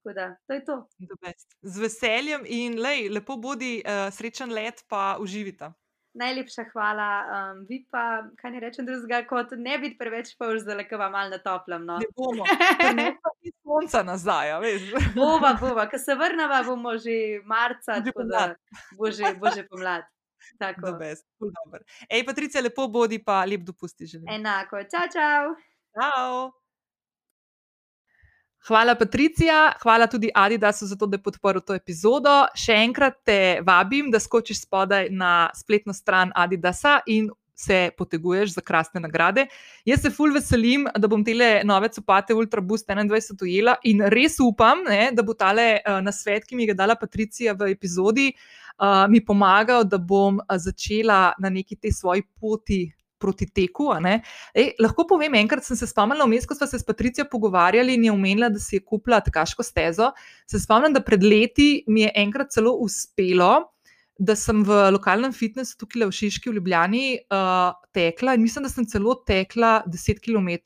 Tako 0.00 0.14
da, 0.16 0.26
to 0.46 0.54
je 0.56 0.64
to. 0.64 0.76
Z 1.62 1.80
veseljem 1.80 2.44
in 2.48 2.78
lej, 2.80 3.08
lepo 3.12 3.36
bodi, 3.36 3.80
uh, 3.84 4.08
srečen 4.12 4.52
let, 4.52 4.84
pa 4.88 5.16
uživita. 5.20 5.72
Najlepša 6.20 6.64
hvala. 6.72 7.08
Um, 7.24 7.66
vi 7.68 7.84
pa, 7.90 8.24
kaj 8.40 8.50
ne 8.50 8.60
rečem 8.60 8.86
drugega, 8.86 9.22
kot 9.28 9.52
ne 9.56 9.76
biti 9.78 9.98
preveč 9.98 10.32
polž, 10.40 10.64
zdaj 10.64 10.80
le 10.80 10.86
vam 10.98 11.12
malo 11.12 11.36
na 11.36 11.38
toplem. 11.38 11.84
No. 11.86 11.98
Ne 12.02 12.08
bomo, 12.16 12.44
sonca 13.70 14.02
nazaj, 14.02 14.54
veš. 14.60 14.86
Bova, 15.18 15.54
bova, 15.60 15.86
ko 15.90 15.98
se 15.98 16.14
vrnemo, 16.14 16.62
bomo 16.66 16.96
že 16.98 17.40
marca, 17.44 18.00
Že 18.00 18.10
tako 18.10 18.26
da 18.30 18.54
bo 18.98 19.10
že, 19.10 19.34
bo 19.38 19.54
že 19.54 19.66
pomlad. 19.68 20.04
Tako. 20.58 20.96
best, 20.98 21.26
ful 21.38 21.52
dobro. 21.52 21.84
Ej, 22.08 22.24
Patricija, 22.26 22.62
lepo 22.62 22.88
bodi, 22.88 23.20
pa 23.24 23.44
lep 23.44 23.60
dopusti 23.60 24.06
želim. 24.06 24.28
Enako, 24.28 24.82
čau, 24.90 25.06
čau. 25.12 25.54
Ciao. 25.94 26.50
Hvala, 28.68 28.94
Patricija, 28.94 29.72
hvala 29.82 30.06
tudi 30.06 30.30
Adidasu 30.34 30.86
za 30.86 30.96
to, 30.96 31.06
da 31.06 31.16
je 31.16 31.22
podprl 31.22 31.62
to 31.64 31.74
epizodo. 31.74 32.44
Še 32.54 32.76
enkrat 32.84 33.16
te 33.24 33.38
vabim, 33.64 34.10
da 34.12 34.20
skočiš 34.20 34.66
spodaj 34.66 35.08
na 35.10 35.48
spletno 35.56 35.94
stran 35.96 36.32
Adidasa 36.36 36.98
in 37.06 37.30
se 37.60 37.90
poteguješ 37.98 38.54
za 38.56 38.64
krasne 38.64 39.00
nagrade. 39.00 39.46
Jaz 39.84 40.02
se 40.02 40.10
ful 40.10 40.32
veselim, 40.34 40.86
da 40.96 41.08
bom 41.08 41.24
te 41.24 41.34
nove 41.64 41.90
copate 41.92 42.34
Ultra 42.34 42.60
Boost 42.60 42.88
21 42.88 43.44
ujela 43.44 43.76
in 43.84 44.00
res 44.12 44.38
upam, 44.40 44.84
ne, 44.88 45.10
da 45.12 45.22
bo 45.22 45.34
tale 45.34 45.80
uh, 45.80 46.00
nasvet, 46.04 46.46
ki 46.48 46.56
mi 46.56 46.68
ga 46.68 46.74
je 46.74 46.80
dala 46.82 46.96
Patricija 46.96 47.54
v 47.58 47.72
epizodi, 47.74 48.30
uh, 48.78 49.04
mi 49.10 49.20
pomagal, 49.24 49.84
da 49.84 49.98
bom 49.98 50.40
uh, 50.40 50.56
začela 50.56 51.34
na 51.38 51.52
neki 51.52 51.76
tej 51.76 51.96
svoji 52.00 52.24
poti 52.40 52.86
proti 53.20 53.46
teku. 53.52 53.90
Ej, 54.56 54.72
lahko 54.80 55.04
povem, 55.04 55.36
enkrat 55.42 55.66
sem 55.66 55.76
se 55.76 55.86
spomnila, 55.90 56.24
vmes, 56.24 56.48
ko 56.48 56.56
smo 56.56 56.66
se 56.66 56.80
s 56.80 56.86
Patricijo 56.88 57.26
pogovarjali 57.28 57.98
in 57.98 58.08
je 58.08 58.14
omenila, 58.14 58.48
da 58.48 58.58
si 58.58 58.78
je 58.78 58.84
kupila 58.84 59.20
tekaško 59.20 59.62
stezo. 59.62 60.08
Se 60.48 60.58
spomnim, 60.58 60.96
da 60.96 61.04
pred 61.04 61.22
leti 61.22 61.84
mi 61.86 62.06
je 62.06 62.14
enkrat 62.24 62.56
celo 62.56 62.72
uspelo. 62.80 63.68
Da 64.20 64.34
sem 64.36 64.60
v 64.68 64.76
lokalnem 64.92 65.32
fitnessu 65.32 65.78
tukaj 65.80 66.04
v 66.04 66.12
Šiški, 66.12 66.50
v 66.50 66.58
Ljubljani, 66.58 67.04
uh, 67.32 67.70
tekla 67.96 68.34
in 68.36 68.44
mislim, 68.44 68.66
da 68.66 68.72
sem 68.72 68.84
celo 68.84 69.14
tekla 69.24 69.78
10 69.88 70.20
km 70.20 70.58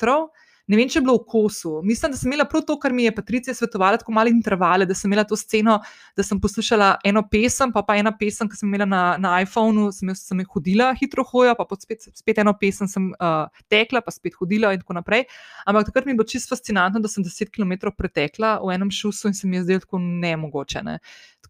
ne 0.66 0.78
vem, 0.78 0.88
če 0.88 0.98
je 0.98 1.04
bilo 1.04 1.18
v 1.18 1.24
kosu. 1.28 1.74
Mislim, 1.84 2.14
da 2.14 2.18
sem 2.18 2.30
imela 2.30 2.46
prav 2.48 2.62
to, 2.64 2.76
kar 2.80 2.92
mi 2.96 3.04
je 3.04 3.12
Patricija 3.14 3.54
svetovala, 3.56 3.98
tako 4.00 4.14
malo 4.16 4.32
intervale, 4.32 4.86
da 4.88 4.96
sem 4.96 5.10
imela 5.10 5.26
to 5.28 5.36
sceno, 5.36 5.76
da 6.16 6.24
sem 6.24 6.40
poslušala 6.40 6.94
eno 7.04 7.24
pesem, 7.30 7.72
pa 7.72 7.82
pa 7.84 7.98
ena 8.00 8.14
pesem, 8.16 8.48
ki 8.48 8.56
sem 8.56 8.70
imela 8.70 8.86
na, 8.88 9.02
na 9.20 9.34
iPhonu, 9.44 9.90
sem, 9.92 10.14
sem 10.16 10.40
jih 10.40 10.54
hodila 10.56 10.90
hitro 10.96 11.24
hoja, 11.28 11.52
pa 11.58 11.66
spet, 11.80 12.08
spet 12.16 12.40
eno 12.40 12.54
pesem 12.60 12.88
sem 12.90 13.10
uh, 13.12 13.44
tekla, 13.72 14.00
pa 14.04 14.14
spet 14.14 14.38
hodila 14.40 14.72
in 14.74 14.80
tako 14.80 14.96
naprej. 15.00 15.26
Ampak 15.68 15.90
takrat 15.90 16.08
mi 16.08 16.14
je 16.14 16.22
bilo 16.22 16.30
čisto 16.32 16.54
fascinantno, 16.54 17.02
da 17.04 17.12
sem 17.12 17.24
10 17.26 17.52
km 17.52 17.92
pretekla 17.92 18.56
v 18.64 18.72
enem 18.78 18.92
šusu 18.92 19.28
in 19.28 19.36
se 19.36 19.48
mi 19.48 19.60
je 19.60 19.66
zdelo 19.68 19.84
tako 19.84 20.00
nemogoče. 20.00 20.84
Ne. 20.86 20.98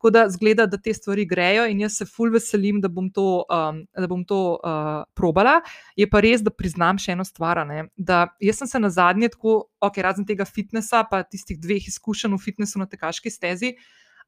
Tako 0.05 0.11
da 0.13 0.27
zgleda, 0.29 0.67
da 0.69 0.77
te 0.77 0.93
stvari 0.93 1.25
grejo 1.25 1.63
in 1.65 1.79
jaz 1.81 1.95
se 1.97 2.05
ful 2.05 2.29
veselim, 2.29 2.77
da 2.85 2.91
bom 2.93 3.07
to, 3.09 3.47
um, 3.49 3.79
da 3.97 4.05
bom 4.07 4.21
to 4.29 4.59
uh, 4.61 4.99
probala. 5.17 5.63
Je 5.97 6.05
pa 6.11 6.21
res, 6.21 6.43
da 6.45 6.53
priznam 6.53 7.01
še 7.01 7.15
eno 7.15 7.25
stvar. 7.25 7.63
Ne, 7.65 7.87
da 7.97 8.27
jaz 8.37 8.61
sem 8.61 8.69
se 8.69 8.81
na 8.85 8.91
zadnje, 8.93 9.31
tako, 9.33 9.55
okay, 9.81 10.05
razen 10.05 10.27
tega 10.29 10.45
fitnesa, 10.45 11.07
pa 11.09 11.23
tistih 11.25 11.57
dveh 11.57 11.89
izkušenj 11.89 12.37
v 12.37 12.41
fitnesu 12.43 12.83
na 12.83 12.89
tekaški 12.91 13.33
stezi, 13.33 13.73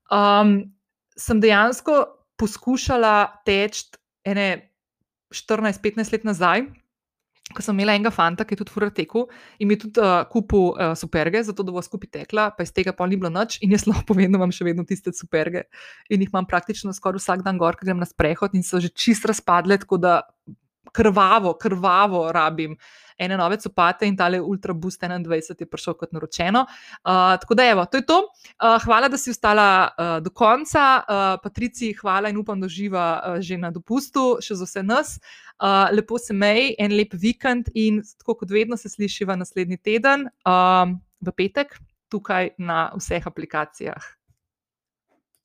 um, 0.08 0.56
sem 1.12 1.44
dejansko 1.44 1.98
poskušala 2.40 3.44
teči 3.44 4.00
ene 4.24 4.48
14-15 5.28 6.16
let 6.16 6.24
nazaj 6.24 6.64
ko 7.54 7.62
sem 7.62 7.76
imela 7.76 7.94
enega 7.94 8.10
fanta, 8.10 8.44
ki 8.44 8.56
je 8.56 8.62
tudi 8.64 8.74
fuor 8.74 8.88
tekel 8.90 9.26
in 9.62 9.68
mi 9.68 9.76
je 9.76 9.84
tudi 9.86 10.02
uh, 10.02 10.24
kupil 10.30 10.72
uh, 10.72 10.96
superge, 10.98 11.44
zato 11.46 11.62
da 11.62 11.74
bo 11.74 11.82
skupaj 11.84 12.10
tekla, 12.18 12.48
pa 12.56 12.66
iz 12.66 12.74
tega 12.74 12.94
pa 12.96 13.06
ni 13.06 13.18
bilo 13.20 13.30
noč. 13.30 13.60
In 13.62 13.74
jaz 13.76 13.86
lahko 13.86 14.06
povem, 14.10 14.32
da 14.32 14.40
imam 14.40 14.54
še 14.54 14.66
vedno 14.66 14.86
tiste 14.88 15.14
superge 15.14 15.66
in 16.10 16.24
jih 16.24 16.32
imam 16.32 16.48
praktično 16.48 16.94
skoraj 16.96 17.22
vsak 17.22 17.46
dan 17.46 17.60
gor, 17.62 17.78
ker 17.78 17.92
grem 17.92 18.02
na 18.02 18.08
sprehod 18.08 18.56
in 18.58 18.66
so 18.66 18.82
že 18.82 18.90
čist 18.90 19.28
razpadle, 19.30 19.78
tako 19.84 20.02
da 20.02 20.20
krvavo, 20.96 21.54
krvavo 21.60 22.30
rabim. 22.32 22.76
Ene 23.16 23.36
nove 23.40 23.56
copate 23.56 24.04
in 24.04 24.16
tale 24.16 24.40
Ultra 24.44 24.74
Boost 24.76 25.00
21 25.00 25.60
je 25.60 25.66
prišel 25.66 25.94
kot 25.96 26.12
naročeno. 26.12 26.66
Uh, 26.68 27.36
tako 27.40 27.56
da, 27.56 27.64
evo, 27.70 27.86
to 27.88 27.96
je 27.96 28.04
to. 28.06 28.18
Uh, 28.18 28.76
hvala, 28.84 29.08
da 29.08 29.16
si 29.16 29.32
ostala 29.32 29.88
uh, 29.88 30.18
do 30.20 30.30
konca. 30.30 30.84
Uh, 31.00 31.24
Patrici, 31.42 31.94
hvala 31.96 32.28
in 32.28 32.36
upam, 32.36 32.60
da 32.60 32.68
živa 32.68 33.06
uh, 33.16 33.40
že 33.40 33.56
na 33.56 33.70
dopustu, 33.72 34.36
še 34.44 34.58
za 34.60 34.68
vse 34.68 34.84
nas. 34.84 35.16
Uh, 35.16 35.45
lepo 35.92 36.18
se 36.18 36.34
mej, 36.34 36.74
en 36.78 36.92
lep 36.96 37.14
vikend 37.14 37.70
in 37.74 38.02
tako 38.18 38.34
kot 38.42 38.50
vedno 38.50 38.76
se 38.76 38.88
slišiva 38.92 39.36
naslednji 39.36 39.78
teden, 39.78 40.28
uh, 40.44 40.90
v 41.20 41.32
petek, 41.36 41.78
tukaj 42.12 42.52
na 42.58 42.90
vseh 42.96 43.26
aplikacijah. 43.26 44.15